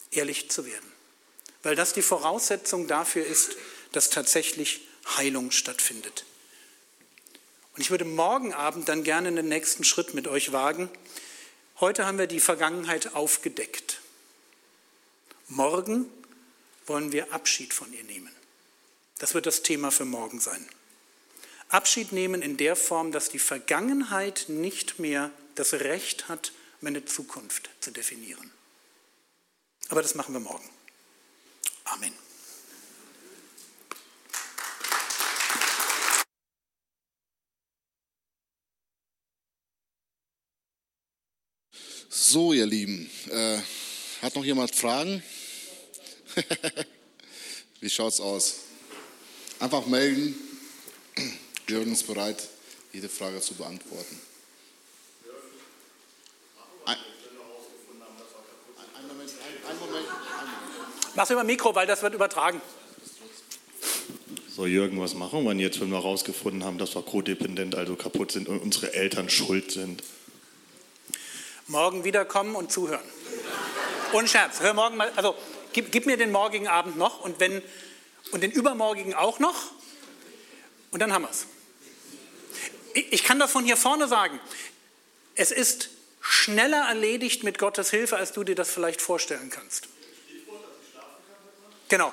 ehrlich 0.09 0.49
zu 0.49 0.65
werden. 0.65 0.91
Weil 1.61 1.75
das 1.75 1.93
die 1.93 2.01
Voraussetzung 2.01 2.87
dafür 2.87 3.27
ist, 3.27 3.57
dass 3.91 4.09
tatsächlich 4.09 4.87
Heilung 5.17 5.51
stattfindet. 5.51 6.25
Und 7.79 7.83
ich 7.83 7.91
würde 7.91 8.03
morgen 8.03 8.53
Abend 8.53 8.89
dann 8.89 9.05
gerne 9.05 9.31
den 9.31 9.47
nächsten 9.47 9.85
Schritt 9.85 10.13
mit 10.13 10.27
euch 10.27 10.51
wagen. 10.51 10.89
Heute 11.79 12.05
haben 12.05 12.17
wir 12.17 12.27
die 12.27 12.41
Vergangenheit 12.41 13.15
aufgedeckt. 13.15 14.01
Morgen 15.47 16.05
wollen 16.87 17.13
wir 17.13 17.31
Abschied 17.31 17.73
von 17.73 17.93
ihr 17.93 18.03
nehmen. 18.03 18.35
Das 19.19 19.33
wird 19.33 19.45
das 19.45 19.63
Thema 19.63 19.91
für 19.91 20.03
morgen 20.03 20.41
sein. 20.41 20.67
Abschied 21.69 22.11
nehmen 22.11 22.41
in 22.41 22.57
der 22.57 22.75
Form, 22.75 23.13
dass 23.13 23.29
die 23.29 23.39
Vergangenheit 23.39 24.47
nicht 24.49 24.99
mehr 24.99 25.31
das 25.55 25.71
Recht 25.71 26.27
hat, 26.27 26.51
meine 26.81 27.05
Zukunft 27.05 27.69
zu 27.79 27.91
definieren. 27.91 28.51
Aber 29.87 30.01
das 30.01 30.15
machen 30.15 30.33
wir 30.33 30.41
morgen. 30.41 30.69
Amen. 31.85 32.11
So, 42.29 42.53
ihr 42.53 42.67
Lieben, 42.67 43.09
äh, 43.31 43.57
hat 44.21 44.35
noch 44.35 44.45
jemand 44.45 44.75
Fragen? 44.75 45.23
Wie 47.81 47.89
schaut's 47.89 48.21
aus? 48.21 48.57
Einfach 49.59 49.87
melden. 49.87 50.35
Jürgen 51.67 51.91
ist 51.91 52.05
bereit, 52.05 52.47
jede 52.93 53.09
Frage 53.09 53.41
zu 53.41 53.55
beantworten. 53.55 54.21
Ein, 56.85 56.97
ein 58.95 59.07
Moment, 59.07 59.31
ein, 59.31 59.71
ein 59.71 59.79
Moment. 59.79 60.07
Mach's 61.15 61.31
über 61.31 61.43
Mikro, 61.43 61.73
weil 61.73 61.87
das 61.87 62.03
wird 62.03 62.13
übertragen. 62.13 62.61
So, 64.55 64.67
Jürgen, 64.67 65.01
was 65.01 65.15
machen 65.15 65.45
wir 65.45 65.53
jetzt, 65.55 65.81
wenn 65.81 65.89
wir 65.89 65.97
herausgefunden 65.97 66.63
haben, 66.63 66.77
dass 66.77 66.93
wir 66.93 67.01
codependent, 67.01 67.73
also 67.73 67.95
kaputt 67.95 68.33
sind 68.33 68.47
und 68.47 68.59
unsere 68.59 68.93
Eltern 68.93 69.31
schuld 69.31 69.71
sind? 69.71 70.03
Morgen 71.69 72.03
wiederkommen 72.03 72.55
und 72.55 72.71
zuhören. 72.71 73.07
Ohne 74.11 74.27
Scherz. 74.27 74.59
Hör 74.59 74.73
morgen 74.73 74.97
mal, 74.97 75.11
also 75.15 75.35
gib, 75.71 75.91
gib 75.91 76.07
mir 76.07 76.17
den 76.17 76.31
morgigen 76.31 76.67
Abend 76.67 76.97
noch 76.97 77.21
und, 77.21 77.39
wenn, 77.39 77.61
und 78.31 78.41
den 78.41 78.49
übermorgigen 78.49 79.13
auch 79.13 79.37
noch. 79.37 79.71
Und 80.89 80.99
dann 80.99 81.13
haben 81.13 81.21
wir 81.25 81.29
es. 81.29 81.45
Ich, 82.95 83.13
ich 83.13 83.23
kann 83.23 83.37
das 83.37 83.51
von 83.51 83.63
hier 83.63 83.77
vorne 83.77 84.07
sagen. 84.07 84.39
Es 85.35 85.51
ist 85.51 85.89
schneller 86.21 86.87
erledigt 86.87 87.43
mit 87.43 87.59
Gottes 87.59 87.91
Hilfe, 87.91 88.17
als 88.17 88.33
du 88.33 88.43
dir 88.43 88.55
das 88.55 88.71
vielleicht 88.71 88.99
vorstellen 88.99 89.51
kannst. 89.51 89.89
Genau. 91.87 92.11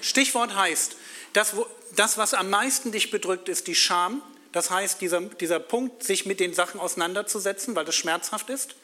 Stichwort 0.00 0.54
heißt, 0.54 0.94
das, 1.32 1.54
das, 1.96 2.18
was 2.18 2.34
am 2.34 2.50
meisten 2.50 2.92
dich 2.92 3.10
bedrückt, 3.10 3.48
ist 3.48 3.66
die 3.66 3.74
Scham. 3.74 4.22
Das 4.56 4.70
heißt, 4.70 5.02
dieser, 5.02 5.20
dieser 5.20 5.60
Punkt, 5.60 6.02
sich 6.02 6.24
mit 6.24 6.40
den 6.40 6.54
Sachen 6.54 6.80
auseinanderzusetzen, 6.80 7.76
weil 7.76 7.84
das 7.84 7.94
schmerzhaft 7.94 8.48
ist. 8.48 8.74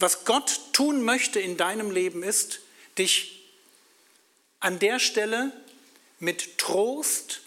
Was 0.00 0.24
Gott 0.24 0.58
tun 0.72 1.04
möchte 1.04 1.38
in 1.38 1.56
deinem 1.56 1.92
Leben 1.92 2.24
ist, 2.24 2.58
dich 2.98 3.48
an 4.58 4.80
der 4.80 4.98
Stelle 4.98 5.52
mit 6.18 6.58
Trost 6.58 7.42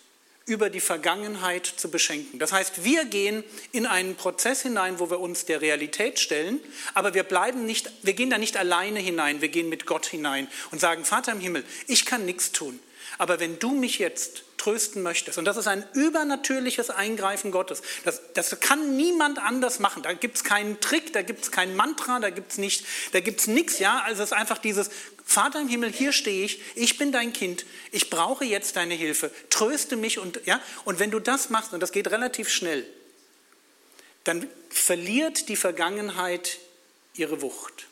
über 0.45 0.69
die 0.69 0.80
Vergangenheit 0.80 1.65
zu 1.65 1.91
beschenken. 1.91 2.40
Das 2.40 2.53
heißt, 2.53 2.85
wir 2.85 3.03
gehen 3.03 3.44
in 3.73 3.85
einen 3.85 4.15
Prozess 4.15 4.61
hinein, 4.61 4.99
wo 4.99 5.10
wir 5.10 5.19
uns 5.19 5.44
der 5.44 5.60
Realität 5.60 6.18
stellen, 6.18 6.61
aber 6.94 7.14
wir 7.14 7.23
bleiben 7.23 7.65
nicht, 7.65 7.91
wir 8.03 8.14
gehen 8.14 8.30
da 8.30 8.38
nicht 8.38 8.56
alleine 8.56 8.99
hinein, 8.99 9.41
wir 9.41 9.49
gehen 9.49 9.68
mit 9.68 9.85
Gott 9.85 10.06
hinein 10.06 10.48
und 10.72 10.80
sagen, 10.80 11.03
Vater 11.03 11.34
im 11.34 11.41
Himmel, 11.41 11.65
ich 11.88 12.06
kann 12.06 12.23
nichts 12.23 12.53
tun, 12.53 12.80
aber 13.18 13.41
wenn 13.41 13.60
du 13.60 13.72
mich 13.72 13.99
jetzt 13.99 14.45
trösten 14.64 15.02
möchtest. 15.02 15.38
Und 15.38 15.44
das 15.45 15.57
ist 15.57 15.68
ein 15.68 15.84
übernatürliches 15.94 16.90
Eingreifen 16.90 17.52
Gottes. 17.52 17.81
Das, 18.06 18.22
das 18.34 18.57
kann 18.61 18.95
niemand 18.95 19.38
anders 19.38 19.80
machen. 19.80 20.03
Da 20.03 20.14
gibt 20.14 20.38
es 20.38 20.44
keinen 20.45 20.80
Trick, 20.80 21.11
da 21.11 21.22
gibt 21.22 21.44
es 21.44 21.52
kein 21.52 21.76
Mantra, 21.76 22.22
da 22.22 22.30
gibt 22.30 22.53
es 22.53 22.57
nicht, 22.57 22.85
da 23.11 23.19
gibt 23.19 23.41
es 23.41 23.48
nichts. 23.48 23.80
Ja, 23.80 24.02
also 24.06 24.23
es 24.23 24.31
ist 24.31 24.38
einfach 24.38 24.57
dieses 24.57 24.90
Vater 25.26 25.60
im 25.60 25.68
Himmel, 25.68 25.91
hier 25.91 26.14
stehe 26.14 26.45
ich, 26.45 26.61
ich 26.76 26.98
bin 26.98 27.11
dein 27.11 27.34
Kind, 27.34 27.65
ich 27.91 28.10
brauche 28.10 28.45
jetzt 28.45 28.77
deine 28.77 28.94
Hilfe, 28.94 29.31
tröste 29.49 29.98
mich 29.98 30.18
und 30.18 30.40
ja. 30.45 30.61
Und 30.85 30.99
wenn 30.99 31.11
du 31.11 31.19
das 31.19 31.49
machst 31.49 31.73
und 31.73 31.81
das 31.81 31.91
geht 31.91 32.10
relativ 32.10 32.48
schnell, 32.48 32.85
dann 34.23 34.48
verliert 34.69 35.49
die 35.49 35.57
Vergangenheit 35.57 36.60
ihre 37.15 37.41
Wucht. 37.41 37.88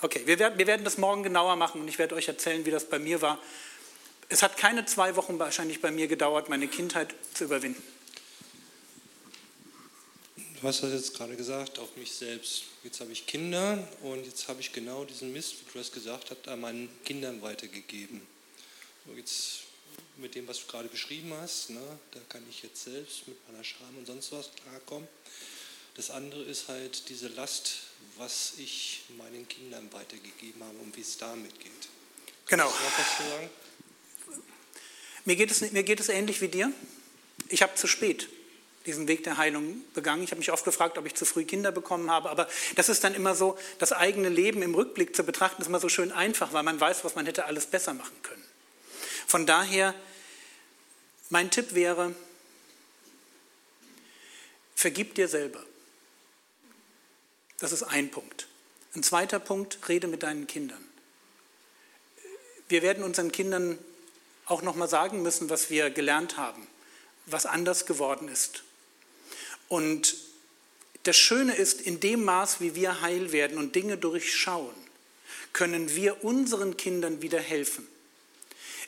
Okay, 0.00 0.22
wir 0.24 0.38
werden, 0.38 0.58
wir 0.58 0.66
werden 0.66 0.84
das 0.84 0.96
morgen 0.96 1.22
genauer 1.22 1.56
machen 1.56 1.82
und 1.82 1.88
ich 1.88 1.98
werde 1.98 2.14
euch 2.14 2.28
erzählen, 2.28 2.64
wie 2.64 2.70
das 2.70 2.86
bei 2.86 2.98
mir 2.98 3.20
war. 3.20 3.38
Es 4.28 4.42
hat 4.42 4.56
keine 4.56 4.86
zwei 4.86 5.16
Wochen 5.16 5.38
wahrscheinlich 5.38 5.80
bei 5.80 5.90
mir 5.90 6.08
gedauert, 6.08 6.48
meine 6.48 6.68
Kindheit 6.68 7.14
zu 7.34 7.44
überwinden. 7.44 7.82
Du 10.62 10.68
hast 10.68 10.82
das 10.84 10.92
jetzt 10.92 11.14
gerade 11.14 11.34
gesagt, 11.36 11.80
auf 11.80 11.96
mich 11.96 12.12
selbst. 12.12 12.64
Jetzt 12.84 13.00
habe 13.00 13.10
ich 13.10 13.26
Kinder 13.26 13.86
und 14.02 14.24
jetzt 14.24 14.46
habe 14.46 14.60
ich 14.60 14.72
genau 14.72 15.04
diesen 15.04 15.32
Mist, 15.32 15.56
wie 15.60 15.72
du 15.72 15.78
das 15.78 15.90
gesagt 15.90 16.30
hast, 16.30 16.46
an 16.46 16.60
meinen 16.60 16.88
Kindern 17.04 17.42
weitergegeben. 17.42 18.22
Und 19.06 19.18
jetzt 19.18 19.62
mit 20.18 20.36
dem, 20.36 20.46
was 20.46 20.60
du 20.60 20.66
gerade 20.68 20.88
beschrieben 20.88 21.34
hast, 21.40 21.70
ne, 21.70 21.80
da 22.12 22.20
kann 22.28 22.42
ich 22.48 22.62
jetzt 22.62 22.84
selbst 22.84 23.26
mit 23.26 23.36
meiner 23.50 23.64
Scham 23.64 23.96
und 23.98 24.06
sonst 24.06 24.30
was 24.30 24.50
klarkommen. 24.54 25.08
Das 25.94 26.10
andere 26.10 26.42
ist 26.44 26.68
halt 26.68 27.08
diese 27.08 27.28
Last, 27.28 27.78
was 28.16 28.54
ich 28.58 29.02
meinen 29.18 29.46
Kindern 29.48 29.92
weitergegeben 29.92 30.62
habe 30.62 30.78
und 30.78 30.96
wie 30.96 31.00
es 31.00 31.18
damit 31.18 31.58
geht. 31.58 31.72
Genau. 32.46 32.68
Kannst 32.68 32.80
du 32.80 32.84
noch 32.84 32.98
was 32.98 33.16
zu 33.16 33.22
sagen? 33.24 33.50
Mir 35.24 35.36
geht 35.36 35.50
es, 35.50 35.72
mir 35.72 35.82
geht 35.82 36.00
es 36.00 36.08
ähnlich 36.08 36.40
wie 36.40 36.48
dir. 36.48 36.72
Ich 37.48 37.62
habe 37.62 37.74
zu 37.74 37.86
spät 37.86 38.28
diesen 38.86 39.06
Weg 39.08 39.22
der 39.24 39.36
Heilung 39.36 39.82
begangen. 39.94 40.22
Ich 40.24 40.30
habe 40.30 40.38
mich 40.38 40.50
oft 40.50 40.64
gefragt, 40.64 40.98
ob 40.98 41.06
ich 41.06 41.14
zu 41.14 41.24
früh 41.24 41.44
Kinder 41.44 41.72
bekommen 41.72 42.10
habe, 42.10 42.30
aber 42.30 42.48
das 42.74 42.88
ist 42.88 43.04
dann 43.04 43.14
immer 43.14 43.34
so, 43.34 43.56
das 43.78 43.92
eigene 43.92 44.28
Leben 44.28 44.62
im 44.62 44.74
Rückblick 44.74 45.14
zu 45.14 45.22
betrachten, 45.22 45.62
ist 45.62 45.68
immer 45.68 45.80
so 45.80 45.88
schön 45.88 46.12
einfach, 46.12 46.52
weil 46.52 46.62
man 46.62 46.80
weiß, 46.80 47.04
was 47.04 47.14
man 47.14 47.26
hätte 47.26 47.44
alles 47.44 47.66
besser 47.66 47.94
machen 47.94 48.16
können. 48.22 48.42
Von 49.26 49.46
daher, 49.46 49.94
mein 51.30 51.50
Tipp 51.50 51.74
wäre, 51.74 52.14
vergib 54.74 55.14
dir 55.14 55.28
selber. 55.28 55.64
Das 57.60 57.70
ist 57.70 57.84
ein 57.84 58.10
Punkt. 58.10 58.48
Ein 58.94 59.02
zweiter 59.02 59.38
Punkt, 59.38 59.78
rede 59.88 60.08
mit 60.08 60.22
deinen 60.24 60.46
Kindern. 60.46 60.84
Wir 62.68 62.82
werden 62.82 63.04
unseren 63.04 63.30
Kindern 63.30 63.78
auch 64.46 64.62
nochmal 64.62 64.88
sagen 64.88 65.22
müssen, 65.22 65.50
was 65.50 65.70
wir 65.70 65.90
gelernt 65.90 66.36
haben, 66.36 66.66
was 67.26 67.46
anders 67.46 67.86
geworden 67.86 68.28
ist. 68.28 68.64
Und 69.68 70.16
das 71.04 71.16
Schöne 71.16 71.54
ist, 71.54 71.80
in 71.80 72.00
dem 72.00 72.24
Maß, 72.24 72.60
wie 72.60 72.74
wir 72.74 73.00
heil 73.00 73.32
werden 73.32 73.58
und 73.58 73.74
Dinge 73.74 73.96
durchschauen, 73.96 74.74
können 75.52 75.94
wir 75.94 76.24
unseren 76.24 76.76
Kindern 76.76 77.22
wieder 77.22 77.40
helfen. 77.40 77.86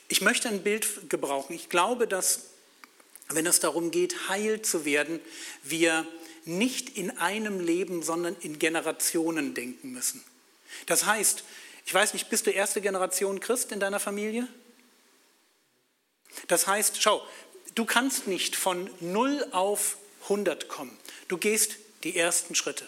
Ich 0.08 0.20
möchte 0.20 0.48
ein 0.48 0.62
Bild 0.62 1.08
gebrauchen. 1.08 1.54
Ich 1.54 1.68
glaube, 1.68 2.06
dass, 2.06 2.42
wenn 3.28 3.46
es 3.46 3.60
darum 3.60 3.90
geht, 3.90 4.28
heil 4.28 4.62
zu 4.62 4.84
werden, 4.84 5.20
wir 5.62 6.06
nicht 6.44 6.96
in 6.96 7.18
einem 7.18 7.60
Leben, 7.60 8.02
sondern 8.02 8.36
in 8.40 8.58
Generationen 8.58 9.54
denken 9.54 9.92
müssen. 9.92 10.22
Das 10.86 11.06
heißt, 11.06 11.44
ich 11.86 11.94
weiß 11.94 12.12
nicht, 12.12 12.28
bist 12.28 12.46
du 12.46 12.50
erste 12.50 12.80
Generation 12.80 13.40
Christ 13.40 13.72
in 13.72 13.80
deiner 13.80 14.00
Familie? 14.00 14.46
Das 16.48 16.66
heißt, 16.66 17.02
schau, 17.02 17.22
du 17.74 17.84
kannst 17.84 18.26
nicht 18.26 18.56
von 18.56 18.90
0 19.00 19.46
auf 19.52 19.96
100 20.24 20.68
kommen. 20.68 20.96
Du 21.28 21.36
gehst 21.38 21.76
die 22.02 22.16
ersten 22.16 22.54
Schritte. 22.54 22.86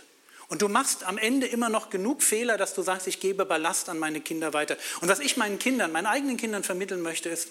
Und 0.48 0.62
du 0.62 0.68
machst 0.68 1.02
am 1.05 1.18
Ende 1.18 1.47
immer 1.47 1.68
noch 1.68 1.90
genug 1.90 2.23
Fehler, 2.23 2.56
dass 2.56 2.74
du 2.74 2.82
sagst, 2.82 3.09
ich 3.09 3.18
gebe 3.18 3.44
Ballast 3.44 3.89
an 3.89 3.98
meine 3.98 4.20
Kinder 4.20 4.52
weiter. 4.52 4.77
Und 5.01 5.09
was 5.09 5.18
ich 5.18 5.36
meinen 5.36 5.59
Kindern, 5.59 5.90
meinen 5.90 6.06
eigenen 6.06 6.36
Kindern 6.36 6.62
vermitteln 6.62 7.02
möchte, 7.02 7.28
ist, 7.28 7.48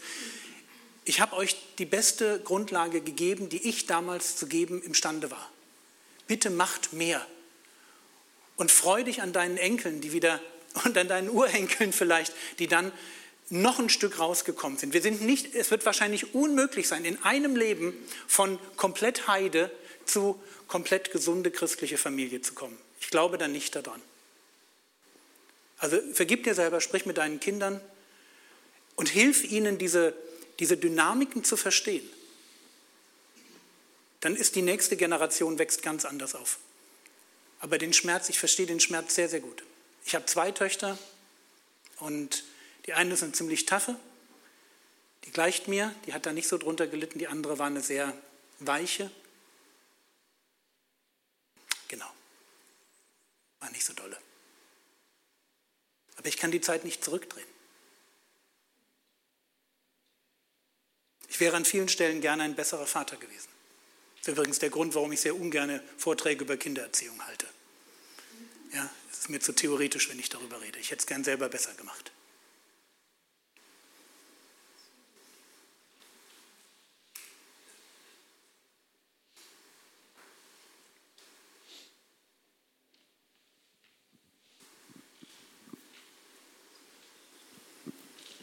ich 1.04 1.20
habe 1.20 1.36
euch 1.36 1.56
die 1.78 1.86
beste 1.86 2.40
Grundlage 2.40 3.02
gegeben, 3.02 3.50
die 3.50 3.68
ich 3.68 3.86
damals 3.86 4.38
zu 4.38 4.48
geben 4.48 4.82
imstande 4.82 5.30
war. 5.30 5.52
Bitte 6.28 6.50
macht 6.50 6.94
mehr. 6.94 7.26
Und 8.56 8.72
freu 8.72 9.04
dich 9.04 9.22
an 9.22 9.34
deinen 9.34 9.58
Enkeln, 9.58 10.00
die 10.00 10.14
wieder, 10.14 10.40
und 10.86 10.98
an 10.98 11.08
deinen 11.08 11.30
Urenkeln 11.30 11.92
vielleicht, 11.94 12.34
die 12.60 12.68
dann 12.68 12.92
noch 13.50 13.80
ein 13.80 13.90
Stück 13.90 14.20
rausgekommen 14.20 14.78
sind. 14.78 14.94
Wir 14.94 15.02
sind 15.02 15.22
nicht, 15.22 15.54
es 15.54 15.72
wird 15.72 15.86
wahrscheinlich 15.86 16.34
unmöglich 16.34 16.88
sein, 16.88 17.06
in 17.06 17.22
einem 17.24 17.56
Leben 17.56 17.94
von 18.28 18.60
komplett 18.76 19.28
Heide 19.28 19.72
zu 20.06 20.42
komplett 20.68 21.12
gesunde 21.12 21.52
christliche 21.52 21.98
Familie 21.98 22.42
zu 22.42 22.54
kommen. 22.54 22.78
Ich 23.00 23.10
glaube 23.10 23.38
da 23.38 23.48
nicht 23.48 23.76
daran. 23.76 24.02
Also 25.78 26.00
vergib 26.14 26.44
dir 26.44 26.56
selber, 26.56 26.82
sprich 26.82 27.06
mit 27.06 27.18
deinen 27.18 27.40
Kindern 27.40 27.82
und 28.96 29.10
hilf 29.10 29.44
ihnen, 29.44 29.78
diese, 29.78 30.16
diese 30.60 30.78
Dynamiken 30.78 31.44
zu 31.44 31.58
verstehen. 31.58 32.08
Dann 34.22 34.36
ist 34.36 34.56
die 34.56 34.62
nächste 34.64 34.98
Generation 34.98 35.60
wächst 35.60 35.84
ganz 35.84 36.06
anders 36.06 36.34
auf. 36.34 36.58
Aber 37.60 37.78
den 37.78 37.94
Schmerz, 37.94 38.30
ich 38.30 38.40
verstehe 38.40 38.66
den 38.66 38.80
Schmerz 38.80 39.16
sehr, 39.16 39.30
sehr 39.30 39.42
gut. 39.42 39.64
Ich 40.06 40.16
habe 40.16 40.26
zwei 40.26 40.52
Töchter 40.52 40.98
und 42.00 42.44
die 42.86 42.94
eine 42.94 43.14
ist 43.14 43.24
eine 43.24 43.32
ziemlich 43.32 43.66
taffe, 43.66 44.00
die 45.24 45.32
gleicht 45.32 45.68
mir, 45.68 45.94
die 46.06 46.14
hat 46.14 46.26
da 46.26 46.34
nicht 46.34 46.48
so 46.48 46.58
drunter 46.58 46.88
gelitten, 46.88 47.18
die 47.18 47.28
andere 47.28 47.58
war 47.58 47.68
eine 47.68 47.82
sehr 47.82 48.16
weiche. 48.60 49.10
Genau. 51.88 52.10
War 53.60 53.72
nicht 53.72 53.86
so 53.86 53.94
dolle. 53.94 54.18
Aber 56.18 56.28
ich 56.28 56.38
kann 56.38 56.52
die 56.52 56.62
Zeit 56.62 56.86
nicht 56.86 57.04
zurückdrehen. 57.04 57.48
Ich 61.28 61.40
wäre 61.40 61.58
an 61.58 61.66
vielen 61.66 61.90
Stellen 61.90 62.22
gerne 62.22 62.44
ein 62.44 62.56
besserer 62.56 62.86
Vater 62.86 63.18
gewesen. 63.18 63.50
Das 64.20 64.28
ist 64.28 64.38
übrigens 64.38 64.60
der 64.60 64.70
Grund, 64.70 64.96
warum 64.96 65.12
ich 65.12 65.22
sehr 65.22 65.36
ungern 65.36 65.82
Vorträge 65.98 66.46
über 66.46 66.56
Kindererziehung 66.56 67.26
halte. 67.26 67.48
Ja, 68.74 68.90
es 69.12 69.20
ist 69.20 69.30
mir 69.30 69.40
zu 69.40 69.54
theoretisch, 69.54 70.10
wenn 70.10 70.20
ich 70.20 70.30
darüber 70.30 70.62
rede. 70.62 70.80
Ich 70.80 70.92
hätte 70.92 71.02
es 71.02 71.08
gern 71.08 71.24
selber 71.24 71.50
besser 71.50 71.74
gemacht. 71.74 72.12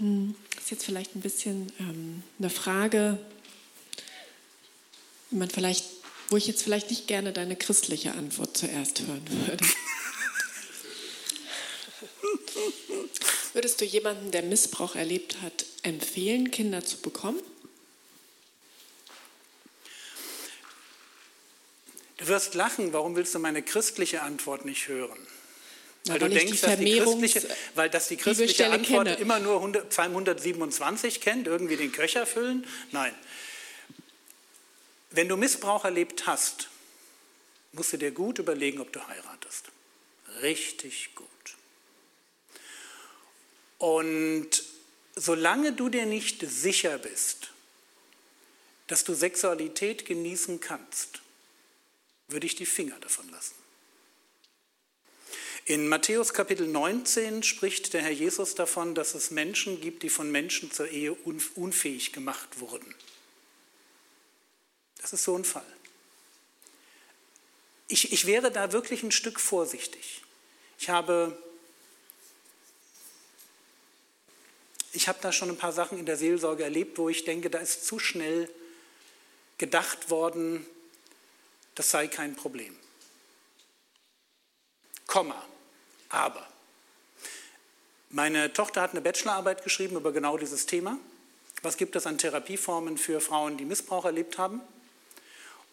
Das 0.03 0.65
ist 0.65 0.70
jetzt 0.73 0.85
vielleicht 0.85 1.15
ein 1.15 1.20
bisschen 1.20 1.73
ähm, 1.79 2.24
eine 2.41 2.51
Frage, 2.51 3.19
man 5.31 5.49
vielleicht, 5.49 5.85
wo 6.29 6.37
ich 6.37 6.49
jetzt 6.49 6.65
vielleicht 6.65 6.91
nicht 6.91 7.07
gerne 7.07 7.33
deine 7.33 7.55
christliche 7.55 8.11
Antwort 8.12 8.57
zuerst 8.57 9.03
hören 9.03 9.23
würde. 9.29 9.65
Würdest 13.53 13.81
du 13.81 13.85
jemanden, 13.85 14.33
der 14.33 14.43
Missbrauch 14.43 14.97
erlebt 14.97 15.41
hat, 15.41 15.66
empfehlen, 15.83 16.51
Kinder 16.51 16.85
zu 16.85 16.97
bekommen? 16.97 17.41
Du 22.16 22.27
wirst 22.27 22.55
lachen, 22.55 22.93
warum 22.93 23.15
willst 23.15 23.37
du 23.37 23.39
meine 23.39 23.62
christliche 23.62 24.23
Antwort 24.23 24.65
nicht 24.65 24.89
hören? 24.89 25.19
Na, 26.05 26.15
weil, 26.15 26.20
weil 26.23 26.29
du 26.31 26.35
denkst, 26.35 26.61
dass 26.61 26.79
die 26.79 26.99
christliche, 26.99 27.57
weil 27.74 27.91
dass 27.91 28.09
die 28.09 28.16
christliche 28.16 28.70
Antwort 28.70 29.07
kenne. 29.07 29.20
immer 29.20 29.39
nur 29.39 29.57
100, 29.57 29.91
Psalm 29.91 30.12
127 30.12 31.20
kennt, 31.20 31.47
irgendwie 31.47 31.77
den 31.77 31.93
Köcher 31.93 32.27
füllen? 32.27 32.66
Nein. 32.91 33.15
Wenn 35.11 35.29
du 35.29 35.37
Missbrauch 35.37 35.85
erlebt 35.85 36.27
hast, 36.27 36.69
musst 37.73 37.93
du 37.93 37.99
dir 37.99 38.11
gut 38.11 38.39
überlegen, 38.39 38.81
ob 38.81 38.93
du 38.93 39.07
heiratest. 39.07 39.66
Richtig 40.41 41.15
gut. 41.15 41.29
Und 43.79 44.51
solange 45.15 45.73
du 45.73 45.89
dir 45.89 46.07
nicht 46.07 46.41
sicher 46.41 46.99
bist, 46.99 47.51
dass 48.87 49.05
du 49.05 49.15
Sexualität 49.15 50.05
genießen 50.05 50.61
kannst, 50.61 51.20
würde 52.29 52.47
ich 52.47 52.55
die 52.55 52.66
Finger 52.66 52.99
davon 53.01 53.29
lassen. 53.31 53.55
In 55.64 55.86
Matthäus 55.86 56.34
Kapitel 56.34 56.66
19 56.66 57.44
spricht 57.44 57.93
der 57.93 58.02
Herr 58.02 58.10
Jesus 58.10 58.56
davon, 58.56 58.97
dass 58.97 59.14
es 59.14 59.30
Menschen 59.30 59.80
gibt, 59.80 60.02
die 60.02 60.09
von 60.09 60.28
Menschen 60.30 60.72
zur 60.72 60.89
Ehe 60.89 61.14
unfähig 61.14 62.12
gemacht 62.12 62.59
wurden. 62.59 62.93
Das 65.01 65.12
ist 65.12 65.22
so 65.22 65.36
ein 65.36 65.44
Fall. 65.44 65.66
Ich, 67.86 68.12
ich 68.12 68.26
wäre 68.26 68.51
da 68.51 68.72
wirklich 68.72 69.05
ein 69.05 69.12
Stück 69.12 69.39
vorsichtig. 69.39 70.22
Ich 70.80 70.89
habe, 70.89 71.40
ich 74.93 75.06
habe 75.06 75.18
da 75.22 75.30
schon 75.30 75.48
ein 75.48 75.59
paar 75.59 75.72
Sachen 75.72 75.97
in 75.97 76.06
der 76.06 76.16
Seelsorge 76.16 76.64
erlebt, 76.64 76.98
wo 76.98 77.09
ich 77.09 77.24
denke, 77.24 77.51
da 77.51 77.59
ist 77.59 77.86
zu 77.86 78.01
schnell 78.01 78.51
gedacht 79.59 80.10
worden, 80.10 80.66
das 81.76 81.93
sei 81.93 82.09
kein 82.09 82.34
Problem. 82.34 82.76
Komma, 85.06 85.47
aber. 86.12 86.47
Meine 88.10 88.52
Tochter 88.52 88.82
hat 88.82 88.90
eine 88.90 89.01
Bachelorarbeit 89.01 89.64
geschrieben 89.64 89.97
über 89.97 90.12
genau 90.12 90.36
dieses 90.36 90.66
Thema. 90.66 90.98
Was 91.62 91.76
gibt 91.76 91.97
es 91.97 92.06
an 92.06 92.18
Therapieformen 92.18 92.98
für 92.98 93.20
Frauen, 93.20 93.56
die 93.56 93.64
Missbrauch 93.64 94.05
erlebt 94.05 94.36
haben, 94.36 94.60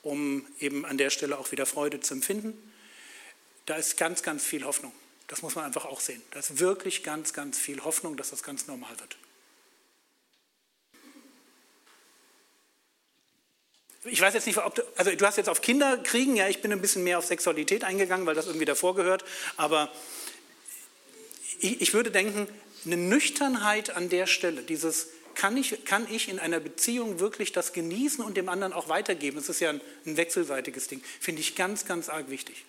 um 0.03 0.45
eben 0.59 0.85
an 0.85 0.97
der 0.97 1.09
Stelle 1.09 1.37
auch 1.37 1.51
wieder 1.51 1.65
Freude 1.65 1.99
zu 1.99 2.13
empfinden? 2.13 2.53
Da 3.65 3.75
ist 3.75 3.97
ganz, 3.97 4.23
ganz 4.23 4.45
viel 4.45 4.63
Hoffnung. 4.63 4.93
Das 5.27 5.41
muss 5.41 5.55
man 5.55 5.65
einfach 5.65 5.85
auch 5.85 5.99
sehen. 5.99 6.21
Da 6.31 6.39
ist 6.39 6.59
wirklich 6.59 7.03
ganz, 7.03 7.33
ganz 7.33 7.59
viel 7.59 7.83
Hoffnung, 7.83 8.17
dass 8.17 8.29
das 8.29 8.41
ganz 8.41 8.67
normal 8.67 8.99
wird. 8.99 9.17
Ich 14.05 14.21
weiß 14.21 14.33
jetzt 14.33 14.47
nicht, 14.47 14.57
ob 14.57 14.73
du, 14.75 14.81
also 14.95 15.13
du 15.13 15.25
hast 15.25 15.35
jetzt 15.35 15.49
auf 15.49 15.61
Kinder 15.61 15.97
kriegen, 15.97 16.35
ja, 16.35 16.47
ich 16.47 16.61
bin 16.61 16.71
ein 16.71 16.81
bisschen 16.81 17.03
mehr 17.03 17.19
auf 17.19 17.25
Sexualität 17.25 17.83
eingegangen, 17.83 18.25
weil 18.25 18.33
das 18.33 18.47
irgendwie 18.47 18.65
davor 18.65 18.95
gehört, 18.95 19.25
aber 19.57 19.91
ich, 21.59 21.81
ich 21.81 21.93
würde 21.93 22.11
denken, 22.11 22.47
eine 22.85 22.97
Nüchternheit 22.97 23.91
an 23.91 24.09
der 24.09 24.27
Stelle, 24.27 24.61
dieses 24.61 25.07
kann 25.35 25.55
ich, 25.55 25.85
kann 25.85 26.07
ich 26.11 26.27
in 26.27 26.39
einer 26.39 26.59
Beziehung 26.59 27.19
wirklich 27.19 27.51
das 27.51 27.71
genießen 27.71 28.23
und 28.23 28.35
dem 28.35 28.49
anderen 28.49 28.73
auch 28.73 28.89
weitergeben, 28.89 29.37
das 29.37 29.49
ist 29.49 29.61
ja 29.61 29.69
ein, 29.69 29.81
ein 30.05 30.17
wechselseitiges 30.17 30.87
Ding, 30.87 31.01
finde 31.19 31.41
ich 31.41 31.55
ganz, 31.55 31.85
ganz 31.85 32.09
arg 32.09 32.29
wichtig. 32.29 32.65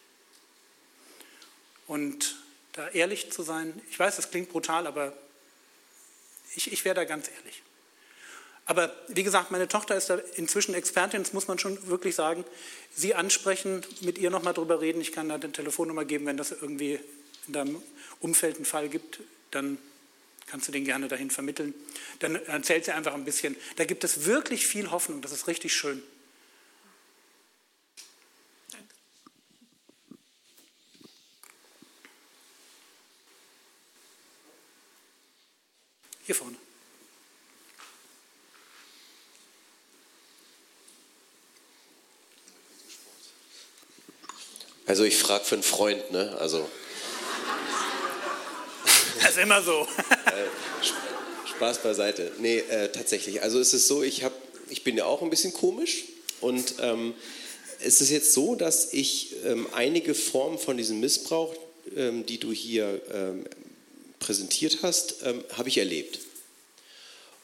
Und 1.86 2.36
da 2.72 2.88
ehrlich 2.90 3.32
zu 3.32 3.42
sein, 3.42 3.80
ich 3.90 3.98
weiß, 3.98 4.16
das 4.16 4.30
klingt 4.30 4.50
brutal, 4.50 4.86
aber 4.86 5.12
ich, 6.54 6.72
ich 6.72 6.84
wäre 6.84 6.94
da 6.94 7.04
ganz 7.04 7.28
ehrlich. 7.28 7.62
Aber 8.66 8.94
wie 9.08 9.24
gesagt, 9.24 9.50
meine 9.50 9.66
Tochter 9.66 9.96
ist 9.96 10.10
da 10.10 10.20
inzwischen 10.36 10.74
Expertin, 10.74 11.24
das 11.24 11.32
muss 11.32 11.48
man 11.48 11.58
schon 11.58 11.88
wirklich 11.88 12.14
sagen. 12.14 12.44
Sie 12.94 13.16
ansprechen, 13.16 13.84
mit 14.02 14.18
ihr 14.18 14.30
nochmal 14.30 14.54
drüber 14.54 14.80
reden. 14.80 15.00
Ich 15.00 15.10
kann 15.10 15.28
da 15.28 15.34
eine 15.34 15.50
Telefonnummer 15.50 16.04
geben, 16.04 16.26
wenn 16.26 16.36
das 16.36 16.52
irgendwie 16.52 17.00
in 17.46 17.52
deinem 17.52 17.82
Umfeld 18.20 18.56
einen 18.56 18.64
Fall 18.64 18.88
gibt, 18.88 19.20
dann 19.50 19.78
kannst 20.46 20.68
du 20.68 20.72
den 20.72 20.84
gerne 20.84 21.08
dahin 21.08 21.30
vermitteln. 21.30 21.74
Dann 22.18 22.34
erzählt 22.34 22.84
sie 22.84 22.92
einfach 22.92 23.14
ein 23.14 23.24
bisschen. 23.24 23.56
Da 23.76 23.84
gibt 23.84 24.04
es 24.04 24.24
wirklich 24.24 24.66
viel 24.66 24.90
Hoffnung, 24.90 25.22
das 25.22 25.32
ist 25.32 25.46
richtig 25.46 25.74
schön. 25.74 26.02
Hier 36.26 36.34
vorne. 36.34 36.56
Also 44.86 45.04
ich 45.04 45.16
frage 45.16 45.44
für 45.44 45.54
einen 45.54 45.62
Freund, 45.62 46.10
ne? 46.10 46.36
Also 46.40 46.68
immer 49.40 49.62
so. 49.62 49.86
Spaß 51.56 51.82
beiseite. 51.82 52.32
Nee, 52.38 52.58
äh, 52.58 52.90
tatsächlich. 52.90 53.42
Also 53.42 53.60
es 53.60 53.74
ist 53.74 53.86
so, 53.86 54.02
ich, 54.02 54.24
hab, 54.24 54.32
ich 54.68 54.84
bin 54.84 54.96
ja 54.96 55.04
auch 55.04 55.22
ein 55.22 55.30
bisschen 55.30 55.52
komisch 55.52 56.04
und 56.40 56.74
ähm, 56.80 57.14
es 57.82 58.00
ist 58.00 58.10
jetzt 58.10 58.32
so, 58.32 58.54
dass 58.54 58.92
ich 58.92 59.34
ähm, 59.44 59.66
einige 59.72 60.14
Formen 60.14 60.58
von 60.58 60.76
diesem 60.76 61.00
Missbrauch, 61.00 61.54
ähm, 61.96 62.26
die 62.26 62.38
du 62.38 62.52
hier 62.52 63.00
ähm, 63.12 63.44
präsentiert 64.18 64.78
hast, 64.82 65.16
ähm, 65.24 65.44
habe 65.56 65.68
ich 65.68 65.78
erlebt. 65.78 66.20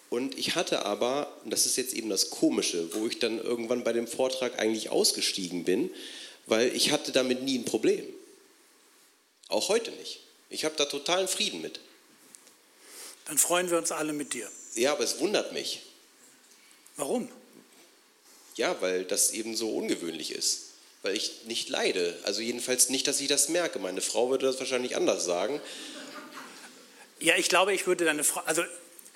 Und 0.08 0.38
ich 0.38 0.54
hatte 0.54 0.86
aber, 0.86 1.32
und 1.44 1.50
das 1.50 1.66
ist 1.66 1.76
jetzt 1.76 1.94
eben 1.94 2.08
das 2.08 2.30
Komische, 2.30 2.94
wo 2.94 3.06
ich 3.06 3.18
dann 3.18 3.38
irgendwann 3.42 3.82
bei 3.82 3.92
dem 3.92 4.06
Vortrag 4.06 4.58
eigentlich 4.58 4.90
ausgestiegen 4.90 5.64
bin, 5.64 5.90
weil 6.46 6.74
ich 6.74 6.90
hatte 6.92 7.12
damit 7.12 7.42
nie 7.42 7.58
ein 7.58 7.64
Problem. 7.64 8.04
Auch 9.48 9.68
heute 9.68 9.90
nicht. 9.92 10.20
Ich 10.50 10.64
habe 10.64 10.76
da 10.76 10.84
totalen 10.84 11.28
Frieden 11.28 11.60
mit. 11.60 11.80
Dann 13.26 13.38
freuen 13.38 13.70
wir 13.70 13.78
uns 13.78 13.92
alle 13.92 14.12
mit 14.12 14.34
dir. 14.34 14.50
Ja, 14.74 14.92
aber 14.92 15.04
es 15.04 15.18
wundert 15.18 15.52
mich. 15.52 15.82
Warum? 16.96 17.28
Ja, 18.54 18.80
weil 18.80 19.04
das 19.04 19.32
eben 19.32 19.56
so 19.56 19.70
ungewöhnlich 19.70 20.32
ist. 20.32 20.70
Weil 21.02 21.16
ich 21.16 21.44
nicht 21.44 21.68
leide. 21.68 22.18
Also 22.24 22.40
jedenfalls 22.40 22.88
nicht, 22.88 23.06
dass 23.06 23.20
ich 23.20 23.28
das 23.28 23.48
merke. 23.48 23.78
Meine 23.78 24.00
Frau 24.00 24.30
würde 24.30 24.46
das 24.46 24.58
wahrscheinlich 24.58 24.96
anders 24.96 25.24
sagen. 25.24 25.60
Ja, 27.18 27.36
ich 27.36 27.48
glaube, 27.48 27.74
ich 27.74 27.86
würde 27.86 28.04
deine 28.04 28.24
Frau, 28.24 28.40
also 28.44 28.62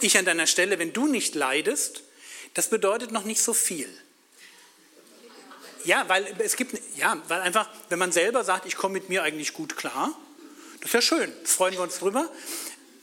ich 0.01 0.17
an 0.19 0.25
deiner 0.25 0.47
Stelle, 0.47 0.79
wenn 0.79 0.93
du 0.93 1.07
nicht 1.07 1.35
leidest, 1.35 2.03
das 2.55 2.69
bedeutet 2.69 3.13
noch 3.13 3.25
nicht 3.25 3.43
so 3.43 3.55
viel. 3.55 3.89
Ja, 5.85 6.09
weil 6.09 6.35
es 6.39 6.57
gibt, 6.57 6.79
ja, 6.97 7.23
weil 7.29 7.41
einfach, 7.41 7.69
wenn 7.89 7.99
man 7.99 8.13
selber 8.13 8.45
sagt, 8.45 8.67
ich 8.67 8.77
komme 8.77 8.95
mit 8.95 9.09
mir 9.09 9.23
eigentlich 9.23 9.53
gut 9.53 9.77
klar, 9.77 10.15
das 10.81 10.89
ist 10.89 10.93
ja 10.95 11.03
schön, 11.03 11.33
freuen 11.45 11.75
wir 11.75 11.83
uns 11.83 11.99
drüber. 11.99 12.31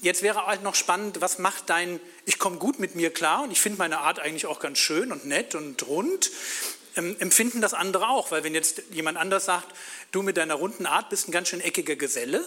Jetzt 0.01 0.21
wäre 0.21 0.45
halt 0.45 0.63
noch 0.63 0.75
spannend, 0.75 1.21
was 1.21 1.39
macht 1.39 1.69
dein, 1.69 1.99
ich 2.25 2.39
komme 2.39 2.57
gut 2.57 2.79
mit 2.79 2.95
mir 2.95 3.11
klar 3.11 3.43
und 3.43 3.51
ich 3.51 3.61
finde 3.61 3.79
meine 3.79 3.99
Art 3.99 4.19
eigentlich 4.19 4.45
auch 4.45 4.59
ganz 4.59 4.77
schön 4.79 5.11
und 5.11 5.25
nett 5.25 5.55
und 5.55 5.85
rund. 5.87 6.29
Ähm, 6.95 7.15
empfinden 7.19 7.61
das 7.61 7.73
andere 7.73 8.09
auch, 8.09 8.31
weil 8.31 8.43
wenn 8.43 8.53
jetzt 8.55 8.81
jemand 8.91 9.17
anders 9.17 9.45
sagt, 9.45 9.67
du 10.11 10.21
mit 10.21 10.37
deiner 10.37 10.55
runden 10.55 10.85
Art 10.85 11.09
bist 11.09 11.27
ein 11.27 11.31
ganz 11.31 11.49
schön 11.49 11.61
eckiger 11.61 11.95
Geselle, 11.95 12.43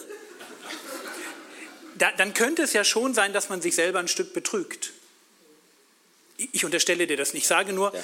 da, 1.95 2.11
dann 2.11 2.33
könnte 2.33 2.63
es 2.63 2.73
ja 2.73 2.83
schon 2.83 3.13
sein, 3.13 3.31
dass 3.31 3.49
man 3.49 3.61
sich 3.61 3.75
selber 3.75 3.99
ein 3.99 4.07
Stück 4.07 4.33
betrügt. 4.33 4.91
Ich 6.37 6.65
unterstelle 6.65 7.05
dir 7.05 7.17
das 7.17 7.33
nicht, 7.33 7.43
ich 7.43 7.47
sage 7.47 7.73
nur, 7.73 7.93
ja. 7.93 8.03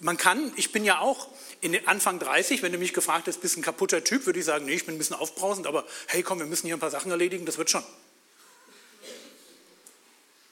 man 0.00 0.16
kann, 0.16 0.52
ich 0.56 0.72
bin 0.72 0.84
ja 0.84 1.00
auch 1.00 1.28
in 1.64 1.88
Anfang 1.88 2.18
30, 2.18 2.62
wenn 2.62 2.72
du 2.72 2.78
mich 2.78 2.92
gefragt 2.92 3.26
hast, 3.26 3.40
bist 3.40 3.56
du 3.56 3.60
ein 3.60 3.62
kaputter 3.62 4.04
Typ, 4.04 4.26
würde 4.26 4.38
ich 4.38 4.44
sagen, 4.44 4.66
nee, 4.66 4.74
ich 4.74 4.84
bin 4.84 4.96
ein 4.96 4.98
bisschen 4.98 5.16
aufbrausend, 5.16 5.66
aber 5.66 5.86
hey, 6.08 6.22
komm, 6.22 6.38
wir 6.38 6.46
müssen 6.46 6.66
hier 6.66 6.76
ein 6.76 6.80
paar 6.80 6.90
Sachen 6.90 7.10
erledigen, 7.10 7.46
das 7.46 7.56
wird 7.56 7.70
schon. 7.70 7.82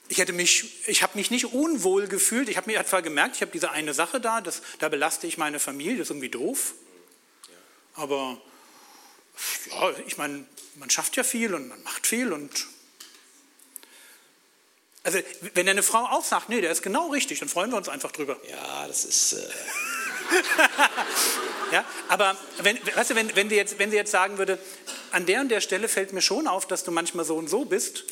Ich 0.07 0.17
hätte 0.17 0.33
mich, 0.33 0.87
ich 0.87 1.03
habe 1.03 1.15
mich 1.15 1.29
nicht 1.29 1.53
unwohl 1.53 2.07
gefühlt. 2.07 2.49
Ich 2.49 2.57
habe 2.57 2.69
mir 2.69 2.83
zwar 2.85 3.03
gemerkt, 3.03 3.35
ich 3.35 3.41
habe 3.41 3.51
diese 3.51 3.69
eine 3.69 3.93
Sache 3.93 4.19
da, 4.19 4.41
das, 4.41 4.63
da 4.79 4.89
belaste 4.89 5.27
ich 5.27 5.37
meine 5.37 5.59
Familie, 5.59 5.97
das 5.97 6.07
ist 6.07 6.11
irgendwie 6.11 6.29
doof. 6.29 6.73
Aber 7.93 8.41
ja, 9.69 9.93
ich 10.07 10.17
meine, 10.17 10.45
man 10.75 10.89
schafft 10.89 11.15
ja 11.15 11.23
viel 11.23 11.53
und 11.53 11.67
man 11.67 11.81
macht 11.83 12.07
viel 12.07 12.33
und 12.33 12.67
also 15.03 15.19
wenn 15.53 15.65
deine 15.65 15.83
Frau 15.83 16.05
auch 16.05 16.23
sagt, 16.23 16.49
nee, 16.49 16.61
der 16.61 16.71
ist 16.71 16.81
genau 16.81 17.09
richtig, 17.09 17.39
dann 17.39 17.49
freuen 17.49 17.69
wir 17.71 17.77
uns 17.77 17.89
einfach 17.89 18.11
drüber. 18.11 18.39
Ja, 18.49 18.87
das 18.87 19.05
ist. 19.05 19.33
Äh 19.33 19.49
ja, 21.71 21.85
aber 22.07 22.37
wenn, 22.61 22.77
weißt 22.95 23.11
du, 23.11 23.15
wenn, 23.15 23.35
wenn, 23.35 23.49
sie 23.49 23.55
jetzt, 23.55 23.79
wenn 23.79 23.89
sie 23.89 23.97
jetzt 23.97 24.11
sagen 24.11 24.37
würde, 24.37 24.59
an 25.11 25.25
der 25.25 25.41
und 25.41 25.49
der 25.49 25.61
Stelle 25.61 25.87
fällt 25.87 26.13
mir 26.13 26.21
schon 26.21 26.47
auf, 26.47 26.67
dass 26.67 26.83
du 26.83 26.91
manchmal 26.91 27.25
so 27.25 27.35
und 27.35 27.49
so 27.49 27.65
bist, 27.65 28.05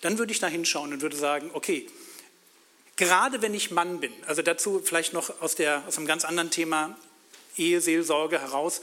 dann 0.00 0.18
würde 0.18 0.32
ich 0.32 0.40
da 0.40 0.46
hinschauen 0.46 0.92
und 0.92 1.02
würde 1.02 1.16
sagen, 1.16 1.50
okay, 1.52 1.88
gerade 2.96 3.42
wenn 3.42 3.54
ich 3.54 3.70
Mann 3.70 4.00
bin, 4.00 4.12
also 4.26 4.42
dazu 4.42 4.82
vielleicht 4.84 5.12
noch 5.12 5.40
aus, 5.40 5.54
der, 5.54 5.82
aus 5.86 5.96
einem 5.96 6.06
ganz 6.06 6.24
anderen 6.24 6.50
Thema 6.50 6.96
Eheseelsorge 7.56 8.40
heraus, 8.40 8.82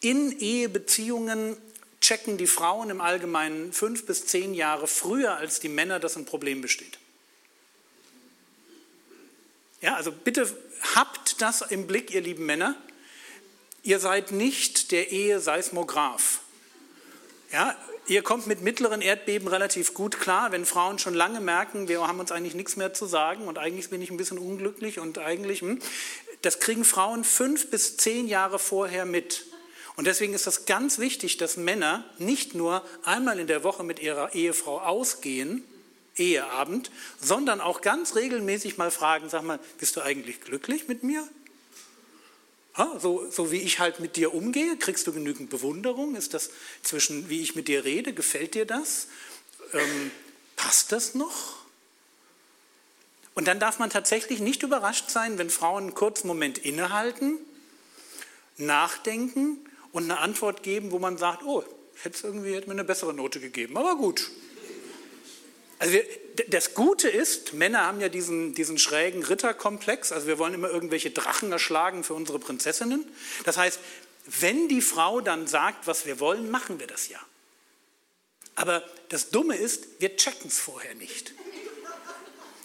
in 0.00 0.38
Ehebeziehungen 0.38 1.56
checken 2.00 2.36
die 2.36 2.46
Frauen 2.46 2.90
im 2.90 3.00
Allgemeinen 3.00 3.72
fünf 3.72 4.06
bis 4.06 4.26
zehn 4.26 4.54
Jahre 4.54 4.86
früher 4.86 5.36
als 5.36 5.60
die 5.60 5.68
Männer, 5.68 5.98
dass 5.98 6.16
ein 6.16 6.26
Problem 6.26 6.60
besteht. 6.60 6.98
Ja, 9.86 9.94
also 9.94 10.10
bitte 10.10 10.52
habt 10.96 11.40
das 11.40 11.62
im 11.62 11.86
Blick, 11.86 12.12
ihr 12.12 12.20
lieben 12.20 12.44
Männer. 12.44 12.74
Ihr 13.84 14.00
seid 14.00 14.32
nicht 14.32 14.90
der 14.90 15.12
Ehe-Seismograph. 15.12 16.40
Ja, 17.52 17.76
ihr 18.08 18.22
kommt 18.22 18.48
mit 18.48 18.62
mittleren 18.62 19.00
Erdbeben 19.00 19.46
relativ 19.46 19.94
gut 19.94 20.18
klar, 20.18 20.50
wenn 20.50 20.66
Frauen 20.66 20.98
schon 20.98 21.14
lange 21.14 21.40
merken, 21.40 21.86
wir 21.86 22.04
haben 22.04 22.18
uns 22.18 22.32
eigentlich 22.32 22.56
nichts 22.56 22.74
mehr 22.74 22.94
zu 22.94 23.06
sagen 23.06 23.46
und 23.46 23.58
eigentlich 23.58 23.88
bin 23.88 24.02
ich 24.02 24.10
ein 24.10 24.16
bisschen 24.16 24.38
unglücklich 24.38 24.98
und 24.98 25.18
eigentlich, 25.18 25.60
hm, 25.60 25.78
das 26.42 26.58
kriegen 26.58 26.84
Frauen 26.84 27.22
fünf 27.22 27.70
bis 27.70 27.96
zehn 27.96 28.26
Jahre 28.26 28.58
vorher 28.58 29.04
mit. 29.04 29.46
Und 29.94 30.08
deswegen 30.08 30.34
ist 30.34 30.48
das 30.48 30.66
ganz 30.66 30.98
wichtig, 30.98 31.36
dass 31.36 31.56
Männer 31.56 32.04
nicht 32.18 32.56
nur 32.56 32.82
einmal 33.04 33.38
in 33.38 33.46
der 33.46 33.62
Woche 33.62 33.84
mit 33.84 34.00
ihrer 34.00 34.34
Ehefrau 34.34 34.80
ausgehen, 34.80 35.62
Eheabend, 36.16 36.90
sondern 37.20 37.60
auch 37.60 37.80
ganz 37.80 38.14
regelmäßig 38.14 38.78
mal 38.78 38.90
fragen, 38.90 39.28
sag 39.28 39.42
mal, 39.42 39.60
bist 39.78 39.96
du 39.96 40.00
eigentlich 40.00 40.40
glücklich 40.40 40.88
mit 40.88 41.02
mir? 41.02 41.26
Ha, 42.76 42.98
so, 43.00 43.30
so 43.30 43.52
wie 43.52 43.60
ich 43.60 43.78
halt 43.78 44.00
mit 44.00 44.16
dir 44.16 44.34
umgehe, 44.34 44.76
kriegst 44.76 45.06
du 45.06 45.12
genügend 45.12 45.48
Bewunderung? 45.48 46.14
Ist 46.14 46.34
das 46.34 46.50
zwischen, 46.82 47.28
wie 47.28 47.40
ich 47.40 47.54
mit 47.54 47.68
dir 47.68 47.84
rede, 47.84 48.12
gefällt 48.12 48.54
dir 48.54 48.66
das? 48.66 49.08
Ähm, 49.72 50.10
passt 50.56 50.92
das 50.92 51.14
noch? 51.14 51.56
Und 53.34 53.48
dann 53.48 53.60
darf 53.60 53.78
man 53.78 53.90
tatsächlich 53.90 54.40
nicht 54.40 54.62
überrascht 54.62 55.10
sein, 55.10 55.38
wenn 55.38 55.50
Frauen 55.50 55.84
einen 55.84 55.94
kurzen 55.94 56.26
Moment 56.26 56.58
innehalten, 56.58 57.38
nachdenken 58.56 59.58
und 59.92 60.04
eine 60.04 60.18
Antwort 60.18 60.62
geben, 60.62 60.90
wo 60.90 60.98
man 60.98 61.18
sagt, 61.18 61.42
oh, 61.44 61.62
hätte 62.02 62.26
irgendwie 62.26 62.54
hätte 62.54 62.66
mir 62.68 62.72
eine 62.72 62.84
bessere 62.84 63.12
Note 63.14 63.40
gegeben, 63.40 63.76
aber 63.76 63.96
gut. 63.96 64.30
Also 65.78 65.92
wir, 65.92 66.04
das 66.48 66.74
Gute 66.74 67.08
ist, 67.08 67.52
Männer 67.52 67.86
haben 67.86 68.00
ja 68.00 68.08
diesen, 68.08 68.54
diesen 68.54 68.78
schrägen 68.78 69.22
Ritterkomplex, 69.22 70.12
also 70.12 70.26
wir 70.26 70.38
wollen 70.38 70.54
immer 70.54 70.70
irgendwelche 70.70 71.10
Drachen 71.10 71.52
erschlagen 71.52 72.04
für 72.04 72.14
unsere 72.14 72.38
Prinzessinnen. 72.38 73.04
Das 73.44 73.56
heißt, 73.56 73.78
wenn 74.26 74.68
die 74.68 74.82
Frau 74.82 75.20
dann 75.20 75.46
sagt, 75.46 75.86
was 75.86 76.06
wir 76.06 76.20
wollen, 76.20 76.50
machen 76.50 76.80
wir 76.80 76.86
das 76.86 77.08
ja. 77.08 77.18
Aber 78.54 78.82
das 79.10 79.30
Dumme 79.30 79.56
ist, 79.56 80.00
wir 80.00 80.16
checken 80.16 80.48
es 80.48 80.58
vorher 80.58 80.94
nicht. 80.94 81.34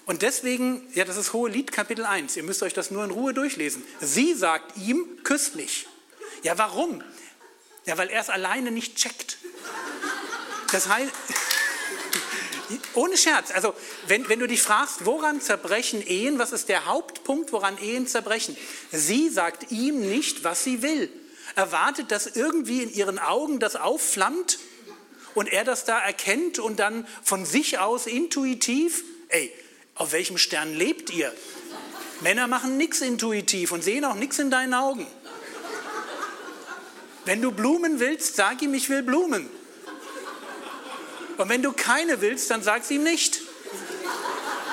Und 0.05 0.23
deswegen, 0.23 0.87
ja, 0.93 1.05
das 1.05 1.17
ist 1.17 1.33
Hohe 1.33 1.49
Lied 1.49 1.71
Kapitel 1.71 2.05
1, 2.05 2.35
ihr 2.35 2.43
müsst 2.43 2.63
euch 2.63 2.73
das 2.73 2.91
nur 2.91 3.03
in 3.03 3.11
Ruhe 3.11 3.33
durchlesen. 3.33 3.83
Sie 3.99 4.33
sagt 4.33 4.77
ihm, 4.77 5.23
küss 5.23 5.53
mich. 5.55 5.87
Ja, 6.43 6.57
warum? 6.57 7.03
Ja, 7.85 7.97
weil 7.97 8.09
er 8.09 8.21
es 8.21 8.29
alleine 8.29 8.71
nicht 8.71 8.95
checkt. 8.95 9.37
Das 10.71 10.87
heißt, 10.87 11.11
ohne 12.93 13.17
Scherz, 13.17 13.51
also 13.51 13.73
wenn, 14.07 14.27
wenn 14.29 14.39
du 14.39 14.47
dich 14.47 14.61
fragst, 14.61 15.05
woran 15.05 15.41
zerbrechen 15.41 16.05
Ehen, 16.05 16.39
was 16.39 16.51
ist 16.51 16.69
der 16.69 16.85
Hauptpunkt, 16.85 17.51
woran 17.51 17.77
Ehen 17.77 18.07
zerbrechen? 18.07 18.57
Sie 18.91 19.29
sagt 19.29 19.71
ihm 19.71 20.01
nicht, 20.01 20.43
was 20.43 20.63
sie 20.63 20.81
will. 20.81 21.09
Erwartet, 21.55 22.11
dass 22.11 22.27
irgendwie 22.27 22.83
in 22.83 22.93
ihren 22.93 23.19
Augen 23.19 23.59
das 23.59 23.75
aufflammt 23.75 24.59
und 25.33 25.51
er 25.51 25.63
das 25.63 25.85
da 25.85 25.99
erkennt 25.99 26.59
und 26.59 26.79
dann 26.79 27.07
von 27.23 27.45
sich 27.45 27.79
aus 27.79 28.07
intuitiv, 28.07 29.03
ey, 29.29 29.51
auf 29.95 30.11
welchem 30.11 30.37
Stern 30.37 30.75
lebt 30.75 31.09
ihr? 31.11 31.33
Männer 32.21 32.47
machen 32.47 32.77
nichts 32.77 33.01
intuitiv 33.01 33.71
und 33.71 33.83
sehen 33.83 34.05
auch 34.05 34.15
nichts 34.15 34.39
in 34.39 34.51
deinen 34.51 34.73
Augen. 34.73 35.07
Wenn 37.25 37.41
du 37.41 37.51
Blumen 37.51 37.99
willst, 37.99 38.35
sag 38.35 38.61
ihm, 38.61 38.73
ich 38.73 38.89
will 38.89 39.03
Blumen. 39.03 39.49
Und 41.41 41.49
wenn 41.49 41.63
du 41.63 41.71
keine 41.71 42.21
willst, 42.21 42.51
dann 42.51 42.61
sag 42.61 42.83
sie 42.83 42.95
ihm 42.95 43.03
nicht. 43.03 43.41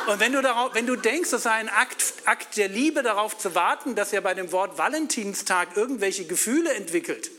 Und 0.07 0.21
wenn 0.21 0.33
du, 0.33 0.43
darauf, 0.43 0.75
wenn 0.75 0.87
du 0.87 0.97
denkst, 0.97 1.33
es 1.33 1.45
sei 1.45 1.53
ein 1.53 1.71
Akt, 1.71 2.13
Akt 2.27 2.59
der 2.59 2.69
Liebe, 2.69 3.03
darauf 3.03 3.39
zu 3.39 3.55
warten, 3.55 3.95
dass 3.95 4.13
er 4.13 4.21
bei 4.21 4.35
dem 4.35 4.53
Wort 4.53 4.77
Valentinstag 4.77 5.79
irgendwelche 5.79 6.27
Gefühle 6.27 6.75
entwickelt, 6.75 7.31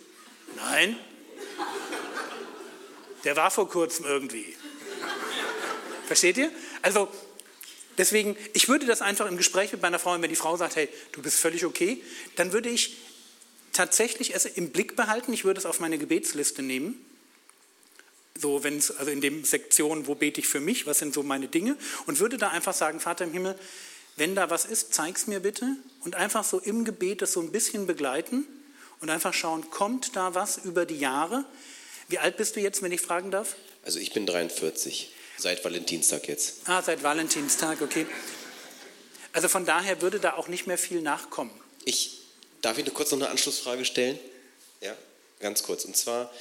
nein, 0.56 0.98
der 3.24 3.36
war 3.36 3.52
vor 3.52 3.70
kurzem 3.70 4.06
irgendwie. 4.06 4.56
Versteht 6.08 6.38
ihr? 6.38 6.50
Also 6.82 7.08
deswegen, 8.00 8.36
ich 8.54 8.68
würde 8.68 8.88
das 8.88 9.04
einfach 9.04 9.28
im 9.28 9.38
Gespräch 9.38 9.72
mit 9.72 9.84
meiner 9.84 10.00
Frau, 10.00 10.20
wenn 10.20 10.28
die 10.28 10.36
Frau 10.36 10.58
sagt, 10.58 10.76
hey, 10.76 10.90
du 11.12 11.22
bist 11.22 11.38
völlig 11.38 11.66
okay, 11.66 12.02
dann 12.36 12.52
würde 12.52 12.70
ich 12.70 12.98
tatsächlich 13.74 14.34
es 14.34 14.46
im 14.46 14.72
Blick 14.72 14.96
behalten, 14.96 15.34
ich 15.34 15.46
würde 15.46 15.60
es 15.60 15.68
auf 15.68 15.80
meine 15.80 16.00
Gebetsliste 16.00 16.64
nehmen. 16.64 17.06
So, 18.40 18.64
wenn 18.64 18.78
es, 18.78 18.92
also 18.92 19.12
in 19.12 19.22
dem 19.22 19.44
Sektion, 19.44 20.08
wo 20.08 20.16
bete 20.16 20.40
ich 20.40 20.48
für 20.48 20.60
mich, 20.60 20.88
was 20.88 21.00
sind 21.00 21.14
so 21.14 21.24
meine 21.24 21.48
Dinge, 21.48 21.78
und 22.06 22.20
würde 22.20 22.38
da 22.38 22.50
einfach 22.50 22.74
sagen, 22.74 23.00
Vater 23.00 23.26
im 23.26 23.34
Himmel, 23.34 23.56
wenn 24.16 24.36
da 24.36 24.50
was 24.50 24.66
ist, 24.66 24.94
zeig's 24.94 25.28
mir 25.28 25.40
bitte 25.40 25.76
und 26.02 26.16
einfach 26.16 26.44
so 26.44 26.60
im 26.60 26.86
Gebet 26.86 27.22
das 27.22 27.34
so 27.34 27.42
ein 27.42 27.52
bisschen 27.52 27.88
begleiten 27.88 28.46
und 29.02 29.10
einfach 29.10 29.34
schauen, 29.34 29.70
kommt 29.70 30.16
da 30.16 30.36
was 30.36 30.58
über 30.58 30.86
die 30.86 30.98
Jahre? 30.98 31.46
Wie 32.08 32.20
alt 32.20 32.38
bist 32.38 32.56
du 32.56 32.60
jetzt, 32.60 32.82
wenn 32.82 32.92
ich 32.92 33.02
fragen 33.02 33.32
darf? 33.32 33.56
Also 33.84 34.00
ich 34.00 34.14
bin 34.14 34.26
43, 34.26 35.14
seit 35.38 35.64
Valentinstag 35.64 36.28
jetzt. 36.28 36.62
Ah, 36.66 36.82
seit 36.82 37.04
Valentinstag, 37.04 37.82
okay. 37.82 38.06
Also 39.32 39.48
von 39.48 39.66
daher 39.66 40.02
würde 40.02 40.20
da 40.20 40.34
auch 40.34 40.48
nicht 40.48 40.68
mehr 40.68 40.78
viel 40.78 41.02
nachkommen. 41.02 41.52
Ich 41.86 42.20
Darf 42.62 42.78
ich 42.78 42.86
nur 42.86 42.94
kurz 42.94 43.12
noch 43.12 43.20
eine 43.20 43.30
Anschlussfrage 43.30 43.86
stellen? 43.86 44.20
Ja, 44.82 44.94
ganz 45.40 45.64
kurz. 45.64 45.86
Und 45.86 45.96
zwar, 45.96 46.32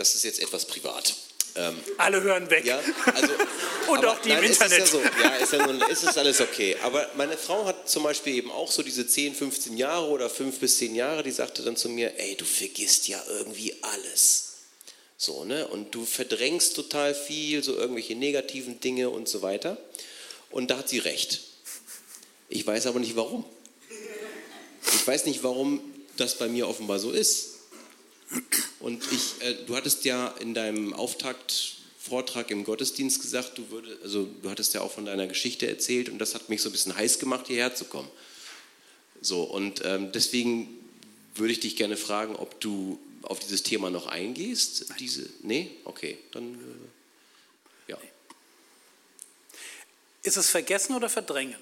das 0.00 0.14
ist 0.14 0.24
jetzt 0.24 0.40
etwas 0.40 0.64
privat. 0.64 1.14
Ähm, 1.56 1.76
Alle 1.98 2.22
hören 2.22 2.48
weg. 2.48 2.64
Ja, 2.64 2.80
also, 3.12 3.32
Und 3.88 4.04
auch 4.06 4.20
die 4.22 4.30
nein, 4.30 4.44
im 4.44 4.50
Internet. 4.50 4.84
Ist 4.84 4.94
ja 4.94 5.00
so, 5.00 5.22
ja, 5.22 5.36
ist, 5.36 5.52
ja 5.52 5.66
so, 5.66 5.84
ist 5.86 6.02
es 6.04 6.16
alles 6.16 6.40
okay. 6.40 6.76
Aber 6.82 7.10
meine 7.16 7.36
Frau 7.36 7.66
hat 7.66 7.88
zum 7.88 8.04
Beispiel 8.04 8.34
eben 8.34 8.50
auch 8.50 8.70
so 8.70 8.82
diese 8.82 9.06
10, 9.06 9.34
15 9.34 9.76
Jahre 9.76 10.06
oder 10.06 10.30
5 10.30 10.58
bis 10.58 10.78
10 10.78 10.94
Jahre, 10.94 11.22
die 11.22 11.30
sagte 11.32 11.62
dann 11.62 11.76
zu 11.76 11.90
mir, 11.90 12.18
ey, 12.18 12.34
du 12.36 12.46
vergisst 12.46 13.08
ja 13.08 13.22
irgendwie 13.28 13.74
alles. 13.82 14.52
So, 15.18 15.44
ne? 15.44 15.68
Und 15.68 15.94
du 15.94 16.06
verdrängst 16.06 16.76
total 16.76 17.14
viel, 17.14 17.62
so 17.62 17.76
irgendwelche 17.76 18.14
negativen 18.14 18.80
Dinge 18.80 19.10
und 19.10 19.28
so 19.28 19.42
weiter. 19.42 19.76
Und 20.50 20.70
da 20.70 20.78
hat 20.78 20.88
sie 20.88 20.98
recht. 20.98 21.40
Ich 22.48 22.66
weiß 22.66 22.86
aber 22.86 23.00
nicht 23.00 23.16
warum. 23.16 23.44
Ich 24.94 25.06
weiß 25.06 25.26
nicht, 25.26 25.42
warum 25.42 25.82
das 26.16 26.38
bei 26.38 26.48
mir 26.48 26.68
offenbar 26.68 26.98
so 26.98 27.10
ist. 27.10 27.59
Und 28.78 29.02
ich, 29.12 29.42
äh, 29.42 29.54
du 29.66 29.76
hattest 29.76 30.04
ja 30.04 30.28
in 30.38 30.54
deinem 30.54 30.94
Auftaktvortrag 30.94 32.50
im 32.50 32.64
Gottesdienst 32.64 33.20
gesagt, 33.20 33.58
du 33.58 33.70
würde, 33.70 33.98
also 34.02 34.28
du 34.42 34.50
hattest 34.50 34.74
ja 34.74 34.80
auch 34.80 34.92
von 34.92 35.04
deiner 35.04 35.26
Geschichte 35.26 35.68
erzählt 35.68 36.08
und 36.08 36.18
das 36.18 36.34
hat 36.34 36.48
mich 36.48 36.62
so 36.62 36.68
ein 36.68 36.72
bisschen 36.72 36.96
heiß 36.96 37.18
gemacht, 37.18 37.46
hierher 37.48 37.74
zu 37.74 37.84
kommen. 37.84 38.10
So, 39.20 39.42
und 39.42 39.82
ähm, 39.84 40.12
deswegen 40.12 40.68
würde 41.34 41.52
ich 41.52 41.60
dich 41.60 41.76
gerne 41.76 41.96
fragen, 41.96 42.36
ob 42.36 42.60
du 42.60 42.98
auf 43.22 43.38
dieses 43.38 43.62
Thema 43.62 43.90
noch 43.90 44.06
eingehst. 44.06 44.88
Nein. 44.88 44.98
Diese, 44.98 45.28
nee? 45.42 45.70
Okay, 45.84 46.18
dann 46.32 46.54
äh, 46.54 47.90
ja. 47.90 47.98
Ist 50.22 50.36
es 50.36 50.48
vergessen 50.48 50.94
oder 50.94 51.08
verdrängen? 51.08 51.58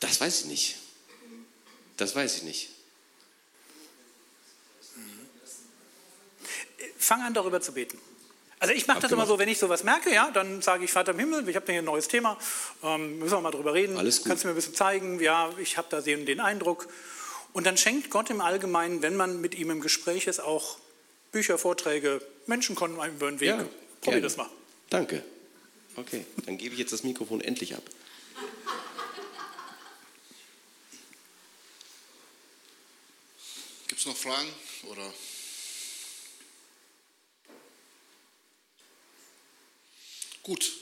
Das 0.00 0.20
weiß 0.20 0.40
ich 0.40 0.46
nicht. 0.46 0.76
Das 1.96 2.16
weiß 2.16 2.38
ich 2.38 2.42
nicht. 2.42 2.70
Fang 6.98 7.22
an, 7.22 7.34
darüber 7.34 7.60
zu 7.60 7.72
beten. 7.72 7.98
Also 8.60 8.74
ich 8.74 8.86
mache 8.86 9.00
das 9.00 9.10
immer 9.10 9.26
so, 9.26 9.38
wenn 9.38 9.48
ich 9.48 9.58
sowas 9.58 9.84
merke, 9.84 10.12
ja, 10.12 10.30
dann 10.30 10.60
sage 10.60 10.84
ich, 10.84 10.92
Vater 10.92 11.12
im 11.12 11.18
Himmel, 11.18 11.48
ich 11.48 11.56
habe 11.56 11.72
hier 11.72 11.80
ein 11.80 11.84
neues 11.86 12.08
Thema, 12.08 12.38
ähm, 12.82 13.18
müssen 13.18 13.32
wir 13.32 13.40
mal 13.40 13.50
drüber 13.50 13.72
reden. 13.72 13.96
Alles 13.96 14.18
gut. 14.18 14.26
Kannst 14.26 14.44
du 14.44 14.48
mir 14.48 14.52
ein 14.52 14.56
bisschen 14.56 14.74
zeigen? 14.74 15.18
Ja, 15.18 15.50
ich 15.58 15.78
habe 15.78 15.88
da 15.90 16.02
den, 16.02 16.26
den 16.26 16.40
Eindruck. 16.40 16.86
Und 17.54 17.66
dann 17.66 17.78
schenkt 17.78 18.10
Gott 18.10 18.28
im 18.28 18.42
Allgemeinen, 18.42 19.00
wenn 19.00 19.16
man 19.16 19.40
mit 19.40 19.54
ihm 19.54 19.70
im 19.70 19.80
Gespräch 19.80 20.26
ist, 20.26 20.40
auch 20.40 20.78
Bücher, 21.32 21.56
Vorträge, 21.56 22.20
Menschen 22.46 22.76
kommen 22.76 23.00
einem 23.00 23.16
über 23.16 23.30
den 23.30 23.40
Weg. 23.40 23.48
Ja, 23.48 23.56
Probier 23.56 24.20
gerne. 24.20 24.20
das 24.20 24.36
mal. 24.36 24.50
Danke. 24.90 25.24
Okay, 25.96 26.24
dann 26.44 26.58
gebe 26.58 26.74
ich 26.74 26.80
jetzt 26.80 26.92
das 26.92 27.02
Mikrofon 27.02 27.40
endlich 27.40 27.74
ab. 27.74 27.82
Gibt 33.88 34.00
es 34.00 34.06
noch 34.06 34.16
Fragen? 34.16 34.48
Oder? 34.90 35.12
Gut. 40.42 40.72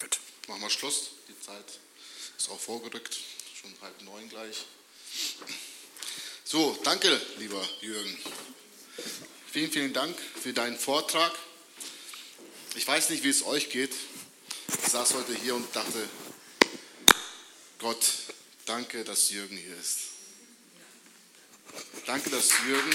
Gut. 0.00 0.20
Machen 0.48 0.62
wir 0.62 0.70
Schluss. 0.70 1.10
Die 1.28 1.40
Zeit 1.40 1.64
ist 2.36 2.48
auch 2.48 2.60
vorgerückt. 2.60 3.18
Schon 3.60 3.74
halb 3.80 4.00
neun 4.02 4.28
gleich. 4.28 4.64
So, 6.44 6.78
danke, 6.84 7.20
lieber 7.38 7.66
Jürgen. 7.80 8.18
Vielen, 9.50 9.72
vielen 9.72 9.92
Dank 9.92 10.16
für 10.42 10.52
deinen 10.52 10.78
Vortrag. 10.78 11.32
Ich 12.76 12.86
weiß 12.86 13.10
nicht, 13.10 13.24
wie 13.24 13.30
es 13.30 13.44
euch 13.44 13.70
geht. 13.70 13.92
Ich 14.84 14.90
saß 14.90 15.14
heute 15.14 15.34
hier 15.34 15.54
und 15.54 15.74
dachte, 15.74 16.08
Gott, 17.78 18.04
danke, 18.66 19.04
dass 19.04 19.30
Jürgen 19.30 19.56
hier 19.56 19.76
ist. 19.76 19.98
Danke, 22.06 22.30
dass 22.30 22.50
Jürgen. 22.66 22.94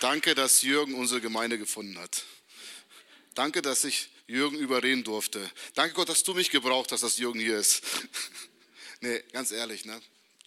Danke, 0.00 0.36
dass 0.36 0.62
Jürgen 0.62 0.94
unsere 0.94 1.20
Gemeinde 1.20 1.58
gefunden 1.58 1.98
hat. 1.98 2.24
Danke, 3.34 3.62
dass 3.62 3.82
ich 3.82 4.10
Jürgen 4.28 4.56
überreden 4.56 5.02
durfte. 5.02 5.50
Danke 5.74 5.94
Gott, 5.94 6.08
dass 6.08 6.22
du 6.22 6.34
mich 6.34 6.50
gebraucht 6.50 6.92
hast, 6.92 7.02
dass 7.02 7.18
Jürgen 7.18 7.40
hier 7.40 7.58
ist. 7.58 7.82
nee, 9.00 9.18
ganz 9.32 9.50
ehrlich, 9.50 9.84
ne? 9.84 10.00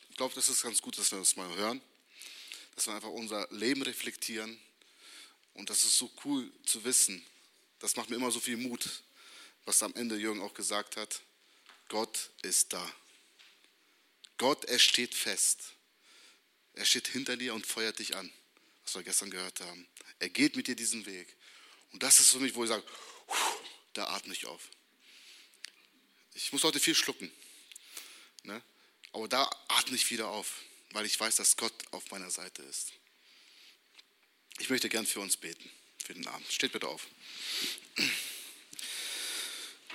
Ich 0.09 0.15
glaube, 0.15 0.33
das 0.35 0.47
ist 0.47 0.61
ganz 0.61 0.81
gut, 0.81 0.97
dass 0.97 1.11
wir 1.11 1.19
das 1.19 1.35
mal 1.35 1.53
hören. 1.57 1.81
Dass 2.75 2.87
wir 2.87 2.93
einfach 2.93 3.09
unser 3.09 3.47
Leben 3.51 3.81
reflektieren. 3.81 4.57
Und 5.53 5.69
das 5.69 5.83
ist 5.83 5.97
so 5.97 6.09
cool 6.23 6.49
zu 6.65 6.83
wissen. 6.85 7.21
Das 7.79 7.95
macht 7.95 8.09
mir 8.09 8.15
immer 8.15 8.31
so 8.31 8.39
viel 8.39 8.57
Mut, 8.57 8.87
was 9.65 9.83
am 9.83 9.93
Ende 9.95 10.15
Jürgen 10.15 10.41
auch 10.41 10.53
gesagt 10.53 10.95
hat. 10.95 11.21
Gott 11.89 12.29
ist 12.41 12.71
da. 12.71 12.93
Gott, 14.37 14.63
er 14.65 14.79
steht 14.79 15.13
fest. 15.13 15.73
Er 16.73 16.85
steht 16.85 17.09
hinter 17.09 17.35
dir 17.35 17.53
und 17.53 17.65
feuert 17.65 17.99
dich 17.99 18.15
an, 18.15 18.31
was 18.91 18.99
wir 18.99 19.03
gestern 19.03 19.31
gehört 19.31 19.61
haben. 19.61 19.87
Er 20.19 20.27
geht 20.27 20.57
mit 20.57 20.67
dir 20.67 20.75
diesen 20.75 21.05
Weg. 21.05 21.33
Und 21.93 22.03
das 22.03 22.19
ist 22.19 22.31
für 22.31 22.39
mich, 22.39 22.53
wo 22.55 22.63
ich 22.63 22.69
sage, 22.69 22.83
da 23.93 24.07
atme 24.07 24.33
ich 24.33 24.45
auf. 24.45 24.69
Ich 26.33 26.51
muss 26.51 26.63
heute 26.65 26.79
viel 26.79 26.95
schlucken. 26.95 27.31
Ne? 28.43 28.61
Aber 29.13 29.29
da 29.29 29.49
atme 29.69 29.95
ich 29.95 30.11
wieder 30.11 30.27
auf, 30.27 30.61
weil 30.91 31.05
ich 31.05 31.17
weiß, 31.17 31.37
dass 31.37 31.55
Gott 31.55 31.73
auf 31.91 32.11
meiner 32.11 32.29
Seite 32.29 32.63
ist. 32.63 32.91
Ich 34.59 34.69
möchte 34.69 34.89
gern 34.89 35.07
für 35.07 35.21
uns 35.21 35.37
beten, 35.37 35.71
für 36.03 36.13
den 36.13 36.27
Abend. 36.27 36.51
Steht 36.51 36.73
bitte 36.73 36.89
auf. 36.89 37.07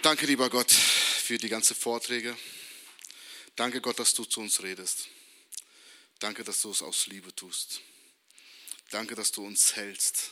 Danke, 0.01 0.24
lieber 0.24 0.48
Gott, 0.48 0.73
für 0.73 1.36
die 1.36 1.51
ganzen 1.51 1.77
Vorträge. 1.77 2.36
Danke, 3.56 3.82
Gott, 3.82 3.98
dass 3.98 4.14
du 4.14 4.24
zu 4.24 4.40
uns 4.40 4.62
redest. 4.62 5.09
Danke, 6.18 6.44
dass 6.44 6.62
du 6.62 6.70
es 6.70 6.81
aus 6.81 7.06
Liebe 7.09 7.35
tust. 7.35 7.82
Danke, 8.91 9.15
dass 9.15 9.33
du 9.33 9.45
uns 9.45 9.77
hältst. 9.77 10.31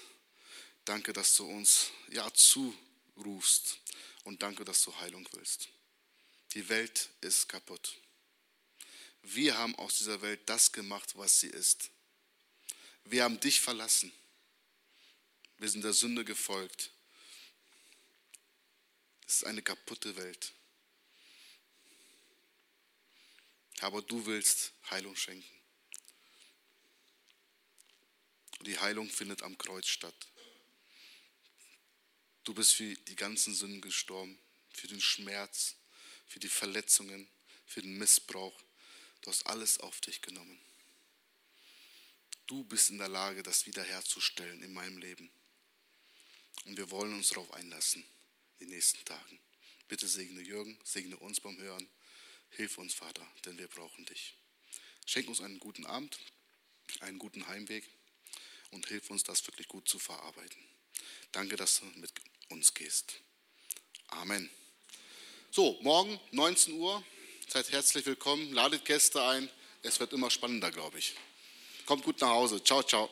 Danke, 0.84 1.12
dass 1.12 1.36
du 1.36 1.46
uns 1.46 1.90
ja 2.08 2.32
zurufst. 2.32 3.78
Und 4.22 4.42
danke, 4.42 4.64
dass 4.64 4.82
du 4.82 4.94
Heilung 5.00 5.28
willst. 5.32 5.68
Die 6.52 6.68
Welt 6.68 7.10
ist 7.20 7.48
kaputt. 7.48 8.00
Wir 9.22 9.56
haben 9.56 9.74
aus 9.76 9.98
dieser 9.98 10.20
Welt 10.22 10.40
das 10.46 10.70
gemacht, 10.70 11.16
was 11.16 11.40
sie 11.40 11.48
ist. 11.48 11.90
Wir 13.04 13.24
haben 13.24 13.40
dich 13.40 13.60
verlassen. 13.60 14.12
Wir 15.58 15.68
sind 15.68 15.82
der 15.82 15.92
Sünde 15.92 16.24
gefolgt. 16.24 16.90
Es 19.26 19.36
ist 19.36 19.44
eine 19.44 19.62
kaputte 19.62 20.14
Welt. 20.16 20.52
Aber 23.80 24.02
du 24.02 24.24
willst 24.26 24.72
Heilung 24.90 25.16
schenken. 25.16 25.54
Und 28.44 28.52
die 28.64 28.78
Heilung 28.78 29.08
findet 29.08 29.42
am 29.42 29.56
Kreuz 29.58 29.86
statt. 29.86 30.28
Du 32.44 32.54
bist 32.54 32.74
für 32.74 32.94
die 32.94 33.16
ganzen 33.16 33.54
Sünden 33.54 33.80
gestorben, 33.80 34.38
für 34.70 34.86
den 34.86 35.00
Schmerz, 35.00 35.76
für 36.26 36.40
die 36.40 36.48
Verletzungen, 36.48 37.28
für 37.66 37.80
den 37.80 37.96
Missbrauch. 37.96 38.60
Du 39.22 39.30
hast 39.30 39.46
alles 39.46 39.78
auf 39.80 40.00
dich 40.00 40.20
genommen. 40.20 40.60
Du 42.46 42.62
bist 42.64 42.90
in 42.90 42.98
der 42.98 43.08
Lage, 43.08 43.42
das 43.42 43.64
wiederherzustellen 43.64 44.62
in 44.62 44.74
meinem 44.74 44.98
Leben. 44.98 45.30
Und 46.66 46.76
wir 46.76 46.90
wollen 46.90 47.14
uns 47.14 47.28
darauf 47.28 47.50
einlassen, 47.54 48.04
in 48.58 48.66
den 48.66 48.76
nächsten 48.76 49.02
Tagen. 49.04 49.40
Bitte 49.88 50.06
segne 50.06 50.42
Jürgen, 50.42 50.78
segne 50.84 51.16
uns 51.16 51.40
beim 51.40 51.56
Hören. 51.58 51.88
Hilf 52.50 52.78
uns, 52.78 52.94
Vater, 52.94 53.26
denn 53.46 53.58
wir 53.58 53.68
brauchen 53.68 54.04
dich. 54.04 54.34
Schenk 55.06 55.28
uns 55.28 55.40
einen 55.40 55.58
guten 55.58 55.86
Abend, 55.86 56.18
einen 57.00 57.18
guten 57.18 57.46
Heimweg 57.46 57.88
und 58.70 58.86
hilf 58.86 59.10
uns, 59.10 59.22
das 59.24 59.46
wirklich 59.46 59.68
gut 59.68 59.88
zu 59.88 59.98
verarbeiten. 59.98 60.62
Danke, 61.32 61.56
dass 61.56 61.80
du 61.80 61.86
mit 61.98 62.12
uns 62.48 62.74
gehst. 62.74 63.14
Amen. 64.08 64.50
So, 65.50 65.78
morgen 65.82 66.20
19 66.32 66.74
Uhr. 66.74 67.02
Seid 67.48 67.70
herzlich 67.72 68.06
willkommen. 68.06 68.52
Ladet 68.52 68.84
Gäste 68.84 69.22
ein. 69.22 69.48
Es 69.82 70.00
wird 70.00 70.12
immer 70.12 70.30
spannender, 70.30 70.70
glaube 70.70 70.98
ich. 70.98 71.14
Kommt 71.86 72.04
gut 72.04 72.20
nach 72.20 72.30
Hause. 72.30 72.62
Ciao, 72.62 72.82
ciao. 72.82 73.10